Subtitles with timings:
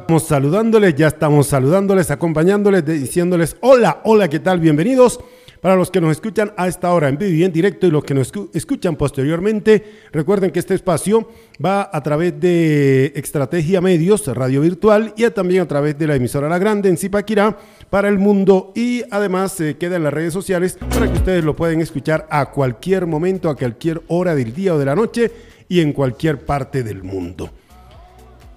[0.00, 4.60] Estamos saludándoles, ya estamos saludándoles, acompañándoles, diciéndoles hola, hola, ¿qué tal?
[4.60, 5.18] Bienvenidos.
[5.60, 8.04] Para los que nos escuchan a esta hora en vivo y en directo y los
[8.04, 11.28] que nos escuchan posteriormente, recuerden que este espacio
[11.64, 16.48] va a través de Estrategia Medios, radio virtual, y también a través de la emisora
[16.48, 17.56] La Grande en Zipaquirá
[17.90, 21.42] para el mundo y además se eh, queda en las redes sociales para que ustedes
[21.42, 25.32] lo pueden escuchar a cualquier momento, a cualquier hora del día o de la noche
[25.68, 27.50] y en cualquier parte del mundo.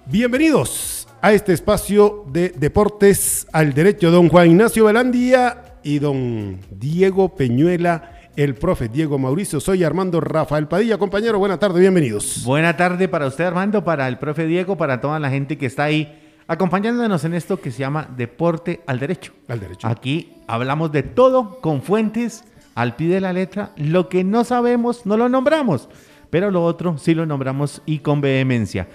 [0.06, 7.34] Bienvenidos a este espacio de deportes al derecho don Juan Ignacio Velandía y don Diego
[7.34, 9.60] Peñuela, el profe Diego Mauricio.
[9.60, 10.96] Soy Armando Rafael Padilla.
[10.96, 12.42] Compañero, buena tarde, bienvenidos.
[12.44, 15.84] Buena tarde para usted, Armando, para el profe Diego, para toda la gente que está
[15.84, 19.32] ahí acompañándonos en esto que se llama Deporte al Derecho.
[19.48, 19.88] Al Derecho.
[19.88, 22.44] Aquí hablamos de todo con fuentes
[22.74, 23.72] al pie de la letra.
[23.76, 25.88] Lo que no sabemos, no lo nombramos,
[26.30, 28.88] pero lo otro sí lo nombramos y con vehemencia.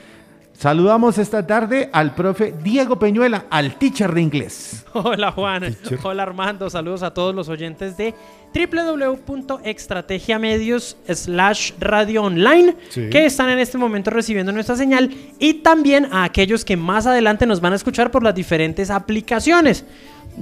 [0.58, 4.86] Saludamos esta tarde al profe Diego Peñuela, al teacher de inglés.
[4.94, 8.14] Hola Juan, hola Armando, saludos a todos los oyentes de
[8.54, 16.24] www.estrategiamedios slash radio online que están en este momento recibiendo nuestra señal y también a
[16.24, 19.84] aquellos que más adelante nos van a escuchar por las diferentes aplicaciones.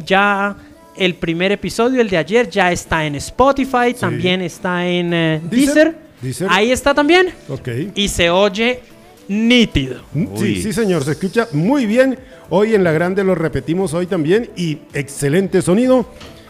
[0.06, 0.56] Ya
[0.96, 6.04] el primer episodio, el de ayer, ya está en Spotify, también está en eh, Deezer.
[6.50, 7.34] Ahí está también.
[7.96, 8.93] Y se oye
[9.28, 10.02] nítido.
[10.36, 12.18] Sí, sí, señor, se escucha muy bien.
[12.50, 16.06] Hoy en La Grande lo repetimos hoy también y excelente sonido.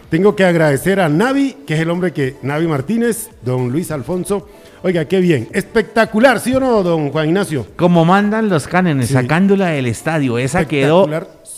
[0.09, 4.47] Tengo que agradecer a Navi, que es el hombre que, Navi Martínez, don Luis Alfonso.
[4.83, 5.47] Oiga, qué bien.
[5.53, 7.65] Espectacular, ¿sí o no, don Juan Ignacio?
[7.75, 10.37] Como mandan los cánones, sacándola del estadio.
[10.37, 11.09] Esa quedó.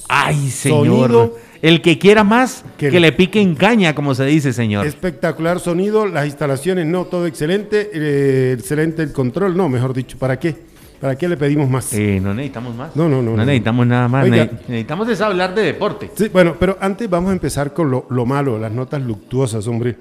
[0.07, 1.35] Ay, señor.
[1.61, 4.85] El que quiera más, que, le pique en caña, como se dice, señor.
[4.85, 7.89] Espectacular sonido, las instalaciones, no, todo excelente.
[7.91, 10.55] Eh, excelente el control, no, mejor dicho, ¿para qué?
[10.99, 11.93] ¿Para qué le pedimos más?
[11.93, 12.95] Eh, no necesitamos más.
[12.95, 13.35] No, no, no.
[13.35, 14.27] No, necesitamos nada más.
[14.27, 16.11] necesitamos hablar de deporte.
[16.15, 19.95] Sí, bueno, pero antes vamos a empezar con lo, malo, las notas luctuosas, hombre.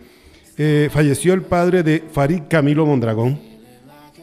[0.56, 3.38] Eh, falleció el padre de Farid Camilo Mondragón.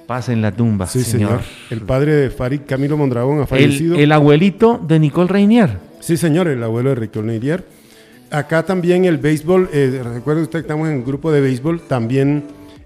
[0.07, 1.41] Pasa en la tumba, sí, señor.
[1.69, 3.95] El padre de Farid Camilo Mondragón ha fallecido.
[3.95, 5.77] El, abuelito de Nicole Reinier.
[5.99, 7.65] Sí, señor, el abuelo de Nicole Reinier.
[8.29, 12.43] Acá también el béisbol, eh, recuerda usted que estamos en un grupo de béisbol, también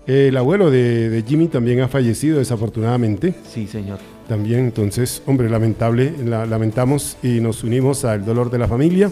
[0.07, 3.33] el abuelo de, Jimmy también ha fallecido desafortunadamente.
[3.51, 3.99] Sí, señor.
[4.27, 9.11] También, entonces, hombre, lamentable, lamentamos y nos unimos al dolor de la familia.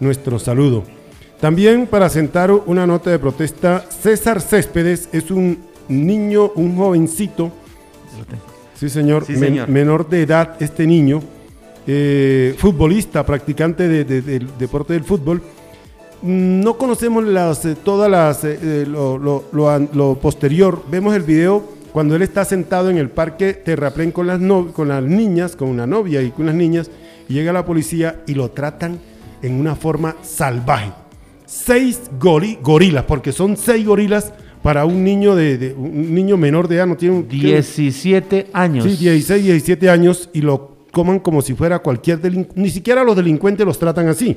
[0.00, 0.84] Nuestro saludo.
[1.40, 5.58] También para sentar una nota de protesta, César Céspedes es un
[5.88, 7.52] niño, un jovencito.
[8.74, 9.26] Sí, señor,
[9.68, 11.22] menor de edad, este niño,
[11.86, 15.42] eh, futbolista, practicante del deporte del fútbol
[16.26, 20.82] no conocemos las, eh, todas las, eh, eh, lo, posterior.
[20.90, 24.40] Vemos el video cuando él está sentado en el parque Terraplén con las,
[24.72, 26.90] con las niñas, con una novia y con las niñas,
[27.28, 28.98] y llega la policía y lo tratan
[29.42, 30.92] en una forma salvaje.
[31.46, 34.32] Seis gorilas, porque son seis gorilas
[34.62, 38.84] para un niño de, un niño menor de edad, no tiene 17 años.
[38.84, 42.60] Sí, 16, 17 años y lo coman como si fuera cualquier delincuente.
[42.60, 44.36] Ni siquiera los delincuentes los tratan así.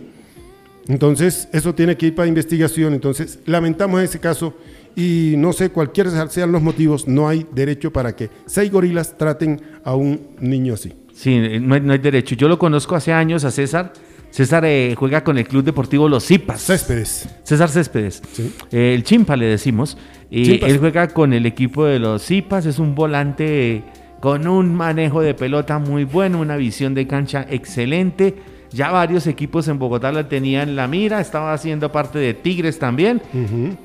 [0.90, 2.94] Entonces, eso tiene que ir para investigación.
[2.94, 4.56] Entonces, lamentamos ese caso
[4.96, 9.62] y no sé, cualquier sean los motivos, no hay derecho para que seis gorilas traten
[9.84, 10.94] a un niño así.
[11.14, 12.34] Sí, no hay, derecho.
[12.36, 13.94] Yo lo conozco hace años a César.
[14.32, 16.62] César eh, juega con el Club Deportivo Los Zipas.
[16.62, 17.30] Céspedes.
[17.44, 18.24] César Céspedes.
[18.72, 19.96] Eh, el Chimpa le decimos.
[20.32, 22.66] Y él juega con el equipo de Los Zipas.
[22.66, 23.84] Es un volante
[24.22, 28.36] con un manejo de pelota muy bueno, una visión de cancha excelente
[28.72, 33.22] ya varios equipos en Bogotá la tenían la mira, estaba haciendo parte de Tigres también.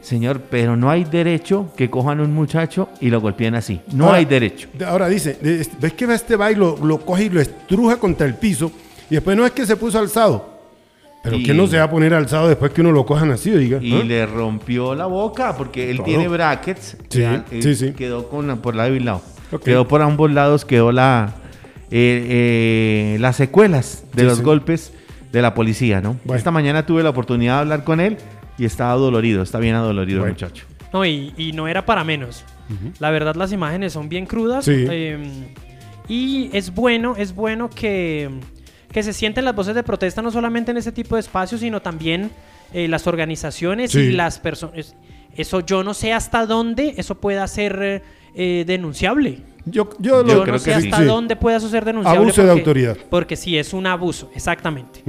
[0.00, 3.81] Señor, pero no hay derecho que cojan un muchacho y lo golpeen así.
[3.93, 4.69] No hay derecho.
[4.87, 8.71] Ahora dice, ves que va este baile, lo, coge y lo estruja contra el piso
[9.11, 10.55] y después no es que se puso alzado.
[11.23, 13.78] Pero que no se va a poner alzado después que uno lo cojan así, diga.
[13.81, 16.99] Y le rompió la boca porque él tiene brackets.
[17.09, 17.25] Sí,
[17.62, 17.93] sí, sí.
[17.93, 19.23] Quedó con, por lado y lado.
[19.65, 21.34] Quedó por ambos lados, quedó la,
[21.97, 24.93] eh, eh, las secuelas de los golpes
[25.31, 26.19] de la policía, ¿no?
[26.35, 28.17] Esta mañana tuve la oportunidad de hablar con él
[28.58, 30.64] y estaba dolorido, está bien adolorido el muchacho.
[30.93, 32.44] No, y, no era para menos.
[32.99, 34.67] La verdad, las imágenes son bien crudas.
[34.67, 35.44] Em,
[36.08, 38.29] y es bueno, es bueno que,
[38.91, 41.81] que se sienten las voces de protesta no solamente en ese tipo de espacios, sino
[41.81, 42.32] también
[42.73, 44.96] eh, las organizaciones y las personas.
[45.37, 48.02] Eso yo no sé hasta dónde eso pueda ser
[48.35, 49.54] denunciable.
[49.66, 52.20] Yo, yo, creo no sé hasta dónde pueda ser denunciable.
[52.20, 52.96] Abuso de autoridad.
[53.08, 55.02] Porque sí, es un abuso, exactamente.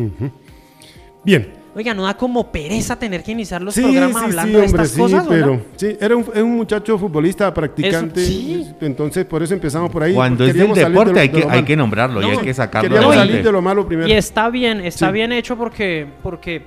[1.24, 5.26] Bien, Oiga, ¿no da como pereza tener que iniciar los programas hablando de estas cosas?
[5.28, 8.26] Pero, sí, era un, un, muchacho futbolista, practicante.
[8.26, 8.66] sí.
[8.80, 10.14] Entonces, por eso empezamos por ahí.
[10.14, 12.90] Cuando es del deporte hay, que, hay que nombrarlo y hay que sacarlo.
[12.90, 14.08] Queríamos salir de lo malo primero.
[14.08, 16.64] Y está bien, está bien hecho porque, porque,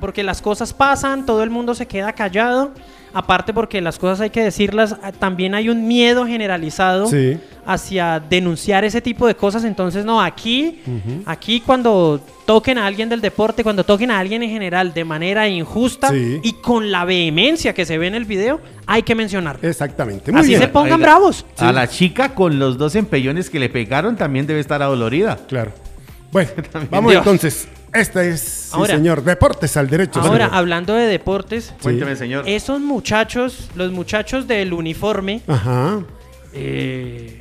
[0.00, 2.72] porque las cosas pasan, todo el mundo se queda callado
[3.12, 7.08] aparte porque las cosas hay que decirlas, ah, también hay un miedo generalizado
[7.66, 9.64] hacia denunciar ese tipo de cosas.
[9.64, 10.80] Entonces, no, aquí,
[11.26, 15.48] aquí cuando toquen a alguien del deporte, cuando toquen a alguien en general de manera
[15.48, 19.58] injusta y con la vehemencia que se ve en el video, hay que mencionar.
[19.62, 20.32] Exactamente.
[20.34, 21.44] Así se pongan bravos.
[21.58, 25.38] A la chica con los dos empellones que le pegaron también debe estar adolorida.
[25.48, 25.72] Claro.
[26.32, 26.50] Bueno,
[26.90, 27.68] vamos entonces.
[27.92, 30.20] Este es, señor, Deportes al Derecho.
[30.20, 32.48] Ahora, hablando de deportes, cuénteme, señor.
[32.48, 36.02] Esos muchachos, los muchachos del uniforme, Ajá.
[36.52, 37.39] Eh,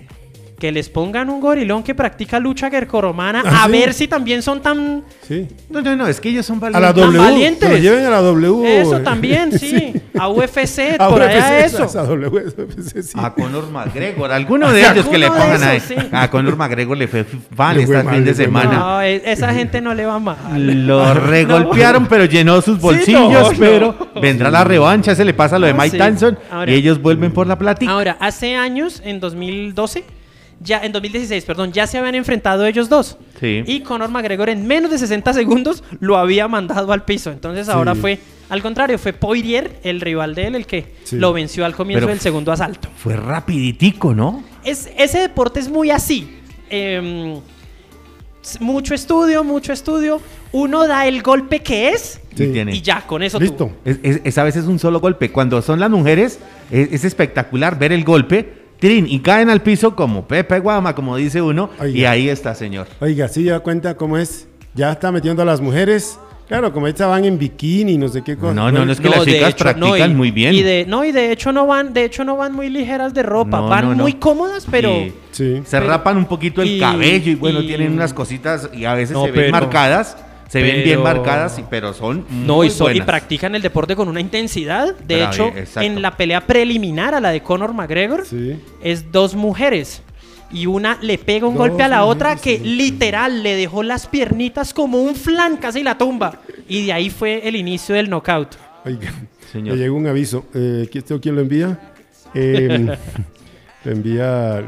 [0.59, 4.61] que les pongan un gorilón que practica lucha grecorromana, ¿Ah, a ver si también son
[4.61, 5.03] tan...
[5.27, 5.47] Sí.
[5.69, 6.89] No, no, no, es que ellos son valientes.
[6.89, 7.67] A la W, valientes.
[7.67, 8.81] Que lo lleven a la W.
[8.81, 9.94] Eso también, sí.
[10.17, 11.83] A UFC, por allá eso.
[11.83, 12.44] A, w,
[13.01, 13.11] sí.
[13.15, 17.25] a Conor McGregor, alguno de ellos que le pongan a, a Conor McGregor le fue
[17.56, 18.73] mal este fin de semana.
[18.73, 20.85] No, e, esa gente no le va mal.
[20.85, 25.73] Lo regolpearon, pero llenó sus bolsillos, pero vendrá la revancha, se le pasa lo de
[25.73, 27.91] ah, Mike Tyson y ellos vuelven por la plática.
[27.91, 30.19] Ahora, hace años, en 2012
[30.59, 33.17] ya en 2016, perdón, ya se habían enfrentado ellos dos.
[33.39, 33.63] Sí.
[33.65, 37.31] Y Conor McGregor en menos de 60 segundos lo había mandado al piso.
[37.31, 38.19] Entonces ahora fue
[38.50, 42.19] al contrario, fue Poirier, el rival de él, el que lo venció al comienzo del
[42.19, 42.89] segundo asalto.
[42.97, 44.44] Fue rapiditico, ¿no?
[44.63, 46.39] Es, ese deporte es muy así.
[46.69, 47.39] Em,
[48.59, 50.19] mucho estudio, mucho estudio.
[50.51, 53.71] Uno da el golpe que es y ya, con eso Listo.
[53.85, 55.31] Es, a veces un solo golpe.
[55.31, 56.39] Cuando son las mujeres,
[56.71, 61.70] es espectacular ver el golpe y caen al piso como Pepe Guama, como dice uno,
[61.94, 62.88] y ahí está, señor.
[63.00, 64.48] Oiga, sí, ya cuenta cómo es.
[64.76, 66.20] Ya está metiendo a las mujeres.
[66.48, 68.56] Claro, como estas van en bikini, no sé qué cosa.
[68.56, 70.54] No, no, no es que las chicas practican muy bien.
[70.56, 73.22] Y de, no, y de hecho no van, de hecho no van muy ligeras de
[73.22, 74.92] ropa, van muy cómodas, pero
[75.31, 75.62] sí.
[75.64, 79.31] se rapan un poquito el cabello y bueno, tienen unas cositas y a veces se
[79.31, 80.18] ven marcadas
[80.50, 84.96] se ven bien marcadas, pero son no y, y, practican el deporte con una intensidad.
[84.96, 88.24] De hecho, en la pelea preliminar a la de Conor McGregor
[88.81, 90.01] es dos mujeres
[90.51, 94.74] y una le pega un golpe a la otra que literal le dejó las piernitas
[94.74, 98.56] como un flan casi la tumba y de ahí fue el inicio del knockout.
[98.86, 99.13] Oiga,
[99.52, 99.75] Señor.
[99.75, 100.45] me llegó un aviso.
[100.56, 100.90] Eh,
[101.22, 101.94] ¿Quién lo envía?
[102.34, 102.98] Eh,
[103.84, 104.63] lo envía,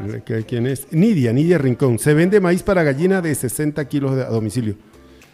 [0.48, 0.88] ¿quién es?
[0.92, 1.98] Nidia, Nidia Rincón.
[1.98, 4.76] Se vende maíz para gallina de 60 kilos a domicilio.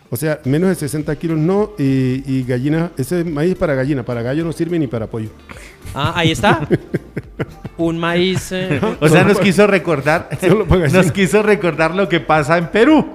[0.10, 4.46] O sea, menos de 60 kilos no, y, gallina, ese maíz para gallina, para gallo
[4.46, 5.30] no sirve ni para pollo.
[5.94, 6.68] Ah, ahí está.
[7.78, 8.52] Un maíz.
[8.52, 10.30] Eh, o sea, nos quiso recordar,
[10.94, 13.06] nos quiso recordar lo que pasa en Perú.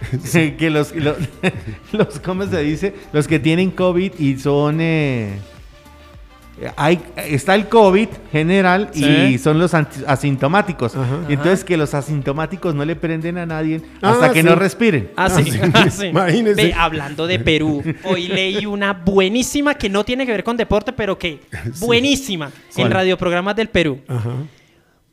[0.58, 2.94] que los, los, ¿cómo se dice?
[3.12, 5.38] Los que tienen COVID y son eh,
[6.76, 10.94] hay, está el COVID general y son los asintomáticos.
[11.28, 15.10] y entonces que los asintomáticos no le prenden a nadie hasta ah, que no respiren.
[15.16, 15.50] Ah, sí.
[16.08, 16.74] Imagínese.
[16.74, 21.18] hablando de Perú, hoy leí una buenísima que no tiene que ver con deporte, pero
[21.18, 21.40] que
[21.80, 24.00] buenísima en radioprogramas del Perú.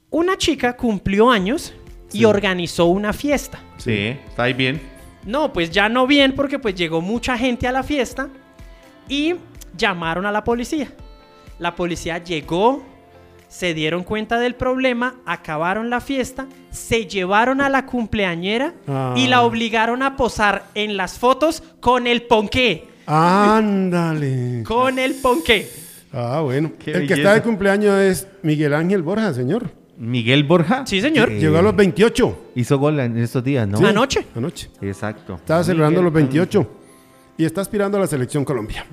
[0.10, 1.74] Una chica cumplió años
[2.12, 3.60] y organizó una fiesta.
[3.78, 4.82] Sí, está ahí bien.
[5.26, 8.30] No, pues ya no bien porque pues llegó mucha gente a la fiesta
[9.08, 9.36] y
[9.78, 10.92] llamaron a la policía.
[11.60, 12.84] La policía llegó,
[13.50, 18.74] se dieron cuenta del problema, acabaron la fiesta, se llevaron a la cumpleañera
[19.16, 19.44] y la ah.
[19.44, 22.88] obligaron a posar en las fotos con el ponqué.
[23.06, 24.64] Ándale.
[24.66, 25.70] con el ponqué.
[26.14, 26.72] Ah, bueno.
[26.86, 29.72] el que está de cumpleaños es Miguel Ángel Borja, señor.
[29.98, 30.86] Miguel Borja.
[30.86, 31.30] Sí, señor.
[31.30, 32.52] Llegó a los 28.
[32.56, 33.86] Hizo gol en estos días, ¿no?
[33.86, 34.26] Anoche.
[34.34, 34.70] Anoche.
[34.82, 35.36] Exacto.
[35.36, 36.72] Estaba celebrando los 28
[37.38, 38.86] y está aspirando a la selección Colombia.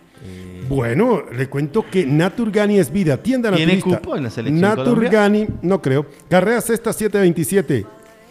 [0.69, 3.85] Bueno, le cuento que Naturgani es vida, tienda naturista.
[3.85, 6.07] ¿Tiene cupo en la selección Naturgani, no creo.
[6.29, 7.87] Carrera Sexta 727.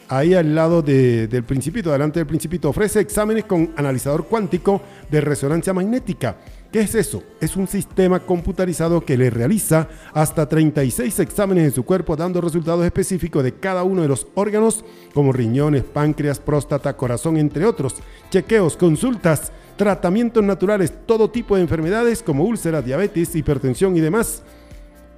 [0.08, 5.74] Ahí al lado del Principito, delante del Principito, ofrece exámenes con analizador cuántico de resonancia
[5.74, 6.36] magnética.
[6.72, 7.24] ¿Qué es eso?
[7.40, 12.86] Es un sistema computarizado que le realiza hasta 36 exámenes en su cuerpo, dando resultados
[12.86, 17.96] específicos de cada uno de los órganos, como riñones, páncreas, próstata, corazón, entre otros.
[18.30, 24.44] Chequeos, consultas tratamientos naturales, todo tipo de enfermedades como úlceras, diabetes, hipertensión y demás.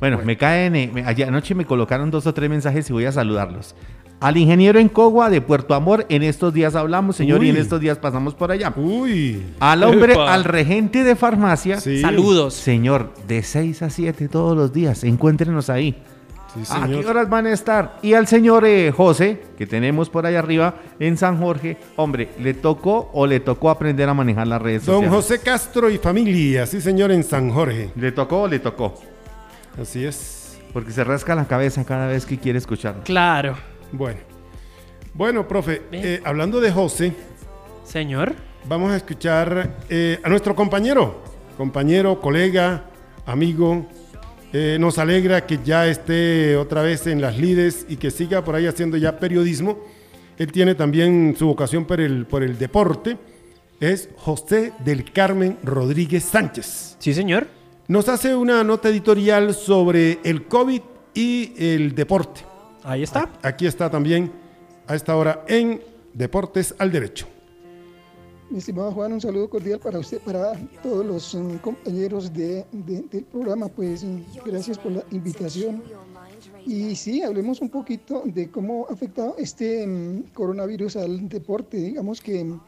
[0.00, 0.92] Bueno, me caen, eh,
[1.26, 3.74] anoche me colocaron dos o tres mensajes y voy a saludarlos.
[4.20, 7.80] Al ingeniero en Cogua de Puerto Amor, en estos días hablamos, señor, y en estos
[7.80, 8.72] días pasamos por allá.
[8.76, 9.42] Uy.
[9.60, 11.78] Al hombre, al regente de farmacia.
[11.80, 12.54] Saludos.
[12.54, 16.02] Señor, de 6 a 7 todos los días, encuéntrenos ahí.
[16.70, 17.98] ¿A qué horas van a estar?
[18.02, 22.54] Y al señor eh, José, que tenemos por allá arriba en San Jorge, hombre, ¿le
[22.54, 25.10] tocó o le tocó aprender a manejar las redes sociales?
[25.10, 27.90] Don José Castro y familia, sí señor, en San Jorge.
[27.96, 28.94] ¿Le tocó o le tocó?
[29.80, 30.56] Así es.
[30.72, 33.00] Porque se rasca la cabeza cada vez que quiere escuchar.
[33.04, 33.56] Claro.
[33.96, 34.18] Bueno.
[35.14, 37.12] Bueno, profe, eh, hablando de José.
[37.84, 38.34] Señor.
[38.66, 41.22] Vamos a escuchar eh, a nuestro compañero,
[41.56, 42.86] compañero, colega,
[43.24, 43.86] amigo.
[44.52, 48.56] Eh, nos alegra que ya esté otra vez en las lides y que siga por
[48.56, 49.78] ahí haciendo ya periodismo.
[50.38, 53.16] Él tiene también su vocación por el, por el deporte.
[53.78, 56.96] Es José del Carmen Rodríguez Sánchez.
[56.98, 57.46] Sí, señor.
[57.86, 60.80] Nos hace una nota editorial sobre el COVID
[61.14, 62.53] y el deporte.
[62.84, 63.30] Ahí está.
[63.42, 64.30] Aquí está también
[64.86, 65.80] a esta hora en
[66.12, 67.26] Deportes al Derecho.
[68.50, 73.24] Mi estimado Juan, un saludo cordial para usted, para todos los mm, compañeros de, del
[73.24, 73.68] programa.
[73.68, 75.82] Pues mm, gracias por la invitación.
[76.66, 81.78] Y sí, hablemos un poquito de cómo ha afectado este mm, coronavirus al deporte.
[81.78, 82.60] Digamos que el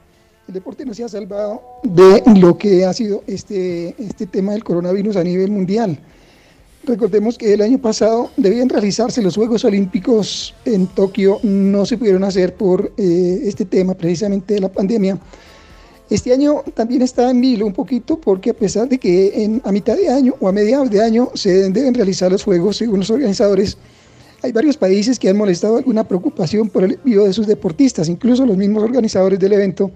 [0.48, 5.16] deporte no se ha salvado de lo que ha sido este, este tema del coronavirus
[5.16, 5.98] a nivel mundial.
[6.86, 12.22] Recordemos que el año pasado debían realizarse los Juegos Olímpicos en Tokio, no se pudieron
[12.22, 15.18] hacer por eh, este tema precisamente de la pandemia.
[16.08, 19.72] Este año también está en vilo un poquito porque a pesar de que en, a
[19.72, 23.10] mitad de año o a mediados de año se deben realizar los Juegos según los
[23.10, 23.76] organizadores,
[24.42, 28.46] hay varios países que han molestado alguna preocupación por el envío de sus deportistas, incluso
[28.46, 29.90] los mismos organizadores del evento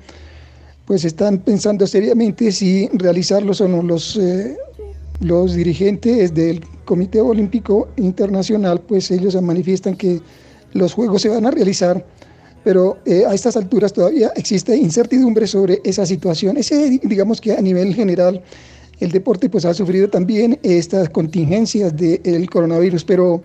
[0.86, 3.80] pues están pensando seriamente si realizarlos o no.
[3.80, 4.56] Los, eh,
[5.20, 10.20] los dirigentes del Comité Olímpico Internacional, pues ellos manifiestan que
[10.72, 12.04] los Juegos se van a realizar,
[12.64, 16.56] pero eh, a estas alturas todavía existe incertidumbre sobre esa situación.
[16.56, 18.42] Ese, digamos que a nivel general,
[18.98, 23.40] el deporte pues ha sufrido también estas contingencias del coronavirus, pero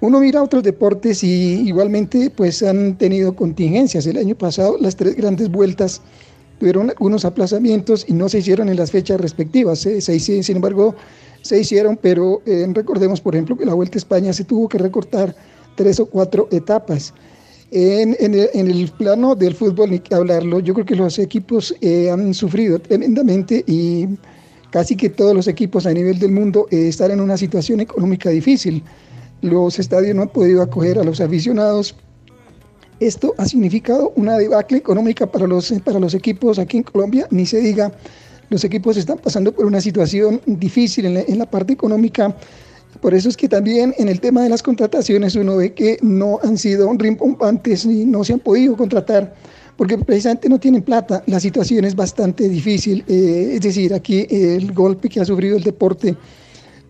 [0.00, 4.04] uno mira otros deportes y igualmente pues han tenido contingencias.
[4.04, 6.02] El año pasado las tres grandes vueltas
[6.58, 9.78] tuvieron algunos aplazamientos y no se hicieron en las fechas respectivas.
[9.78, 10.96] Se, se sin embargo,
[11.42, 14.78] se hicieron, pero eh, recordemos, por ejemplo, que la Vuelta a España se tuvo que
[14.78, 15.34] recortar
[15.74, 17.14] tres o cuatro etapas.
[17.72, 22.34] En, el, plano del fútbol, ni que hablarlo, yo creo que los equipos eh, han
[22.34, 24.08] sufrido tremendamente y
[24.70, 28.30] casi que todos los equipos a nivel del mundo eh, están en una situación económica
[28.30, 28.82] difícil.
[29.40, 31.94] Los estadios no han podido acoger a los aficionados.
[32.98, 37.46] Esto ha significado una debacle económica para los, para los equipos aquí en Colombia, ni
[37.46, 37.92] se diga
[38.50, 42.36] los equipos están pasando por una situación difícil en la, parte económica.
[43.00, 46.40] Por eso es que también en el tema de las contrataciones uno ve que no
[46.42, 49.34] han sido rimpompantes y no se han podido contratar
[49.76, 51.22] porque precisamente no tienen plata.
[51.26, 53.04] La situación es bastante difícil.
[53.08, 56.16] Eh, es decir, aquí el golpe que ha sufrido el deporte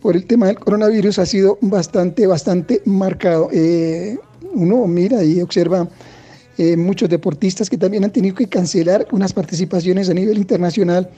[0.01, 3.49] por el tema del coronavirus ha sido bastante, bastante marcado.
[3.53, 4.19] Eh,
[4.55, 5.87] uno mira y observa
[6.59, 11.09] eh, muchos deportistas que también han tenido que cancelar unas participaciones a nivel internacional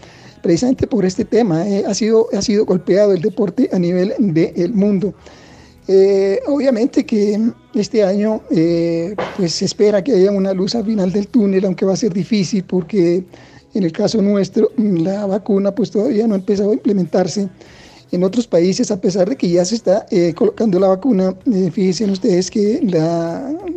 [0.42, 1.66] precisamente por este tema.
[1.66, 5.14] Eh, ha, sido, ha sido golpeado el deporte a nivel del mundo.
[5.88, 7.40] Eh, obviamente que
[7.75, 11.84] este año eh, pues se espera que haya una luz al final del túnel, aunque
[11.84, 13.25] va a ser difícil porque
[13.75, 17.49] en el caso nuestro la vacuna pues todavía no ha empezado a implementarse.
[18.12, 21.34] En otros países, a pesar de que ya se está colocando la vacuna,
[21.72, 22.78] fíjense ustedes que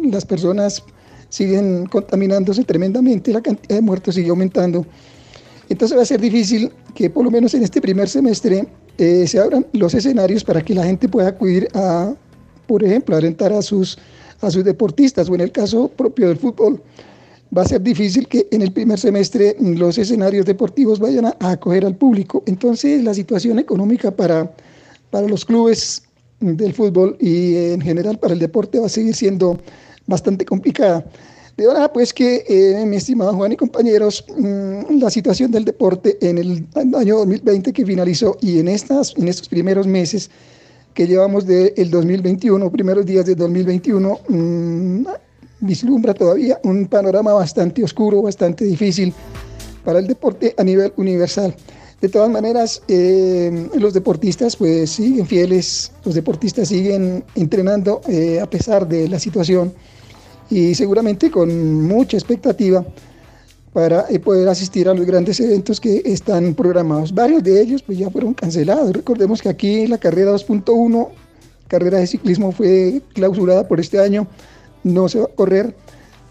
[0.03, 0.83] las personas
[1.29, 4.85] siguen contaminándose tremendamente, la cantidad de muertos sigue aumentando.
[5.69, 8.67] Entonces va a ser difícil que por lo menos en este primer semestre
[8.97, 12.13] eh, se abran los escenarios para que la gente pueda acudir a,
[12.67, 13.97] por ejemplo, a alentar a sus,
[14.41, 16.81] a sus deportistas o en el caso propio del fútbol.
[17.55, 21.85] Va a ser difícil que en el primer semestre los escenarios deportivos vayan a, acoger
[21.85, 22.43] al público.
[22.45, 24.51] Entonces la situación económica para,
[25.09, 26.03] para los clubes
[26.39, 29.59] del fútbol y en general para el deporte va a seguir siendo
[30.05, 31.05] bastante complicada.
[31.57, 36.17] De verdad, pues que, eh, mi estimado Juan y compañeros, mm, la situación del deporte
[36.19, 40.29] en el año 2020 que finalizó y en, estas, en estos primeros meses
[40.93, 45.05] que llevamos del 2021, primeros días del 2021, mm,
[45.61, 49.13] vislumbra todavía un panorama bastante oscuro, bastante difícil
[49.85, 51.55] para el deporte a nivel universal.
[52.01, 58.49] De todas maneras, eh, los deportistas pues siguen fieles, los deportistas siguen entrenando eh, a
[58.49, 59.73] pesar de la situación
[60.49, 62.85] y seguramente con mucha expectativa
[63.73, 67.13] para eh, poder asistir a los grandes eventos que están programados.
[67.13, 68.93] Varios de ellos pues ya fueron cancelados.
[68.93, 71.09] Recordemos que aquí la carrera 2.1,
[71.67, 74.27] carrera de ciclismo, fue clausurada por este año
[74.85, 75.75] no se va a correr.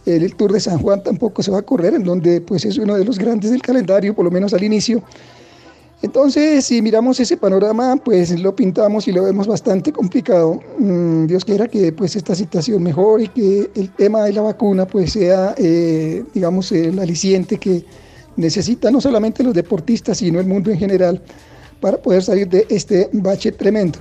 [0.07, 2.95] El, Tour de San Juan tampoco se va a correr, en donde pues es uno
[2.95, 5.03] de los grandes del calendario, por lo menos al inicio.
[6.05, 10.61] Entonces, si miramos ese panorama, pues lo pintamos y lo vemos bastante complicado.
[10.79, 14.85] Mm, Dios quiera que pues esta situación mejore y que el tema de la vacuna
[14.85, 17.87] pues sea, eh, digamos, el aliciente que
[18.37, 21.23] necesitan no solamente los deportistas, sino el mundo en general
[21.81, 24.01] para poder salir de este bache tremendo.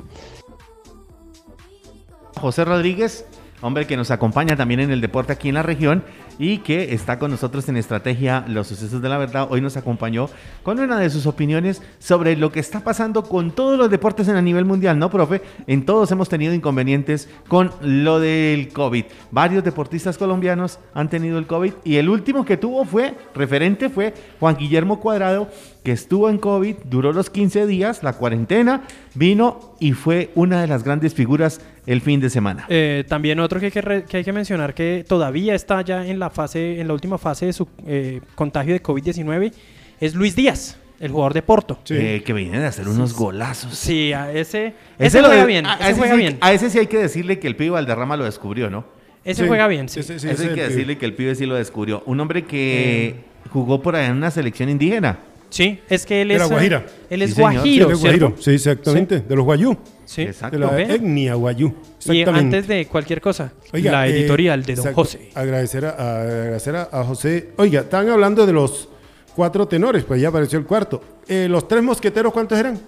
[2.36, 3.24] José Rodríguez,
[3.62, 6.04] hombre que nos acompaña también en el deporte aquí en la región
[6.38, 9.48] y que está con nosotros en Estrategia Los Sucesos de la Verdad.
[9.50, 10.30] Hoy nos acompañó
[10.64, 14.36] con una de sus opiniones sobre lo que está pasando con todos los deportes en
[14.36, 15.42] a nivel mundial, ¿no, profe?
[15.68, 19.06] En todos hemos tenido inconvenientes con lo del COVID.
[19.32, 24.14] Varios deportistas colombianos han tenido el COVID y el último que tuvo fue, referente fue
[24.40, 25.50] Juan Guillermo Cuadrado,
[25.84, 28.84] que estuvo en COVID, duró los 15 días, la cuarentena,
[29.16, 32.66] vino y fue una de las grandes figuras el fin de semana.
[32.70, 36.20] Eh, también otro que hay que, que hay que mencionar que todavía está ya en
[36.20, 39.52] la fase, en la última fase de su eh, contagio de COVID-19
[40.00, 41.80] es Luis Díaz, el jugador de Porto.
[41.90, 43.78] Eh, que viene de hacer unos golazos.
[43.78, 45.66] Sí, a ese, ese, juega bien.
[45.66, 46.38] A, ese, juega sí, bien.
[46.40, 48.86] a ese sí hay que decirle que el pibe Valderrama lo descubrió, ¿no?
[49.26, 49.88] Ese juega bien.
[49.88, 50.02] Sí.
[50.02, 52.04] Ese, hay que decirle que el pibe sí lo descubrió.
[52.06, 53.16] Un hombre que eh.
[53.50, 55.20] jugó por allá en una selección indígena.
[55.54, 56.38] Sí, es que él es.
[56.38, 56.86] Era Guajira.
[57.12, 57.96] Él es guajiro.
[57.96, 58.34] Sí, guajiro.
[58.40, 59.20] sí, exactamente.
[59.20, 59.78] De los guayú.
[60.04, 60.58] Sí, exacto.
[60.58, 61.76] De la etnia guayú.
[62.06, 65.30] Y antes de cualquier cosa, la eh, editorial de Don José.
[65.36, 67.52] Agradecer, a, agradecer a, José.
[67.58, 68.90] Oiga, están hablando de los
[69.36, 71.04] cuatro tenores, pues ya apareció el cuarto.
[71.28, 72.80] Eh, ¿Los tres mosqueteros cuántos eran?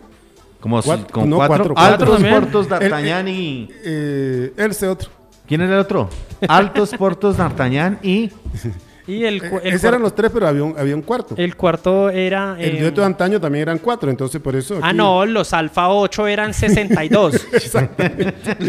[0.60, 3.70] Como cuatro, no, cuatro, Altos Portos D'Artagnan y...
[3.84, 5.12] Eh, él ese otro.
[5.48, 6.10] ¿Quién era el otro?
[6.48, 8.32] Altos Portos D'Artagnan y...
[9.08, 11.36] Y el, eh, Esos eran los tres, pero había un, había un cuarto.
[11.38, 12.56] El cuarto era...
[12.60, 14.80] El dueto de antaño también eran cuatro, entonces por eso...
[14.82, 17.48] Ah, no, los Alfa 8 eran 62.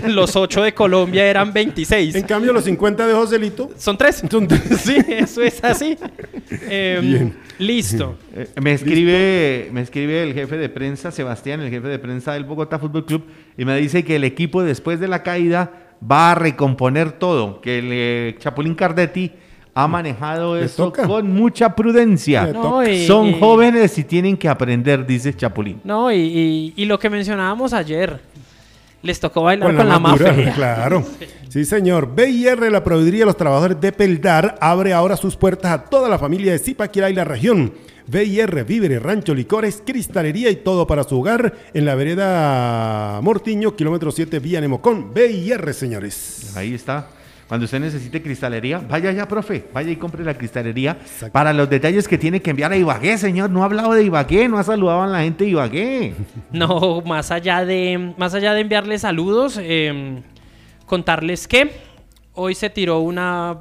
[0.08, 2.14] los 8 de Colombia eran 26.
[2.14, 3.70] En cambio, los 50 de Joselito...
[3.78, 4.22] Son tres.
[4.30, 4.46] Son
[4.78, 5.96] Sí, eso es así.
[6.68, 7.36] Em, Bien.
[7.58, 8.18] Listo.
[8.34, 12.44] Eh, me, escribe, me escribe el jefe de prensa, Sebastián, el jefe de prensa del
[12.44, 13.24] Bogotá Fútbol Club,
[13.56, 17.78] y me dice que el equipo después de la caída va a recomponer todo, que
[17.78, 19.32] el eh, Chapulín Cardetti
[19.76, 22.50] ha manejado eso con mucha prudencia.
[23.06, 25.82] Son jóvenes y tienen que aprender, dice Chapulín.
[25.84, 28.18] No, y, lo que mencionábamos ayer,
[29.02, 30.54] les tocó bailar con, la, mafia.
[30.54, 31.04] Claro.
[31.50, 32.14] Sí, señor.
[32.14, 36.18] BIR, la proveeduría de los trabajadores de Peldar, abre ahora sus puertas a toda la
[36.18, 37.74] familia de Zipaquirá y la región.
[38.06, 44.10] BIR, víveres, rancho, licores, cristalería y todo para su hogar en la vereda Mortiño, kilómetro
[44.10, 45.12] 7, vía Nemocón.
[45.12, 46.52] BIR, señores.
[46.56, 47.08] Ahí está.
[47.48, 50.98] Cuando usted necesite cristalería, vaya ya, profe, vaya y compre la cristalería
[51.30, 53.50] para los detalles que tiene que enviar a Ibagué, señor.
[53.50, 56.14] No ha hablado de Ibagué, no ha saludado a la gente de Ibagué.
[56.52, 60.22] No, más allá de, más allá de enviarles saludos, em,
[60.86, 61.70] contarles que
[62.32, 63.58] hoy se tiró una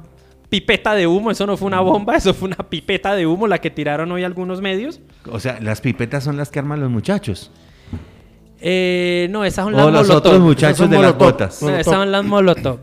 [0.48, 3.58] pipeta de humo, eso no fue una bomba, eso fue una pipeta de humo la
[3.58, 5.00] que tiraron hoy algunos medios.
[5.30, 7.50] O sea, las pipetas son las que arman los muchachos.
[8.60, 11.62] Eh, no, esas son las o los otros muchachos de las botas.
[11.62, 12.78] esas son las molotov.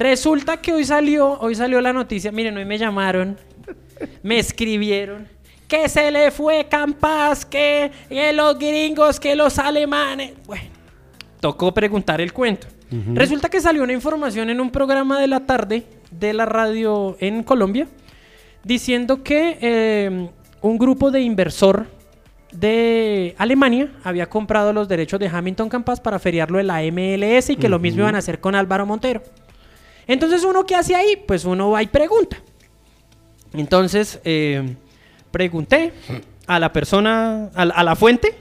[0.00, 3.36] Resulta que hoy salió, hoy salió la noticia, miren, hoy me llamaron,
[4.22, 5.28] me escribieron,
[5.68, 7.92] que se le fue Campas, que,
[8.32, 10.32] los gringos, que los alemanes.
[10.46, 10.64] Bueno,
[11.38, 12.66] tocó preguntar el cuento.
[13.12, 17.42] Resulta que salió una información en un programa de la tarde de la radio en
[17.42, 17.86] Colombia
[18.64, 20.30] diciendo que eh,
[20.62, 21.88] un grupo de inversor
[22.52, 27.56] de Alemania había comprado los derechos de Hamilton Campas para feriarlo en la MLS y
[27.56, 29.22] que lo mismo iban a hacer con Álvaro Montero.
[30.10, 31.22] Entonces, ¿uno qué hace ahí?
[31.24, 32.36] Pues uno va y pregunta.
[33.52, 34.74] Entonces, eh,
[35.30, 35.92] pregunté
[36.48, 38.34] a la persona, a, la fuente.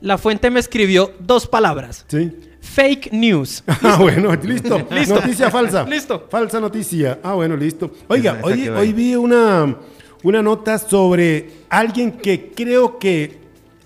[0.00, 2.04] La fuente me escribió dos palabras.
[2.08, 2.32] Sí.
[2.60, 3.62] Fake news.
[3.82, 4.84] Ah, bueno, listo.
[4.90, 5.14] listo.
[5.14, 5.84] Noticia falsa.
[5.88, 6.26] listo.
[6.28, 7.20] Falsa noticia.
[7.22, 7.92] Ah, bueno, listo.
[8.08, 9.72] Oiga, hoy, hoy vi una,
[10.24, 13.38] una nota sobre alguien que creo que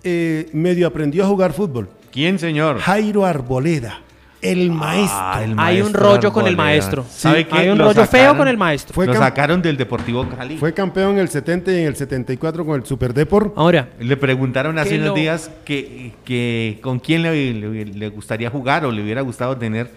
[0.02, 1.90] eh, medio aprendió a jugar fútbol.
[2.10, 2.78] ¿Quién, señor?
[2.78, 4.00] Jairo Arboleda.
[4.40, 5.62] El ah, maestro.
[5.62, 7.05] Hay un rollo con el maestro.
[7.24, 8.94] Hay un rollo feo con el maestro.
[8.94, 10.57] Fue lo sacaron del Deportivo Cali.
[10.59, 13.53] Fue campeón en el 70 y en el 74 con el Super Deport.
[13.57, 13.88] Ahora.
[13.98, 19.22] Le preguntaron hace unos días que, que con quién le, gustaría jugar o le hubiera
[19.22, 19.90] gustado tener.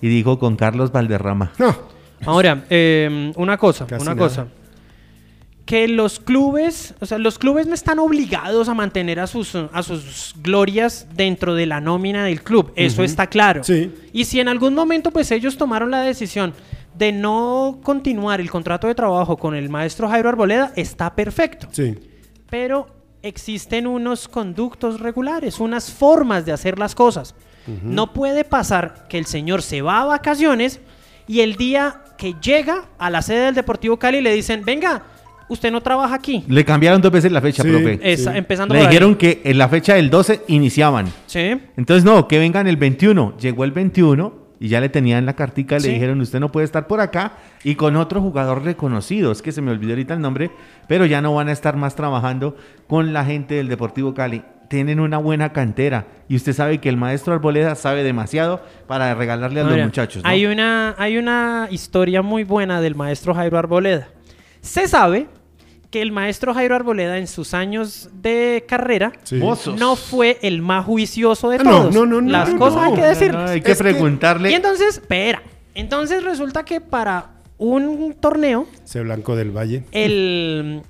[0.00, 1.52] Y dijo con Carlos Valderrama.
[1.58, 1.74] No.
[2.24, 4.46] Ahora, eh, una cosa, una cosa
[5.68, 9.82] que los clubes, o sea, los clubes no están obligados a mantener a sus, a
[9.82, 13.62] sus glorias dentro de la nómina del club, eso está claro.
[13.62, 13.94] Sí.
[14.14, 16.54] Y si en algún momento pues ellos tomaron la decisión
[16.94, 21.68] de no continuar el contrato de trabajo con el maestro Jairo Arboleda, está perfecto.
[21.70, 21.98] Sí.
[22.48, 22.86] Pero
[23.20, 27.34] existen unos conductos regulares, unas formas de hacer las cosas.
[27.82, 30.80] No puede pasar que el señor se va a vacaciones
[31.26, 35.02] y el día que llega a la sede del Deportivo Cali le dicen, venga,
[35.48, 36.44] usted no trabaja aquí.
[36.48, 37.98] Le cambiaron dos veces la fecha, profe.
[38.36, 41.06] Empezando Le dijeron que en la fecha del 12 iniciaban.
[41.26, 41.60] Sí.
[41.76, 43.36] Entonces, no, que vengan el 21.
[43.38, 46.64] Llegó el 21 y ya le tenían la cartica y le dijeron, usted no puede
[46.64, 47.32] estar por acá
[47.62, 50.50] y con otro jugador reconocido, es que se me olvidó ahorita el nombre,
[50.86, 52.56] pero ya no van a estar más trabajando
[52.86, 54.42] con la gente del Deportivo Cali.
[54.68, 59.60] Tienen una buena cantera y usted sabe que el maestro Arboleda sabe demasiado para regalarle
[59.60, 60.22] a los muchachos.
[60.26, 64.08] Hay, una, hay una historia muy buena del maestro Jairo Arboleda.
[64.60, 65.28] Se sabe
[65.90, 71.48] que el maestro Jairo Arboleda en sus años de carrera no fue el más juicioso
[71.48, 71.94] de ah, todos.
[71.94, 72.30] No, no, no.
[72.30, 73.34] Las cosas hay que decir.
[73.34, 74.50] hay que preguntarle.
[74.50, 75.42] Y entonces, espera.
[75.74, 78.66] Entonces resulta que para un torneo.
[78.84, 79.84] Ese Blanco del Valle.
[79.92, 80.82] El,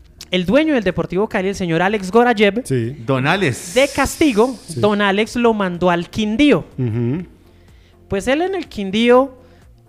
[0.46, 2.62] dueño del Deportivo Cali, el señor Alex Gorayev.
[2.64, 2.96] Sí.
[3.06, 3.74] Don Alex.
[3.74, 6.64] De castigo, Don Alex lo mandó al Quindío.
[8.08, 9.38] Pues él en el Quindío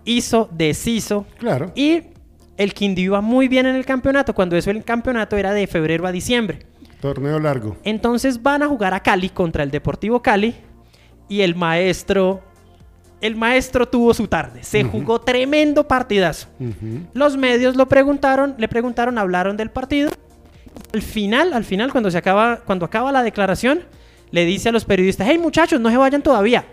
[0.04, 1.26] hizo, deshizo.
[1.38, 1.72] Claro.
[1.74, 2.02] Y
[2.60, 6.06] el Quindío iba muy bien en el campeonato, cuando eso el campeonato era de febrero
[6.06, 6.58] a diciembre.
[7.00, 7.78] Torneo largo.
[7.84, 10.54] Entonces van a jugar a Cali contra el Deportivo Cali
[11.26, 12.42] y el maestro
[13.22, 14.62] el maestro tuvo su tarde.
[14.62, 16.48] Se jugó tremendo partidazo.
[17.14, 20.10] Los medios lo preguntaron, le preguntaron, hablaron del partido.
[20.92, 23.84] Al final, al final, cuando se acaba, cuando acaba la declaración,
[24.32, 26.66] le dice a los periodistas: Hey muchachos, no se vayan todavía.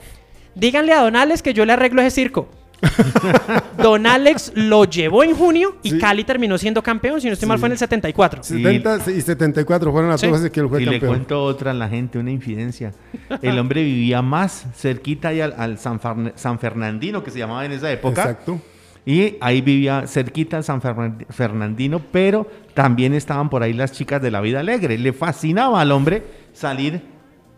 [0.53, 2.49] Díganle a Donales que yo le arreglo ese circo.
[3.81, 7.59] Don Alex lo llevó en junio y Cali terminó siendo campeón, si no estoy mal
[7.59, 8.43] fue en el 74.
[8.43, 11.01] 70 y 74 fueron las dos veces que él fue y campeón.
[11.01, 12.93] le cuento otra a la gente, una infidencia.
[13.41, 15.99] El hombre vivía más cerquita al, al San,
[16.35, 18.21] San, Fernandino, que se llamaba en esa época.
[18.21, 18.59] Exacto.
[19.05, 24.31] Y ahí vivía cerquita al San Fernandino, pero también estaban por ahí las chicas de
[24.31, 24.97] la vida alegre.
[24.97, 27.01] Le fascinaba al hombre salir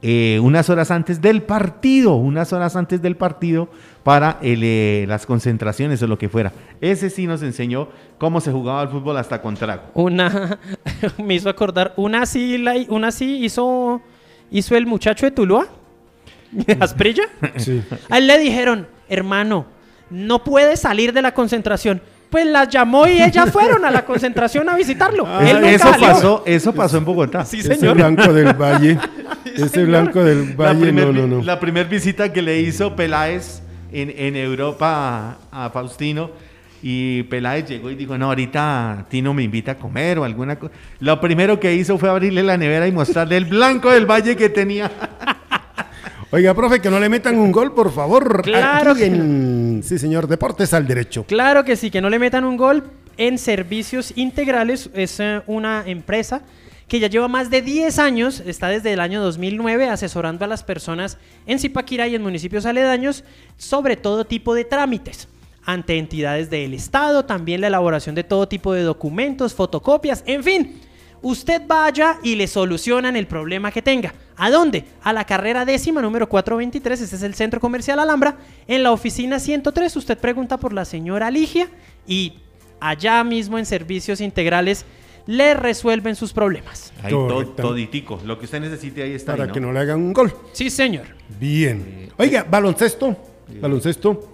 [0.02, 3.70] eh, unas horas antes del partido, unas horas antes del partido
[4.10, 6.52] para eh, las concentraciones o lo que fuera.
[6.82, 9.84] Ese sí nos enseñó cómo se jugaba el fútbol hasta con trago.
[9.94, 10.58] Una,
[11.24, 14.02] me hizo acordar, una sí, la, una sí hizo,
[14.50, 15.68] hizo el muchacho de Tuluá,
[16.80, 17.26] Asprilla.
[17.58, 17.84] Sí.
[18.10, 19.68] A él le dijeron, hermano,
[20.10, 24.70] no puede salir de la concentración pues las llamó y ellas fueron a la concentración
[24.70, 25.26] a visitarlo.
[25.28, 27.44] Ah, eso, pasó, eso pasó en Bogotá.
[27.44, 27.76] Sí, señor.
[27.76, 29.00] Ese blanco del Valle.
[29.56, 31.42] ese blanco del Valle, no, no, no.
[31.42, 36.32] La primera visita que le hizo Peláez en, Europa a, Faustino.
[36.82, 40.74] Y Peláez llegó y dijo, no, ahorita Tino me invita a comer o alguna cosa.
[41.02, 44.50] Lo primero que hizo fue abrirle la nevera y mostrarle el blanco del valle que
[44.50, 44.90] tenía.
[46.32, 48.44] Oiga, profe, que no le metan un gol, por favor.
[48.44, 51.26] Claro que Sí, señor, Deportes al Derecho.
[51.26, 52.84] Claro que sí, que no le metan un gol
[53.18, 54.90] en Servicios Integrales.
[54.94, 56.44] Es eh, una empresa
[56.90, 60.64] que ya lleva más de 10 años, está desde el año 2009 asesorando a las
[60.64, 63.24] personas en Zipaquirá y en municipios aledaños
[63.58, 65.30] sobre todo tipo de trámites
[65.64, 70.82] ante entidades del Estado, también la elaboración de todo tipo de documentos, fotocopias, en fin.
[71.22, 74.14] Usted vaya y le solucionan el problema que tenga.
[74.36, 74.86] ¿A dónde?
[75.04, 79.38] A la carrera décima número 423, este es el Centro Comercial Alhambra, en la oficina
[79.38, 79.96] 103.
[79.96, 81.70] Usted pregunta por la señora Ligia
[82.08, 82.36] y
[82.80, 84.86] allá mismo en servicios integrales
[85.30, 86.92] le resuelven sus problemas.
[87.04, 88.20] Ahí todo, toditico.
[88.26, 89.36] Lo que usted necesite ahí está.
[89.36, 90.34] Para que no le hagan un gol.
[90.54, 91.06] Sí, señor.
[91.40, 92.10] Bien.
[92.18, 93.16] Oiga, baloncesto.
[93.62, 94.28] Baloncesto.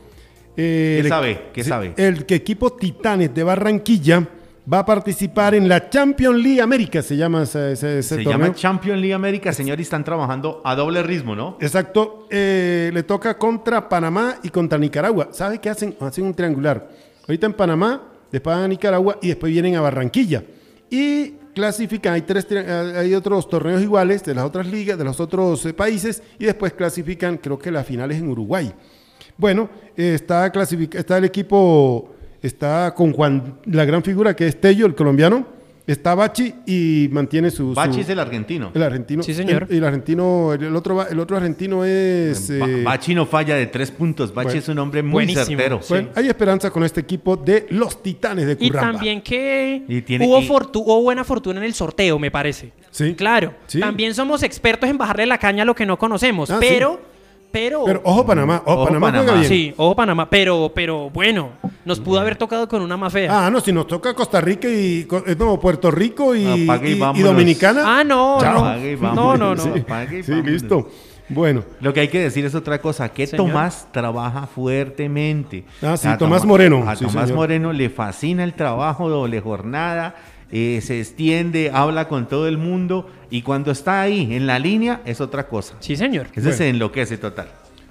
[0.56, 1.48] ¿Qué sabe?
[1.54, 1.94] ¿Qué sabe?
[1.98, 4.26] El equipo Titanes de Barranquilla
[4.72, 9.00] va a participar en la Champions League América, se llama ese, ese, se llama Champions
[9.00, 11.58] League América, señor, y están trabajando a doble ritmo, ¿no?
[11.60, 12.26] Exacto.
[12.32, 15.28] Eh, le toca contra Panamá y contra Nicaragua.
[15.34, 15.98] ¿Sabe qué hacen?
[16.00, 16.90] Hacen un triangular.
[17.28, 20.42] Ahorita en Panamá, después van a Nicaragua y después vienen a Barranquilla
[20.96, 25.66] y clasifican, hay, tres, hay otros torneos iguales de las otras ligas, de los otros
[25.66, 28.74] eh, países, y después clasifican, creo que las finales en Uruguay.
[29.38, 30.52] Bueno, está,
[30.92, 35.46] está el equipo, está con Juan, la gran figura que es Tello, el colombiano,
[35.88, 37.74] Está Bachi y mantiene su.
[37.74, 38.72] Bachi es el argentino.
[38.74, 39.22] El argentino.
[39.22, 39.68] Sí, señor.
[39.70, 42.50] El, argentino, el otro, el otro argentino es.
[42.50, 44.34] Eh, Bachi no falla de tres puntos.
[44.34, 45.80] Bachi es un hombre muy certero.
[45.88, 48.90] Bueno, hay esperanza con este equipo de los Titanes de Curramba.
[48.90, 49.84] Y también que
[50.22, 52.72] hubo, buena fortuna en el sorteo, me parece.
[52.90, 53.14] Sí.
[53.14, 53.54] Claro.
[53.80, 56.50] También somos expertos en bajarle la caña a lo que no conocemos.
[56.50, 57.15] Ah, pero.
[57.56, 61.52] Pero, ojo Panamá, ojo, Panamá, Sí, ojo Panamá, pero, pero bueno,
[61.86, 63.46] nos pudo haber tocado con una más fea.
[63.46, 65.08] Ah, no, si nos toca Costa Rica y
[65.40, 68.00] no, Puerto Rico y, y, Dominicana.
[68.00, 69.14] Ah, no, no.
[69.14, 69.64] no, no, no.
[69.64, 70.90] Sí, listo.
[71.30, 71.64] Bueno.
[71.80, 75.64] Lo que hay que decir es otra cosa, que Tomás trabaja fuertemente.
[75.82, 76.84] Ah, sí, Tomás Moreno.
[76.86, 80.16] A Tomás Moreno le fascina el trabajo, doble jornada,
[80.52, 85.02] eh, se extiende, habla con todo el mundo y cuando está ahí en la línea
[85.06, 85.76] es otra cosa.
[85.80, 86.28] Sí, señor.
[86.34, 87.48] Ese se enloquece total.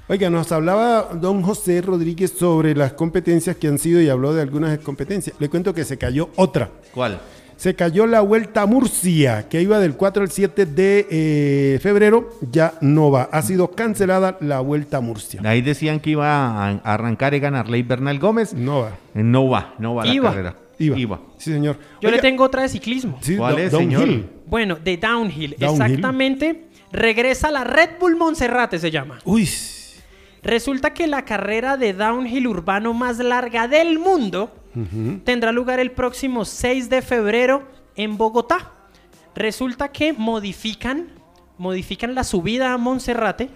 [0.06, 4.42] Oiga, nos hablaba don José Rodríguez sobre las competencias que han sido y habló de
[4.42, 5.34] algunas competencias.
[5.38, 6.68] Le cuento que se cayó otra.
[6.92, 7.20] ¿Cuál?
[7.56, 12.30] Se cayó la Vuelta a Murcia, que iba del 4 al 7 de eh, febrero,
[12.50, 13.30] ya no va.
[13.32, 15.40] Ha sido cancelada la Vuelta a Murcia.
[15.44, 18.52] Ahí decían que iba a arrancar y ganar Ley Bernal Gómez.
[18.52, 18.98] No va.
[19.14, 20.56] No va, no va la carrera.
[20.78, 21.20] Iba.
[21.38, 21.76] Sí, señor.
[22.00, 23.18] Yo Oiga, le tengo otra de ciclismo.
[23.22, 23.98] sí, ¿Cuál es, downhill.
[24.00, 24.24] señor?
[24.46, 25.82] Bueno, de downhill, Downhill.
[25.92, 26.66] exactamente.
[26.92, 29.18] Regresa la Red Bull Monserrate se llama.
[29.24, 29.48] Uy,
[30.42, 34.52] Resulta que la carrera de downhill urbano más larga del mundo
[35.24, 38.72] tendrá lugar el próximo 6 de febrero en Bogotá.
[39.34, 41.08] Resulta que modifican,
[41.56, 43.48] modifican la subida a Monserrate,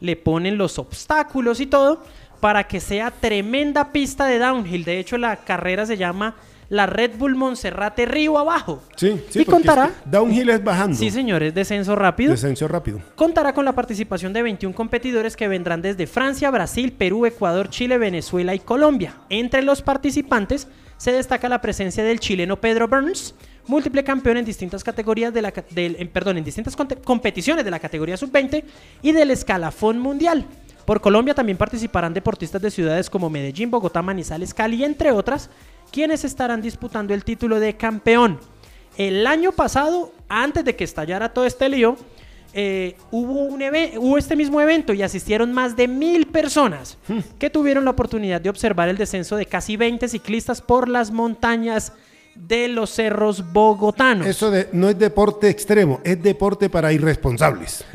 [0.00, 2.02] le ponen los obstáculos y todo
[2.44, 4.84] para que sea tremenda pista de downhill.
[4.84, 6.34] De hecho, la carrera se llama
[6.68, 8.82] la Red Bull Monserrate Río Abajo.
[8.96, 9.40] sí, sí.
[9.40, 10.94] y contará, es que downhill es bajando.
[10.94, 12.32] sí señores, descenso rápido.
[12.32, 13.00] Descenso rápido.
[13.16, 17.96] Contará con la participación de 21 competidores que vendrán desde Francia, Brasil, Perú, Ecuador, Chile,
[17.96, 19.14] Venezuela y Colombia.
[19.30, 23.34] Entre los participantes se destaca la presencia del chileno Pedro Burns,
[23.66, 27.78] múltiple campeón en distintas categorías de la del- en- perdón, en distintas competiciones de la
[27.78, 28.64] categoría sub-20
[29.00, 30.44] y del escalafón mundial.
[30.84, 35.50] Por Colombia también participarán deportistas de ciudades como Medellín, Bogotá, Manizales, Cali, entre otras,
[35.90, 38.38] quienes estarán disputando el título de campeón.
[38.96, 41.96] El año pasado, antes de que estallara todo este lío,
[42.52, 43.60] eh, hubo, un
[43.98, 46.96] hubo este mismo evento y asistieron más de mil personas
[47.38, 51.92] que tuvieron la oportunidad de observar el descenso de casi 20 ciclistas por las montañas
[52.34, 54.26] de los cerros bogotanos.
[54.26, 57.84] Eso de, no es deporte extremo, es deporte para irresponsables.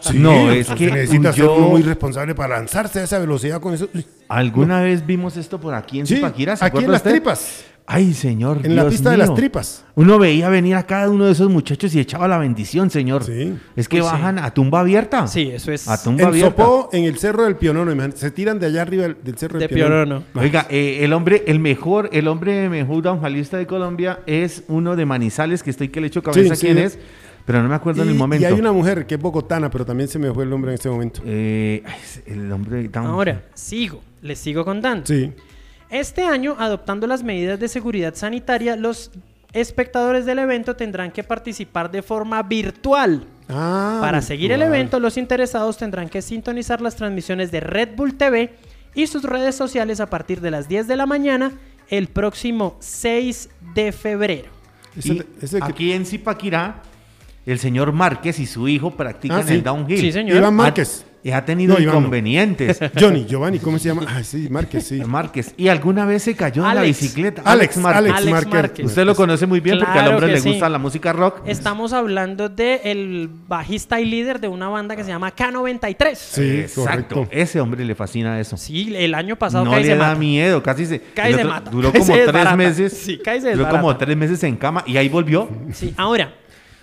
[0.00, 3.74] Sí, No, es que necesita ser uno muy responsable para lanzarse a esa velocidad con
[3.74, 3.88] eso.
[4.28, 6.56] ¿Alguna vez vimos esto por aquí en Sí, Zipaquirá?
[6.56, 7.10] ¿Se aquí en las usted?
[7.12, 7.64] tripas.
[7.86, 8.60] Ay, señor.
[8.64, 9.84] En la pista de las tripas.
[9.94, 13.24] Uno veía venir a cada uno de esos muchachos y echaba la bendición, señor.
[13.24, 13.54] Sí.
[13.76, 14.16] Es que Pues sí.
[14.16, 15.26] bajan a tumba abierta.
[15.26, 16.62] Sí, eso es A tumba En abierta.
[16.64, 19.66] Sopó, en el cerro del Pionono, se tiran de allá arriba del, del cerro de
[19.68, 20.20] del Pionono.
[20.22, 20.40] Piorono.
[20.42, 25.04] Oiga, eh, el hombre, el mejor, el hombre mejor downhillista de Colombia es uno de
[25.04, 26.98] Manizales, que estoy que le echo cabeza Sí, quién es,
[27.44, 28.42] pero no me acuerdo en el momento.
[28.42, 30.76] y hay una mujer que es bogotana, pero también se me fue el nombre en
[30.76, 31.20] este momento.
[31.26, 31.82] Eh,
[32.26, 35.04] el hombre down- Ahora, sigo, les sigo contando.
[35.04, 35.30] Sí.
[35.94, 39.12] Este año, adoptando las medidas de seguridad sanitaria, los
[39.52, 43.24] espectadores del evento tendrán que participar de forma virtual.
[43.48, 48.14] Ah, Para seguir el evento, los interesados tendrán que sintonizar las transmisiones de Red Bull
[48.16, 48.54] TV
[48.96, 51.52] y sus redes sociales a partir de las 10 de la mañana
[51.88, 54.48] el próximo 6 de febrero.
[55.00, 55.22] Y
[55.60, 56.82] aquí en Zipaquirá,
[57.46, 59.54] el señor Márquez y su hijo practican Ah, sí.
[59.54, 60.00] el downhill.
[60.00, 60.38] Sí, señor.
[60.38, 61.06] Iván Márquez.
[61.24, 62.00] Y ha tenido No, Iván no.
[62.00, 62.78] inconvenientes.
[63.00, 64.04] Johnny, Giovanni, ¿cómo se llama?
[64.06, 65.00] Ah, sí, Márquez, sí.
[65.02, 65.54] Márquez.
[65.56, 67.40] Y alguna vez se cayó de la bicicleta.
[67.46, 67.98] Alex, Márquez.
[68.12, 68.86] Alex, Alex Márquez.
[68.86, 70.50] Usted lo conoce muy bien porque al hombre le sí.
[70.50, 71.40] gusta la música rock.
[71.46, 76.14] Estamos hablando del el bajista y líder de una banda que se llama K93.
[76.14, 77.14] Sí, Exacto.
[77.14, 77.28] correcto.
[77.30, 78.58] Ese hombre le fascina eso.
[78.58, 80.18] Sí, el año pasado no casi le se da mata.
[80.20, 81.00] miedo, casi se.
[81.00, 81.70] Casi se otro mata.
[81.70, 82.92] Duró como se tres meses.
[82.92, 85.48] Sí, casi se Duró como tres meses en cama y ahí volvió.
[85.72, 86.34] Sí, ahora,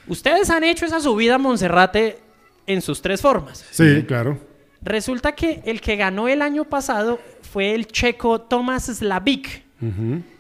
[0.08, 2.31] ustedes han hecho esa subida a Monserrate
[2.73, 3.65] en sus tres formas.
[3.71, 4.38] Sí, claro.
[4.81, 7.19] Resulta que el que ganó el año pasado
[7.51, 9.63] fue el checo Tomas Slavik.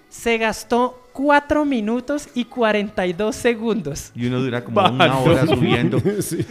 [0.09, 4.11] Se gastó 4 minutos y 42 segundos.
[4.15, 6.01] Y uno dura como una hora subiendo.
[6.21, 6.45] Sí.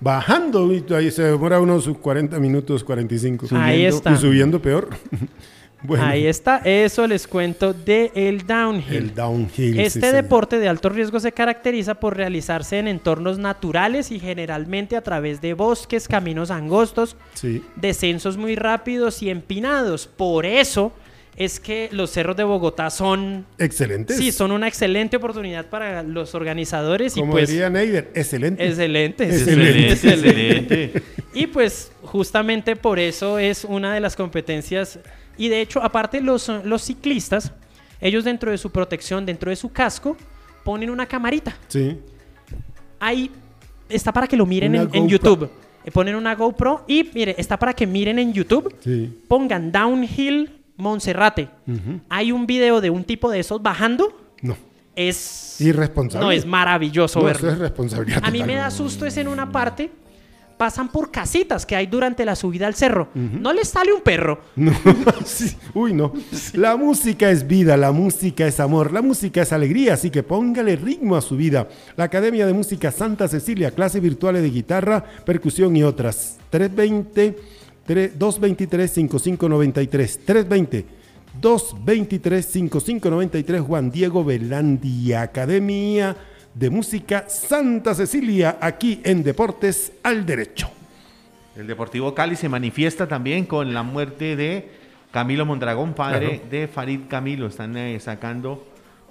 [0.00, 3.46] Bajando, y ahí se demora unos 40 minutos, 45.
[3.52, 3.96] Ahí Subiendo.
[3.96, 4.12] está.
[4.12, 4.88] Y subiendo peor.
[5.82, 8.96] bueno, Ahí está, eso les cuento de el downhill.
[8.96, 9.80] el downhill.
[9.80, 10.14] Este sí.
[10.14, 15.40] deporte de alto riesgo se caracteriza por realizarse en entornos naturales y generalmente a través
[15.40, 17.62] de bosques, caminos angostos, Sí.
[17.76, 20.06] descensos muy rápidos y empinados.
[20.06, 20.92] Por eso
[21.34, 24.14] es que los cerros de Bogotá son, Excelente.
[24.14, 28.66] sí, son una excelente oportunidad para los organizadores y Como pues diría Neider, excelente.
[28.66, 29.92] excelentes, Excelente.
[29.92, 31.02] excelente.
[31.34, 34.98] Y pues justamente por eso es una de las competencias.
[35.36, 37.52] Y de hecho, aparte los, los ciclistas,
[38.00, 40.16] ellos dentro de su protección, dentro de su casco,
[40.64, 41.56] ponen una camarita.
[41.68, 41.98] Sí.
[43.00, 43.30] Ahí
[43.88, 45.08] está para que lo miren en.
[45.08, 45.50] YouTube.
[45.84, 48.72] Eh, Ponen una GoPro y mire, está para que miren en YouTube.
[48.80, 49.12] Sí.
[49.26, 51.48] Pongan Downhill Monserrate.
[52.08, 54.16] Hay un video de un tipo de esos bajando.
[54.42, 54.56] No.
[54.94, 55.60] Es.
[55.60, 56.24] Irresponsable.
[56.24, 57.48] No, es maravilloso No, verlo.
[57.48, 58.20] eso es responsabilidad.
[58.24, 59.90] A mí me da susto es en una parte.
[60.62, 63.08] Pasan por casitas que hay durante la subida al cerro.
[63.14, 64.38] No les sale un perro.
[64.54, 64.72] No,
[65.24, 65.56] sí.
[65.74, 66.12] Uy, no.
[66.52, 70.76] La música es vida, la música es amor, la música es alegría, así que póngale
[70.76, 71.66] ritmo a su vida.
[71.96, 76.38] La Academia de Música Santa Cecilia, clases virtuales de guitarra, percusión y otras.
[76.50, 77.36] 320
[77.84, 80.86] 3 223 5593 320
[81.40, 86.16] 223 5593 Juan Diego Velandia, Academia
[86.54, 90.70] de Música Santa Cecilia, aquí en Deportes al Derecho.
[91.56, 94.68] El Deportivo Cali se manifiesta también con la muerte de
[95.10, 97.46] Camilo Mondragón, padre de Farid Camilo.
[97.46, 98.66] Están eh, sacando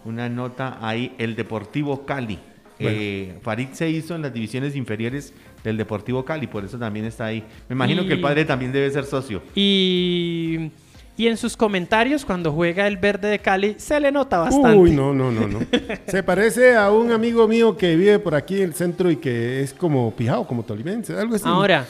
[0.06, 2.40] una nota ahí, el Deportivo Cali.
[2.80, 7.26] Eh, Farid se hizo en las divisiones inferiores del Deportivo Cali, por eso también está
[7.26, 7.44] ahí.
[7.70, 9.44] Me imagino que el padre también debe ser socio.
[9.54, 10.72] Y
[11.18, 14.78] y en sus comentarios, cuando juega el verde de Cali, se le nota bastante.
[14.78, 15.60] Uy, no, no, no, no.
[16.08, 19.62] se parece a un amigo mío que vive por aquí en el centro y que
[19.62, 21.44] es como pijao, como tolimense, algo así.
[21.46, 21.86] Ahora,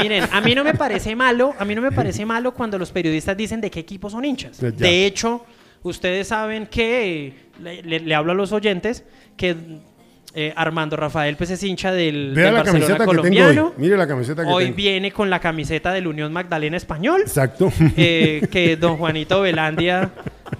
[0.00, 2.92] miren, a mí no me parece malo, a mí no me parece malo cuando los
[2.92, 4.60] periodistas dicen de qué equipo son hinchas.
[4.60, 5.44] De hecho,
[5.82, 9.04] ustedes saben que, le hablo a los oyentes,
[9.36, 9.56] que
[10.34, 13.66] eh, Armando Rafael pues es hincha del, Vea la Barcelona colombiano.
[13.68, 13.72] hoy.
[13.78, 17.22] Mire la camiseta que Hoy viene con la camiseta del Unión Magdalena Español.
[17.22, 17.72] Exacto.
[17.96, 20.10] Eh, que don Juanito Velandia,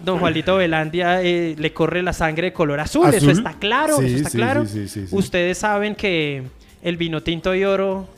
[0.04, 3.12] don Juanito Velandia eh, le corre la sangre de color azul.
[3.12, 4.64] Eso está claro, eso está claro.
[5.10, 6.42] Ustedes saben que
[6.82, 8.08] el vino tinto y oro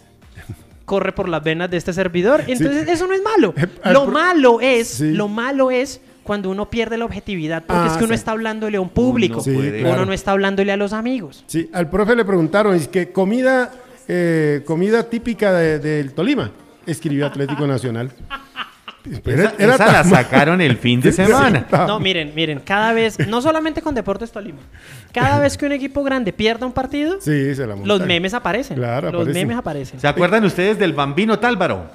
[0.84, 2.42] corre por las venas de este servidor.
[2.46, 3.54] Entonces, eso no es malo.
[3.84, 8.14] Lo malo es, lo malo es cuando uno pierde la objetividad, porque es que uno
[8.14, 11.42] está hablándole a un público, uno, no está hablándole a los amigos.
[11.48, 13.72] Sí, al profe le preguntaron, es que comida,
[14.06, 16.52] eh, comida típica del Tolima,
[16.86, 18.12] escribió Atlético Nacional.
[19.58, 21.66] Esa, la sacaron el fin de semana.
[21.88, 24.60] No, miren, miren, cada vez, no solamente con Deportes Tolima,
[25.12, 27.18] cada vez que un equipo grande pierda un partido,
[27.82, 28.76] los memes aparecen.
[28.76, 29.98] Claro, los memes aparecen.
[29.98, 31.90] ¿Se acuerdan ustedes del Bambino Tálvaro?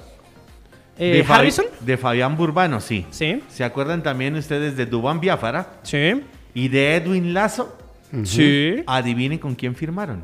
[0.98, 1.66] Eh, de ¿Harrison?
[1.80, 3.06] De Fabián Burbano, sí.
[3.10, 3.42] Sí.
[3.48, 5.74] ¿Se acuerdan también ustedes de Dubán Biafara?
[5.82, 6.22] Sí.
[6.54, 7.76] Y de Edwin Lazo.
[8.24, 8.82] Sí.
[8.86, 10.22] Adivinen con quién firmaron.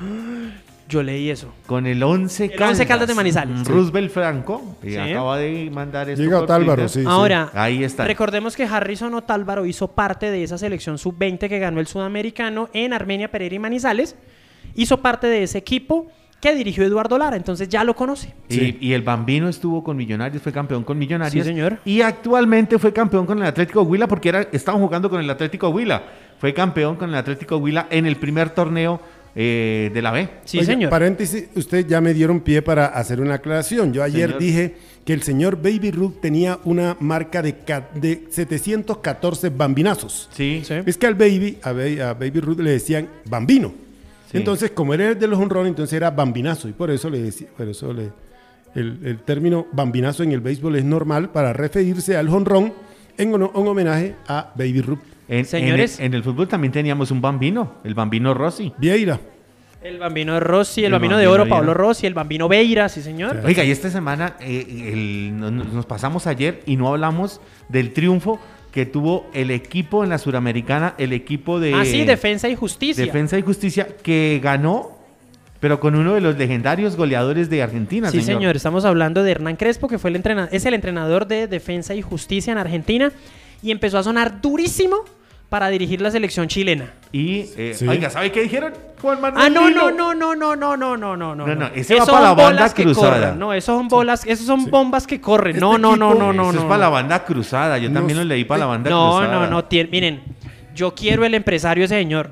[0.88, 1.52] Yo leí eso.
[1.66, 2.70] Con el 11 Caldas.
[2.70, 3.68] 11 Caldas de Manizales.
[3.68, 4.78] Roosevelt Franco.
[4.82, 6.22] Y acaba de mandar esto.
[6.22, 7.04] Llega Otálvaro, sí.
[7.06, 8.04] Ahora, ahí está.
[8.06, 12.94] Recordemos que Harrison Otálvaro hizo parte de esa selección sub-20 que ganó el sudamericano en
[12.94, 14.16] Armenia, Pereira y Manizales.
[14.74, 18.34] Hizo parte de ese equipo que dirigió Eduardo Lara, entonces ya lo conoce.
[18.48, 21.44] Y, el Bambino estuvo con Millonarios, fue campeón con Millonarios.
[21.44, 21.78] Sí, señor.
[21.84, 25.68] Y actualmente fue campeón con el Atlético Huila porque era, estaban jugando con el Atlético
[25.68, 26.02] Huila.
[26.38, 29.00] Fue campeón con el Atlético Huila en el primer torneo
[29.34, 30.28] eh, de la B.
[30.44, 30.90] Sí, señor.
[30.90, 33.92] Paréntesis, usted ya me dieron pie para hacer una aclaración.
[33.92, 37.54] Yo ayer dije que el señor Baby Ruth tenía una marca de,
[37.94, 40.28] de 714 bambinazos.
[40.32, 40.62] Sí.
[40.64, 40.74] sí.
[40.86, 41.72] Es que al Baby, a,
[42.14, 43.72] Baby Ruth le decían bambino.
[44.32, 46.68] Entonces, como era de los honrones, entonces era bambinazo.
[46.68, 48.10] Y por eso le decía, por eso le,
[48.74, 52.72] el, término bambinazo en el béisbol es normal para referirse al honrón
[53.16, 54.98] en, un homenaje a Baby Ruth.
[55.28, 58.72] En, Señores, en el, fútbol también teníamos un bambino, el bambino Rossi.
[58.78, 59.20] Vieira.
[59.82, 63.42] El bambino Rossi, el, bambino, de oro, Pablo Rossi, el bambino Beira, sí señor.
[63.44, 68.40] Oiga, y esta semana eh, nos pasamos ayer y no hablamos del triunfo
[68.72, 71.74] que tuvo el equipo en la Suramericana, el equipo de...
[71.74, 73.04] Ah, sí, Defensa y Justicia.
[73.04, 74.98] Defensa y Justicia, que ganó,
[75.60, 78.10] pero con uno de los legendarios goleadores de Argentina.
[78.10, 81.46] Sí, señor, estamos hablando de Hernán Crespo, que fue el entrenador, es el entrenador de
[81.46, 83.12] Defensa y Justicia en Argentina,
[83.62, 85.04] y empezó a sonar durísimo
[85.48, 86.92] para dirigir la selección chilena.
[87.10, 88.74] Y, eh, oiga, ¿sabe qué dijeron?
[89.00, 91.46] Juan Manuel ah, no, no, no, no, no, no, no, no, no, no.
[91.46, 93.34] No, no, ese va para la banda cruzada.
[93.34, 95.58] No, esos son bolas, esos son bombas que corren.
[95.58, 97.78] No, no, no, no, no, Eso es para la banda cruzada.
[97.78, 99.32] Yo también lo leí para la banda cruzada.
[99.32, 100.22] No, no, no, miren,
[100.74, 102.30] yo quiero el empresario ese señor.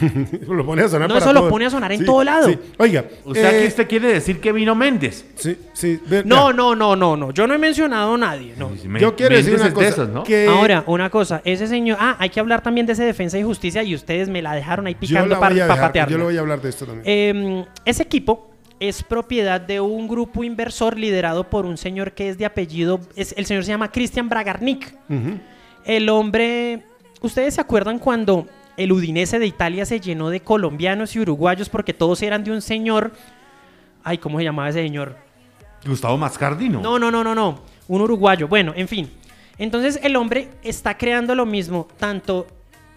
[0.48, 2.50] lo pone a sonar no, eso lo pone a sonar en todo lado.
[2.78, 3.04] Oiga.
[3.24, 5.24] ¿Usted aquí eh, usted quiere decir que vino Méndez?
[5.36, 6.00] Sí, sí.
[6.24, 7.30] no, no, no, no, no.
[7.30, 8.54] Yo no he mencionado a nadie.
[8.56, 8.72] No.
[8.98, 10.04] Yo quiero decir una cosa.
[10.04, 10.24] ¿no?
[10.48, 11.40] Ahora, una cosa.
[11.44, 11.96] Ese señor...
[12.00, 14.86] Ah, hay que hablar también de ese defensa y justicia y ustedes me la dejaron
[14.86, 16.08] ahí picando para patear.
[16.10, 17.04] Yo le voy a hablar de esto también.
[17.06, 22.38] Em, ese equipo es propiedad de un grupo inversor liderado por un señor que es
[22.38, 23.00] de apellido...
[23.14, 24.94] Es, el señor se llama Christian Bragarnik.
[25.84, 26.82] El hombre...
[27.22, 28.46] ¿Ustedes se acuerdan cuando
[28.76, 32.62] el Udinese de Italia se llenó de colombianos y uruguayos porque todos eran de un
[32.62, 33.12] señor.
[34.04, 35.16] Ay, ¿cómo se llamaba ese señor?
[35.86, 36.80] Gustavo Mascardino.
[36.80, 37.60] No, no, no, no, no.
[37.88, 38.48] Un uruguayo.
[38.48, 39.10] Bueno, en fin.
[39.58, 42.46] Entonces el hombre está creando lo mismo tanto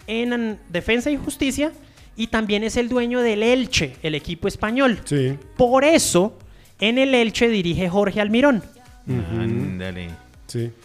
[0.08, 1.72] en Defensa y Justicia
[2.16, 5.00] y también es el dueño del Elche, el equipo español.
[5.06, 5.38] Sí.
[5.56, 6.38] Por eso
[6.80, 8.64] en el Elche dirige Jorge Almirón.
[9.08, 10.10] Ándale.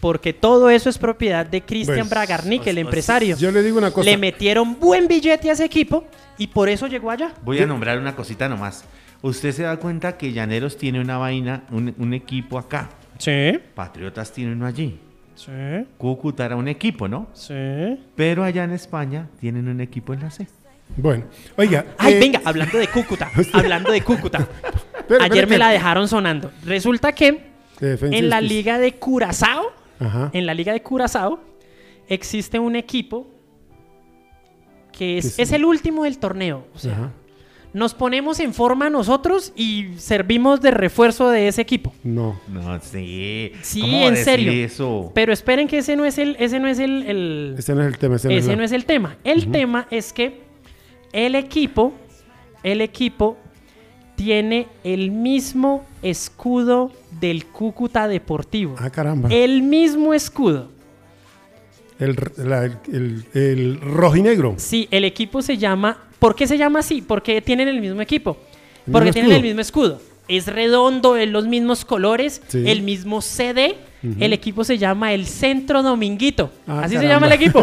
[0.00, 3.36] Porque todo eso es propiedad de Cristian pues, Bragarnik, el empresario.
[3.36, 4.08] Yo le digo una cosa.
[4.08, 6.04] Le metieron buen billete a ese equipo
[6.38, 7.32] y por eso llegó allá.
[7.42, 8.84] Voy a nombrar una cosita nomás.
[9.22, 12.90] Usted se da cuenta que Llaneros tiene una vaina, un, equipo acá.
[13.18, 13.58] Sí.
[13.74, 14.98] Patriotas tiene uno allí.
[15.34, 15.50] Sí.
[15.96, 17.28] Cúcuta era un equipo, ¿no?
[17.32, 17.98] Sí.
[18.14, 20.46] Pero allá en España tienen un equipo en la C.
[20.96, 21.24] Bueno,
[21.56, 21.86] oiga.
[21.96, 24.46] Ay, eh, venga, hablando de Cúcuta, hablando de Cúcuta.
[25.20, 26.52] Ayer me la dejaron sonando.
[26.64, 29.72] Resulta que en la liga de Curazao,
[30.32, 31.40] en la liga de Curazao,
[32.08, 33.26] existe un equipo
[34.92, 36.66] que es, es el último del torneo.
[36.74, 37.10] O sea,
[37.72, 41.92] nos ponemos en forma nosotros y servimos de refuerzo de ese equipo.
[42.04, 42.38] No.
[42.46, 43.50] No, sí.
[43.62, 44.52] Sí, ¿Cómo en serio.
[44.52, 45.10] Eso?
[45.14, 47.88] Pero esperen que ese no es el, ese no es el, el- Ese no es
[47.88, 48.16] el tema.
[48.16, 49.16] Ese, ese no no es es el tema.
[49.24, 50.42] El tema es que
[51.12, 51.92] el equipo,
[52.62, 53.36] el equipo
[54.14, 56.92] tiene el mismo escudo
[57.24, 58.74] del Cúcuta Deportivo.
[58.78, 59.28] Ah, caramba.
[59.32, 60.68] El mismo escudo.
[61.98, 64.54] El, la- el, el- el rojinegro.
[64.58, 65.96] Sí, el equipo se llama.
[66.18, 67.02] ¿Por qué se llama así?
[67.02, 68.36] Porque tienen el mismo equipo.
[68.86, 70.00] ¿El Porque mismo tienen el mismo escudo.
[70.28, 72.64] Es redondo, en los mismos colores, Sí.
[72.66, 73.76] el mismo CD.
[74.20, 76.50] El equipo se llama el Centro Dominguito.
[76.66, 77.62] Ah, así se llama el equipo.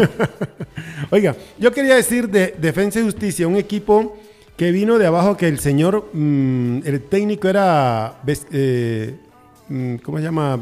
[1.10, 4.16] Oiga, yo quería decir de Defensa y Justicia, un equipo
[4.56, 9.14] que vino de abajo, que el señor, mm, el técnico era, eh,
[10.02, 10.56] ¿cómo se llama?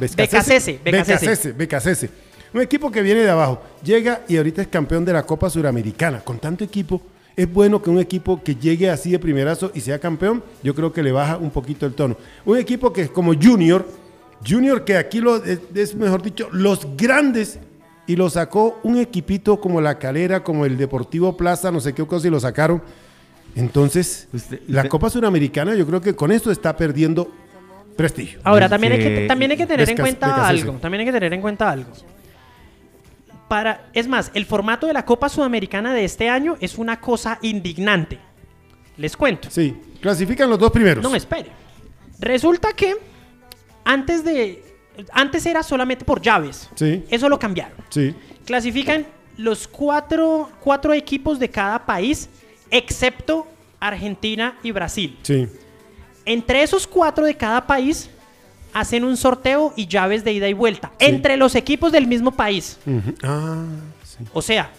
[0.84, 2.10] Becasese, Becasese.
[2.52, 6.20] Un equipo que viene de abajo, llega y ahorita es campeón de la Copa Suramericana.
[6.20, 7.00] Con tanto equipo,
[7.36, 10.92] es bueno que un equipo que llegue así de primerazo y sea campeón, yo creo
[10.92, 12.16] que le baja un poquito el tono.
[12.44, 13.86] Un equipo que es como Junior,
[14.46, 17.58] Junior que aquí lo, es, es mejor dicho, los grandes
[18.06, 22.04] y lo sacó un equipito como la Calera, como el Deportivo Plaza, no sé qué
[22.04, 22.82] cosa, y lo sacaron.
[23.54, 27.30] Entonces, Usted- la Copa Suramericana yo creo que con esto está perdiendo
[28.00, 28.40] prestigio.
[28.44, 30.72] Ahora, también hay, que, también hay que tener en cuenta algo.
[30.74, 31.92] También hay que tener en cuenta algo.
[33.48, 37.38] Para, es más, el formato de la Copa Sudamericana de este año es una cosa
[37.42, 38.18] indignante.
[38.96, 39.48] Les cuento.
[39.50, 41.02] Sí, clasifican los dos primeros.
[41.02, 41.50] No, espere.
[42.20, 42.94] Resulta que
[43.84, 44.62] antes de.
[45.12, 46.68] Antes era solamente por llaves.
[46.74, 47.04] Sí.
[47.10, 47.76] Eso lo cambiaron.
[47.88, 52.28] Sí, Clasifican los cuatro, cuatro equipos de cada país,
[52.70, 53.46] excepto
[53.78, 55.18] Argentina y Brasil.
[55.22, 55.48] sí.
[56.24, 58.10] Entre esos cuatro de cada país
[58.72, 60.92] hacen un sorteo y llaves de ida y vuelta.
[60.98, 62.78] Entre los equipos del mismo país.
[63.22, 63.64] Ah,
[64.04, 64.18] sí.
[64.32, 64.70] O sea,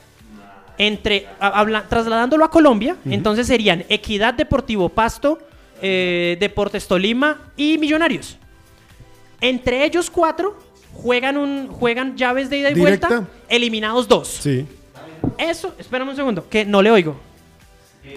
[0.77, 5.39] entre habla- trasladándolo a Colombia, entonces serían Equidad Deportivo Pasto,
[5.81, 8.37] eh, Deportes Tolima y Millonarios.
[9.41, 10.57] Entre ellos cuatro
[10.93, 13.07] juegan un juegan llaves de ida y Directa.
[13.09, 14.27] vuelta, eliminados dos.
[14.27, 14.65] Sí.
[15.37, 17.15] Eso, espérame un segundo, que no le oigo.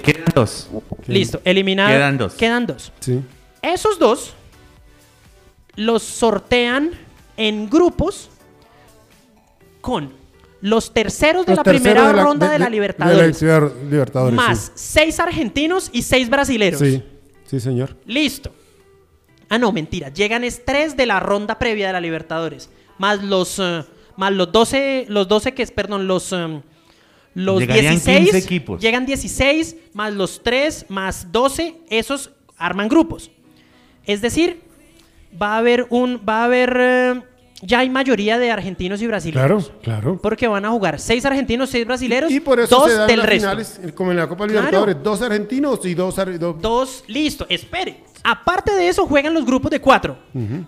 [0.03, 0.69] Quedan dos.
[1.07, 1.95] Listo, eliminados.
[1.95, 2.35] Quedan dos.
[2.35, 2.93] Quedan dos.
[3.01, 3.21] Sí.
[3.63, 4.35] Esos dos
[5.77, 6.93] los sortean
[7.37, 8.31] en grupos
[9.81, 10.13] con
[10.61, 14.35] los terceros de Los la terceros primera de ronda de, la Libertadores, de la Libertadores,
[14.35, 16.81] más seis argentinos y seis brasileros.
[16.81, 16.97] Sí.
[16.97, 17.03] sí,
[17.45, 17.97] sí, señor.
[18.07, 18.51] Listo.
[19.51, 20.09] Ah, no, mentira.
[20.09, 22.71] Llegan es tres de la ronda previa de la Libertadores.
[22.97, 23.85] Más los, eh,
[24.17, 26.63] más los 12, los 12 que es, perdón, los, eh,
[27.35, 28.19] los Llegarían 16.
[28.31, 28.81] 15 equipos.
[28.81, 33.31] Llegan 16, más los 3, más 12, esos arman grupos.
[34.07, 34.61] Es decir,
[35.41, 37.23] va a haber un, va a haber, eh,
[37.63, 39.71] ya hay mayoría de argentinos y brasileños.
[39.71, 40.19] Claro, claro.
[40.23, 43.19] Porque van a jugar seis argentinos, seis brasileños, Y por eso dos se dan del
[43.19, 43.49] las resto.
[43.51, 44.61] finales, como en la Copa Claro.
[44.61, 48.05] Libertadores, dos argentinos y dos, dos- Dos, listo, espere.
[48.23, 50.17] Aparte de eso, juegan los grupos de cuatro.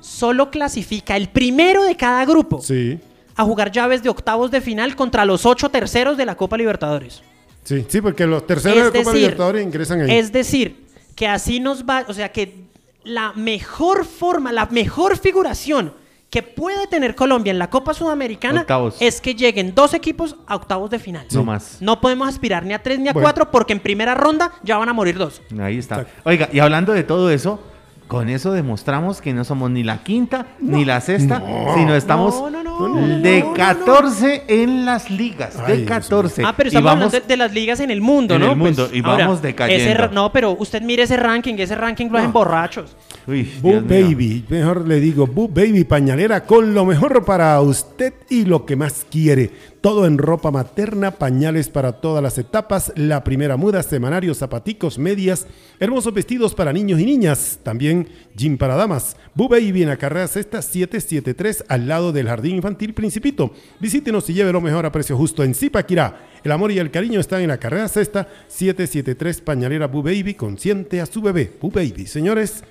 [0.00, 2.98] Solo clasifica el primero de cada grupo Sí,
[3.36, 7.22] a jugar llaves de octavos de final contra los ocho terceros de la Copa Libertadores.
[7.64, 10.16] sí, sí, porque los terceros de la Copa Libertadores ingresan ahí.
[10.16, 12.64] es decir, que así nos va, o sea, que
[13.04, 15.92] la mejor forma, la mejor figuración
[16.28, 18.96] que puede tener Colombia en la Copa Sudamericana Octavos.
[19.00, 21.24] es que lleguen dos equipos a octavos de final.
[21.32, 21.78] No más.
[21.80, 23.24] No podemos aspirar ni a tres ni a Bueno.
[23.24, 25.40] cuatro porque en primera ronda ya van a morir dos.
[25.60, 26.04] Ahí está.
[26.24, 27.60] Oiga, y hablando de todo eso,
[28.08, 31.42] con eso demostramos que no somos ni la quinta ni la sexta,
[31.74, 35.56] sino estamos No, no, no, no, de no, no, 14 en las ligas.
[35.58, 36.42] Ay, de Dios 14.
[36.44, 38.50] Ah, pero Y estamos vamos- hablando de, de las ligas en el mundo, En ¿no?
[38.52, 40.04] el mundo, y vamos decayendo.
[40.04, 42.96] ese no, pero usted mire ese ranking, ese ranking lo hacen borrachos.
[43.26, 43.80] Uy, Boo.
[43.80, 48.76] Baby, mejor le digo, Boo Baby pañalera con lo mejor para usted y lo que
[48.76, 49.50] más quiere.
[49.80, 55.46] Todo en ropa materna, pañales para todas las etapas, la primera muda, semanarios, zapaticos, medias,
[55.78, 59.16] hermosos vestidos para niños y niñas, también jean para damas.
[59.34, 63.52] Boo Baby en la carrera sexta 773 al lado del Jardín Infantil Principito.
[63.78, 66.26] Visítenos y lleve lo mejor a precio justo en Zipaquirá.
[66.42, 71.00] El amor y el cariño están en la carrera sexta 773 pañalera Boo Baby, consciente
[71.00, 71.52] a su bebé.
[71.60, 72.64] Boo Baby, señores.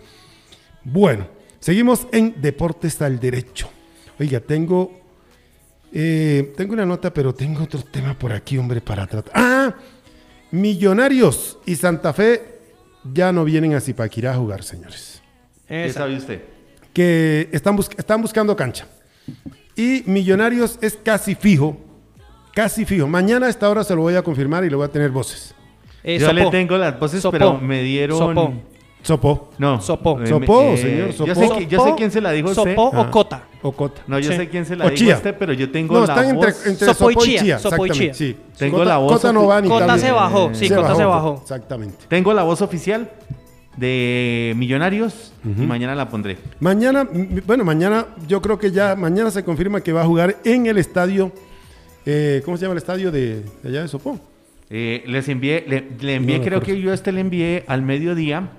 [0.83, 1.27] Bueno,
[1.59, 3.69] seguimos en Deportes al Derecho.
[4.19, 5.04] Oiga, tengo,
[5.93, 9.31] eh, tengo una nota, pero tengo otro tema por aquí, hombre, para tratar.
[9.35, 9.73] Ah,
[10.51, 12.59] Millonarios y Santa Fe
[13.13, 15.21] ya no vienen a Zipaquirá a jugar, señores.
[15.67, 16.41] ¿Qué sabe usted?
[16.93, 18.87] Que están, bus- están buscando cancha.
[19.75, 21.77] Y Millonarios es casi fijo,
[22.53, 23.07] casi fijo.
[23.07, 25.53] Mañana a esta hora se lo voy a confirmar y le voy a tener voces.
[26.03, 27.31] Eh, Yo le tengo las voces, Sopó.
[27.33, 28.53] pero me dieron Sopó.
[29.05, 29.51] Sopó.
[29.59, 29.79] No.
[29.81, 30.19] Sopó.
[30.21, 31.33] Eh, Sopó, eh, señor, Yo sopó.
[31.35, 32.75] sé, que- yo sé Sopó, quién se la dijo usted.
[32.75, 33.11] Sopó o.
[33.11, 33.43] Cota.
[33.61, 34.01] O Cota.
[34.07, 34.37] No, yo Sí.
[34.37, 35.15] sé quién se la O dijo Chía.
[35.15, 36.65] usted, pero yo tengo No, la están entre, voz.
[36.65, 37.59] entre Sopó y Sopó y Chía, Chía.
[37.59, 38.17] Sopó y Exactamente.
[38.17, 38.33] Chía.
[38.35, 38.37] Sí.
[38.57, 40.05] Tengo Cota- la voz Cota no va ni Cota cambia.
[40.07, 41.39] se bajó, sí, Se Cota se bajó.
[41.41, 41.97] Exactamente.
[42.07, 43.09] Tengo la voz oficial
[43.77, 46.37] de Millonarios y mañana la pondré.
[46.59, 50.37] Mañana, m- bueno, mañana yo creo que ya, mañana se confirma que va a jugar
[50.43, 51.31] en el estadio,
[52.05, 54.17] eh, ¿cómo se llama el estadio de, de allá de Sopó?
[54.69, 57.81] Eh, les envié, le, le envié, No creo que yo a este le envié al
[57.83, 58.49] mediodía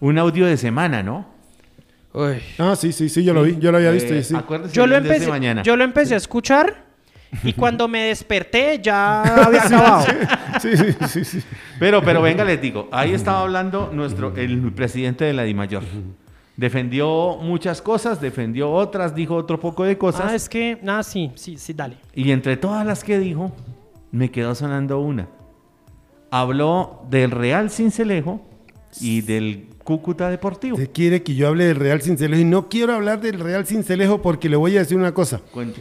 [0.00, 1.26] un audio de semana, ¿no?
[2.12, 2.36] Uy.
[2.58, 4.14] Ah, sí, sí, sí, yo lo vi, yo lo había visto.
[4.14, 4.34] Eh, y sí.
[4.72, 5.62] Yo lo, empecé, mañana.
[5.62, 6.86] yo lo empecé a escuchar
[7.42, 10.06] y cuando me desperté ya había acabado.
[10.60, 11.42] Sí, sí, sí, sí.
[11.78, 15.82] Pero, pero venga, les digo, ahí estaba hablando nuestro, el presidente de la DIMAYOR.
[16.56, 20.30] Defendió muchas cosas, defendió otras, dijo otro poco de cosas.
[20.30, 21.98] Ah, es que, nada, sí, sí, sí, dale.
[22.14, 23.54] Y entre todas las que dijo,
[24.10, 25.28] me quedó sonando una.
[26.30, 28.40] Habló del Real Cincelejo
[29.02, 30.76] y del Cúcuta Deportivo.
[30.76, 34.20] Usted quiere que yo hable del Real Cincelejo y no quiero hablar del Real Cincelejo
[34.20, 35.40] porque le voy a decir una cosa.
[35.52, 35.80] Cuente.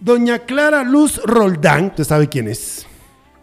[0.00, 2.86] Doña Clara Luz Roldán, usted sabe quién es.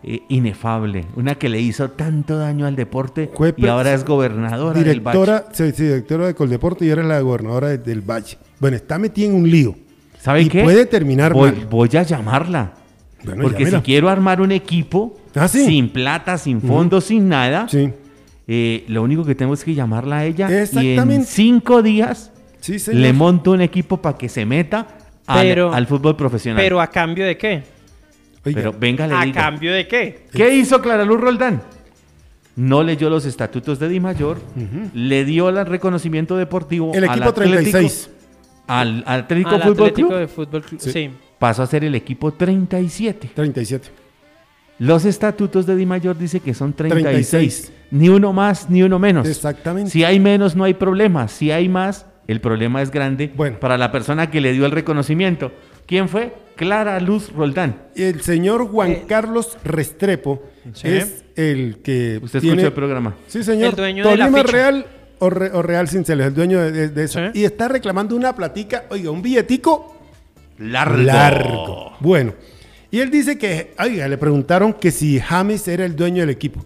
[0.04, 4.78] Eh, inefable, una que le hizo tanto daño al deporte Fue y ahora es gobernadora
[4.84, 5.44] del Valle.
[5.54, 8.38] Sí, sí, directora de Coldeporte y ahora es la gobernadora de- del Valle.
[8.60, 9.76] Bueno, está metida en un lío.
[10.20, 10.62] ¿Sabe y qué?
[10.62, 11.68] puede terminar voy, mal.
[11.70, 12.74] voy a llamarla.
[13.24, 13.78] Bueno, porque llámela.
[13.78, 15.66] si quiero armar un equipo Ah, ¿sí?
[15.66, 17.90] sin plata, sin fondos, sin nada, Sí,
[18.48, 22.80] eh, lo único que tengo es que llamarla a ella y en cinco días sí,
[22.80, 23.02] señor.
[23.02, 24.88] le monto un equipo para que se meta
[25.26, 26.62] al, Pero- al fútbol profesional.
[26.62, 27.64] Pero a cambio de qué?
[28.46, 30.26] Oiga, Pero venga, le ¿A cambio de qué?
[30.34, 31.62] ¿Qué hizo Clara Luz Roldán?
[32.56, 34.38] No leyó los estatutos de Di Mayor,
[34.94, 38.10] le dio el reconocimiento deportivo el al equipo Atlético, 36.
[38.68, 40.80] al Atlético Al Fútbol Atlético Club, de Fútbol Club.
[40.82, 40.92] Sí.
[40.92, 41.10] Sí.
[41.40, 43.32] pasó a ser el equipo 37.
[43.34, 44.03] 37.
[44.80, 47.30] Los estatutos de Di Mayor dice que son 36.
[47.30, 47.74] 36.
[47.92, 49.28] Ni uno más, ni uno menos.
[49.28, 49.92] Exactamente.
[49.92, 51.28] Si hay menos, no hay problema.
[51.28, 53.60] Si hay más, el problema es grande Bueno.
[53.60, 55.52] para la persona que le dio el reconocimiento.
[55.86, 56.34] ¿Quién fue?
[56.56, 57.84] Clara Luz Roldán.
[57.96, 60.44] El señor Juan Eh, Carlos Restrepo
[60.74, 60.88] Sí.
[60.88, 62.56] es el que Usted tiene...
[62.56, 63.16] escuchó el programa.
[63.28, 63.72] Sí, señor.
[63.72, 64.52] El dueño de la Tolima ficha.
[64.58, 64.86] Real
[65.20, 67.20] o, Re- o Real Cincelejo, el dueño de, de- de eso.
[67.20, 67.40] Sí.
[67.42, 69.96] Y está reclamando una platica, oiga, un billetico
[70.58, 71.02] Largo.
[71.04, 71.92] largo.
[72.00, 72.34] Bueno,
[72.94, 76.64] y él dice que, oiga, le preguntaron que si James era el dueño del equipo.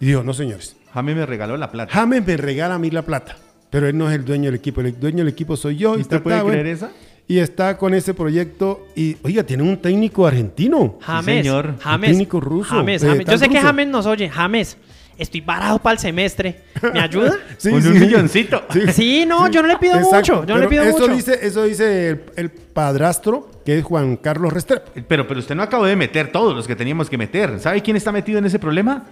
[0.00, 1.92] Y dijo, no, señores, Jaime me regaló la plata.
[1.92, 3.36] James me regala a mí la plata,
[3.70, 4.80] pero él no es el dueño del equipo.
[4.80, 5.96] El dueño del equipo soy yo.
[5.96, 6.76] y ¿Usted está- puede está, creer bueno.
[6.88, 6.90] esa?
[7.28, 8.88] Y está con ese proyecto.
[8.96, 10.98] Y, oiga, tiene un técnico argentino.
[11.00, 11.24] James.
[11.46, 11.76] señor.
[11.78, 12.10] James.
[12.10, 12.70] Técnico ruso.
[12.74, 13.26] James, Eh, James.
[13.26, 13.60] Yo sé que.
[13.60, 14.28] James nos oye.
[14.28, 14.76] James,
[15.22, 16.62] estoy parado para el semestre.
[16.92, 17.36] ¿Me ayuda?
[17.58, 17.88] Sí, Con sí.
[17.88, 18.62] un milloncito.
[18.92, 20.46] Sí, no, yo no le pido Exacto, mucho.
[20.46, 21.14] Yo no le pido eso mucho.
[21.14, 24.90] Dice, eso dice el, el padrastro, que es Juan Carlos Restrepo.
[25.06, 27.60] Pero, pero usted no acabó de meter todos los que teníamos que meter.
[27.60, 29.04] ¿Sabe quién está metido en ese problema?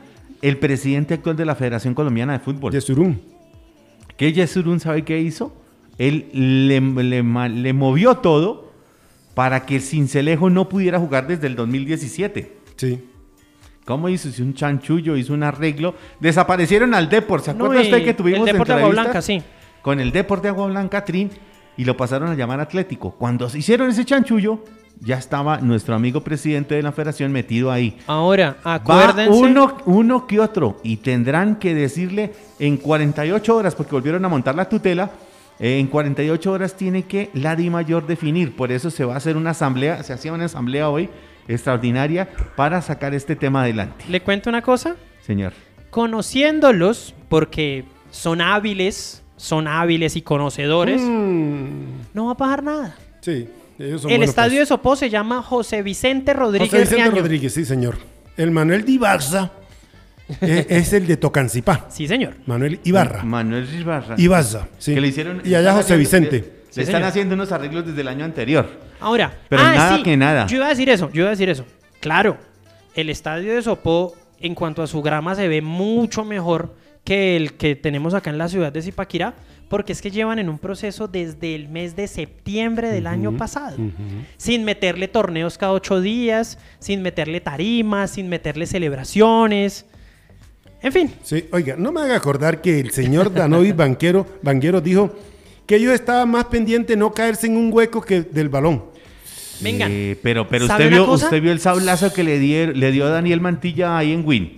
[0.42, 2.72] El presidente actual de la Federación Colombiana de Fútbol.
[2.72, 3.20] Yesurún.
[4.16, 5.54] ¿Qué Yesurún sabe qué hizo?
[5.98, 6.80] Él le,
[7.50, 8.72] le movió todo
[9.34, 12.52] para que el Cincelejo no pudiera jugar desde el 2017.
[12.76, 13.04] Sí.
[13.90, 14.28] ¿Cómo hizo?
[14.28, 15.96] Hizo un chanchullo, hizo un arreglo.
[16.20, 17.46] Desaparecieron al Deport.
[17.46, 19.42] ¿Se acuerda usted que tuvimos el Depor de Agua Blanca, sí.
[19.82, 21.28] Con el Deport de Agua Blanca, Trin,
[21.76, 23.10] y lo pasaron a llamar Atlético.
[23.10, 24.62] Cuando se hicieron ese chanchullo,
[25.00, 27.98] ya estaba nuestro amigo presidente de la federación metido ahí.
[28.06, 29.36] Ahora, Va acuérdense.
[29.36, 34.54] uno, uno que otro y tendrán que decirle en 48 horas, porque volvieron a montar
[34.54, 35.10] la tutela,
[35.58, 38.54] eh, en 48 horas tiene que la Di Mayor definir.
[38.54, 41.10] Por eso se va a hacer una asamblea, se hacía una asamblea hoy
[41.48, 44.04] extraordinaria para sacar este tema adelante.
[44.08, 44.96] Le cuento una cosa.
[45.26, 45.52] Señor.
[45.90, 52.96] Conociéndolos, porque son hábiles, son hábiles y conocedores, Mm, no va a pasar nada.
[53.20, 53.48] sí.
[53.78, 56.34] Ellos son El estadio para de Sopó se llama José Vicente.
[56.34, 57.22] Rodríguez José Vicente Riaño.
[57.22, 57.96] Rodríguez, sí, señor.
[58.36, 59.52] El Manuel de Ibarza
[60.42, 61.86] es, es el de Tocancipá.
[61.88, 62.34] Sí, señor.
[62.44, 63.22] Manuel Ibarra.
[63.24, 64.16] Manuel Ibarra.
[64.18, 64.92] Ibarza, sí.
[64.94, 66.36] Que le hicieron, y allá José haciendo- Vicente.
[66.36, 67.08] Le, le Sí, están señor.
[67.08, 68.68] haciendo unos arreglos desde el año anterior.
[69.00, 70.46] Ahora, Pero ah, nada sí, que nada.
[70.46, 71.64] Yo iba a decir eso, yo iba a decir eso.
[72.00, 72.36] Claro,
[72.94, 76.74] el estadio de Sopó, en cuanto a su grama, se ve mucho mejor
[77.04, 79.34] que el que tenemos acá en la ciudad de Zipaquirá,
[79.68, 83.76] porque es que llevan en un proceso desde el mes de septiembre del año pasado,
[84.36, 89.86] sin meterle torneos cada ocho días, sin meterle tarimas, sin meterle celebraciones.
[90.82, 95.14] En fin, Sí, oiga, no me haga acordar que el señor Danovi Banquero, Banquero dijo
[95.66, 98.89] que ellos estaban más pendientes de no caerse en un hueco que del balón.
[99.62, 99.90] Vengan.
[99.92, 101.26] Eh, pero pero ¿Sabe usted una vio, cosa?
[101.26, 104.56] usted vio el sablazo que le, die- le dio Daniel Mantilla ahí en Win.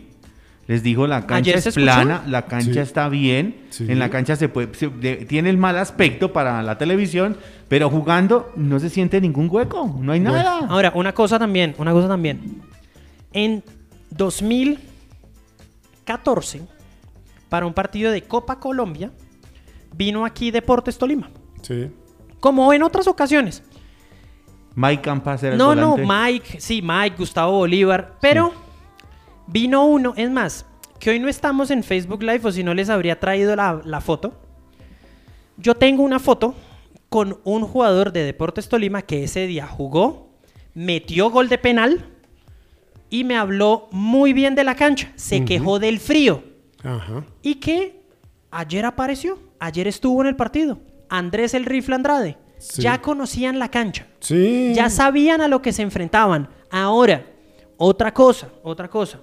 [0.69, 1.85] Les dijo la cancha ¿Ayer es escuchó?
[1.85, 2.79] plana, la cancha Sí.
[2.79, 3.85] está bien, Sí.
[3.89, 7.37] en la cancha se puede, se- de- tiene el mal aspecto para la televisión,
[7.69, 10.61] pero jugando no se siente ningún hueco, no hay nada.
[10.69, 12.63] Ahora, una cosa también, una cosa también.
[13.33, 13.63] En
[14.11, 16.63] 2014,
[17.49, 19.11] para un partido de Copa Colombia,
[19.95, 21.29] vino aquí Deportes Tolima.
[21.63, 21.89] Sí.
[22.41, 23.63] Como en otras ocasiones.
[24.75, 26.15] Mike Campas era No, el no, volante.
[26.33, 28.53] Mike, sí, Mike, Gustavo Bolívar, pero
[29.47, 30.67] vino uno, es más,
[30.99, 34.01] que hoy no estamos en Facebook Live o si no les habría traído la, la
[34.01, 34.35] foto.
[35.57, 36.55] Yo tengo una foto
[37.09, 40.31] con un jugador de Deportes Tolima que ese día jugó,
[40.75, 42.07] metió gol de penal
[43.11, 45.13] y me habló muy bien de la cancha.
[45.17, 46.43] Se quejó del frío
[46.83, 47.25] Ajá.
[47.43, 48.01] y que
[48.51, 50.79] ayer apareció, ayer estuvo en el partido.
[51.11, 52.39] Andrés el Rifle Andrade.
[52.63, 52.83] Sí.
[52.83, 54.07] Ya conocían la cancha.
[54.21, 54.73] Sí.
[54.75, 56.49] Ya sabían a lo que se enfrentaban.
[56.71, 57.27] Ahora,
[57.77, 59.19] otra cosa, otra cosa.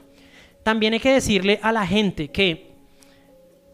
[0.64, 2.68] También hay que decirle a la gente que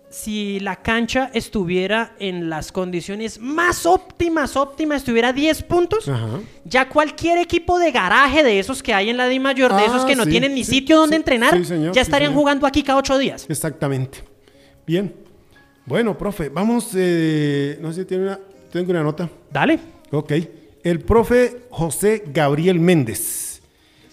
[0.09, 6.39] si la cancha estuviera en las condiciones más óptimas, óptimas, estuviera a 10 puntos, Ajá.
[6.63, 9.86] ya cualquier equipo de garaje de esos que hay en la Di Mayor, de Ah,
[9.88, 12.39] esos que no sí, tienen ni sí, sitio donde sí, entrenar, señor, ya estarían señor.
[12.41, 13.45] jugando aquí cada ocho días.
[13.49, 14.20] Exactamente.
[14.86, 15.13] Bien.
[15.86, 18.39] Bueno, profe, vamos, eh, no sé si tiene una,
[18.72, 19.30] tengo una nota.
[19.55, 19.79] Dale,
[20.11, 20.33] Ok.
[20.83, 23.61] El profe José Gabriel Méndez.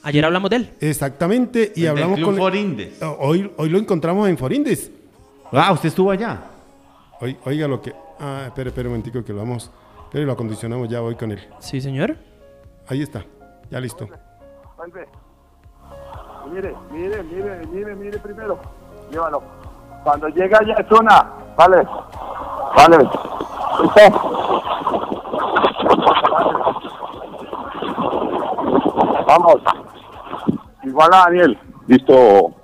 [0.04, 0.70] ayer hablamos de él.
[0.78, 1.72] Exactamente.
[1.74, 2.36] Y El del hablamos Club con...
[2.36, 3.02] Forindes.
[3.18, 4.92] Hoy, hoy lo encontramos en Forindes.
[5.50, 6.44] Ah, usted estuvo allá.
[7.20, 7.92] Hoy, oiga lo que...
[8.20, 9.68] Ah, espere, espere un momentico que lo vamos...
[10.12, 11.40] Pero lo acondicionamos ya hoy con él.
[11.58, 12.16] Sí, señor.
[12.86, 13.24] Ahí está.
[13.68, 14.08] Ya listo.
[14.76, 15.08] Vuelve.
[16.52, 18.60] Mire, mire, mire, mire, mire primero.
[19.10, 19.42] Llévalo.
[20.04, 21.82] Cuando llega ya a zona, vale.
[22.76, 22.98] Vale.
[23.82, 25.21] ¿Listo?
[29.26, 29.56] Vamos.
[30.84, 31.58] Igual a Daniel.
[31.86, 32.54] Listo.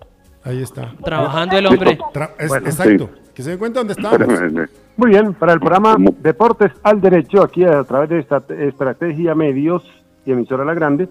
[0.44, 0.92] Ahí está.
[1.04, 1.98] Trabajando el hombre.
[2.12, 3.10] Tra- es- Bueno, exacto.
[3.34, 4.20] Que se den cuenta dónde estamos.
[4.20, 4.68] Espérame.
[4.96, 5.96] Muy bien, para el programa.
[5.98, 9.82] Deportes al Derecho, aquí a través de esta Estrategia Medios
[10.26, 11.08] y emisora La Grande,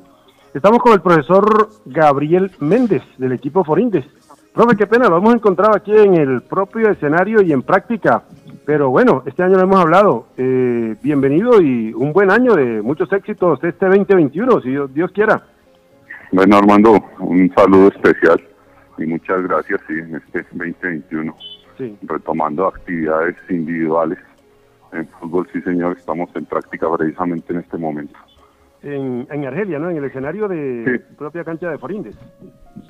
[0.54, 4.06] estamos con el profesor Gabriel Méndez del equipo Forindes.
[4.54, 8.24] Profe, qué pena, lo hemos encontrado aquí en el propio escenario y en práctica,
[8.68, 10.28] pero bueno, este año lo hemos hablado.
[10.36, 15.42] Eh, bienvenido y un buen año de muchos éxitos este 2021, si Dios, Dios quiera.
[16.34, 18.44] Bueno, Armando, un saludo especial
[18.98, 21.34] y muchas gracias sí, en este 2021.
[21.78, 21.96] Sí.
[22.02, 24.18] retomando actividades individuales
[24.92, 28.18] en fútbol, sí señor, estamos en práctica precisamente en este momento.
[28.82, 29.90] En, en Argelia, ¿no?
[29.92, 31.16] En el escenario de Sí.
[31.16, 32.18] propia cancha de Forindes.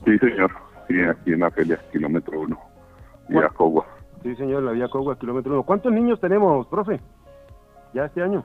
[0.05, 0.49] Sí señor,
[0.87, 2.57] sí, aquí en Argelia, kilómetro uno,
[3.29, 3.37] y.
[3.37, 3.85] Acogua.
[4.23, 5.63] Sí, señor, la vía Cogua, kilómetro uno.
[5.63, 6.99] ¿Cuántos niños tenemos, profe?
[7.93, 8.43] Ya este año.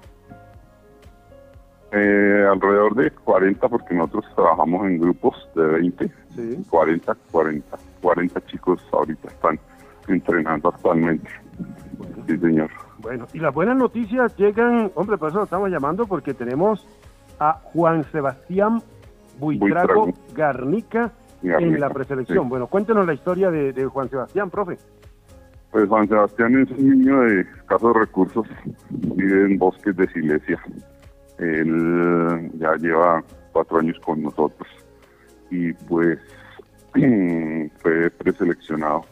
[1.94, 6.64] Eh, alrededor de 40, porque nosotros trabajamos en grupos de 20, Sí.
[6.70, 9.58] 40, 40, 40 chicos ahorita están
[10.08, 11.28] entrenando actualmente.
[12.26, 12.70] Sí señor.
[12.98, 16.86] Bueno, y las buenas noticias llegan, hombre, por eso lo estamos llamando, porque tenemos
[17.38, 18.80] a Juan Sebastián
[19.38, 20.12] Buitrago Buitrago.
[20.34, 21.12] Garnica,
[21.42, 22.44] en la preselección.
[22.44, 22.48] sí.
[22.48, 24.78] Bueno, cuéntenos la historia de, de Juan Sebastián, profe.
[25.72, 28.46] Pues Juan Sebastián es un niño de escasos recursos,
[28.90, 30.62] vive en bosques de Silesia.
[31.38, 34.68] Él ya lleva cuatro años con nosotros
[35.50, 36.18] y pues
[37.78, 39.06] fue preseleccionado.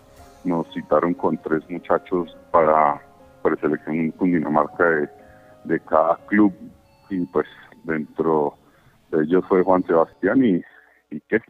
[0.45, 3.01] Nos citaron con tres muchachos para
[3.43, 5.09] preselección en Cundinamarca de,
[5.65, 6.53] de cada club
[7.09, 7.47] y pues
[7.85, 8.55] dentro
[9.11, 10.63] de ellos fue Juan Sebastián y,
[11.11, 11.41] y qué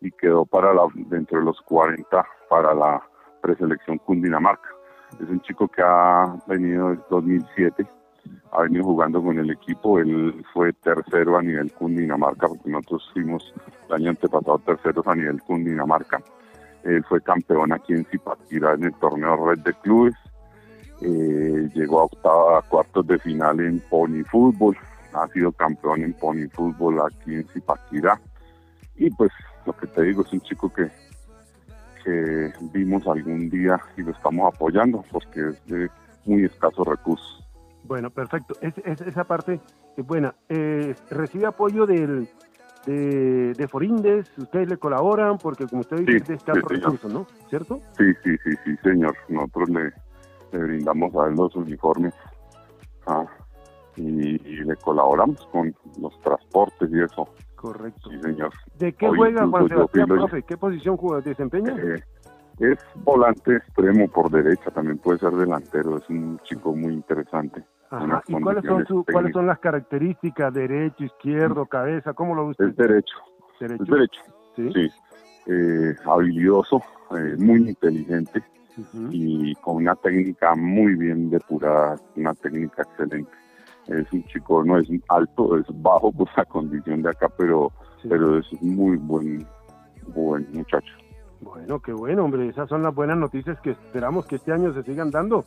[0.00, 3.02] y quedó para la dentro de los 40 para la
[3.40, 4.68] preselección Cundinamarca.
[5.20, 7.86] Es un chico que ha venido desde 2007,
[8.52, 13.54] ha venido jugando con el equipo, él fue tercero a nivel Cundinamarca, porque nosotros fuimos
[13.88, 16.20] el año antepasado terceros a nivel Cundinamarca.
[16.84, 20.14] Él fue campeón aquí en Zipaquirá en el torneo Red de Clubes,
[21.00, 24.76] eh, llegó a octava, a cuartos de final en Pony Fútbol,
[25.12, 28.20] ha sido campeón en Pony Fútbol aquí en Zipaquirá.
[28.96, 29.30] Y pues
[29.64, 30.90] lo que te digo, es un chico que,
[32.08, 35.88] que vimos algún día y lo estamos apoyando porque es de
[36.24, 37.44] muy escasos recursos.
[37.84, 38.56] Bueno, perfecto.
[38.60, 39.60] Es, es- esa parte
[39.96, 40.34] es buena.
[40.48, 42.28] Eh, recibe apoyo del,
[42.86, 46.76] de, de Forindes, ustedes le colaboran, porque como usted dice, Sí, es de escasos sí,
[46.76, 47.26] recursos, ¿no?
[47.50, 47.78] ¿Cierto?
[47.98, 49.14] Sí, sí, sí, sí, señor.
[49.28, 49.92] Nosotros le,
[50.52, 52.14] le brindamos a él los uniformes
[53.06, 53.26] ah,
[53.96, 57.28] y, y le colaboramos con los transportes y eso.
[57.60, 58.10] Correcto.
[58.10, 58.50] Sí, señor.
[58.78, 60.42] ¿De qué Hoy juega Juan Sebastián, profe?
[60.44, 61.20] ¿Qué posición juega?
[61.22, 61.74] ¿Desempeña?
[61.76, 62.00] Eh,
[62.60, 65.96] es volante extremo por derecha, también puede ser delantero.
[65.98, 67.64] Es un chico muy interesante.
[67.90, 68.22] Ajá.
[68.28, 70.52] ¿Y cuáles son, su- cuáles son las características?
[70.54, 72.12] ¿Derecho, izquierdo, cabeza?
[72.12, 72.66] ¿Cómo lo usted?
[72.68, 73.16] Es derecho,
[73.58, 73.82] Derecho.
[73.82, 74.20] es derecho.
[74.54, 74.70] Sí.
[74.72, 74.90] Sí,
[75.46, 76.80] eh, habilidoso,
[77.16, 78.42] eh, muy inteligente
[79.10, 83.30] y con una técnica muy bien depurada, una técnica excelente.
[83.88, 87.72] Es un chico, no es alto, es bajo por la condición de acá, pero,
[88.02, 88.08] Sí.
[88.08, 89.46] pero es muy buen,
[90.14, 90.92] buen muchacho.
[91.40, 92.48] Bueno, qué bueno, hombre.
[92.48, 95.44] Esas son las buenas noticias que esperamos que este año se sigan dando.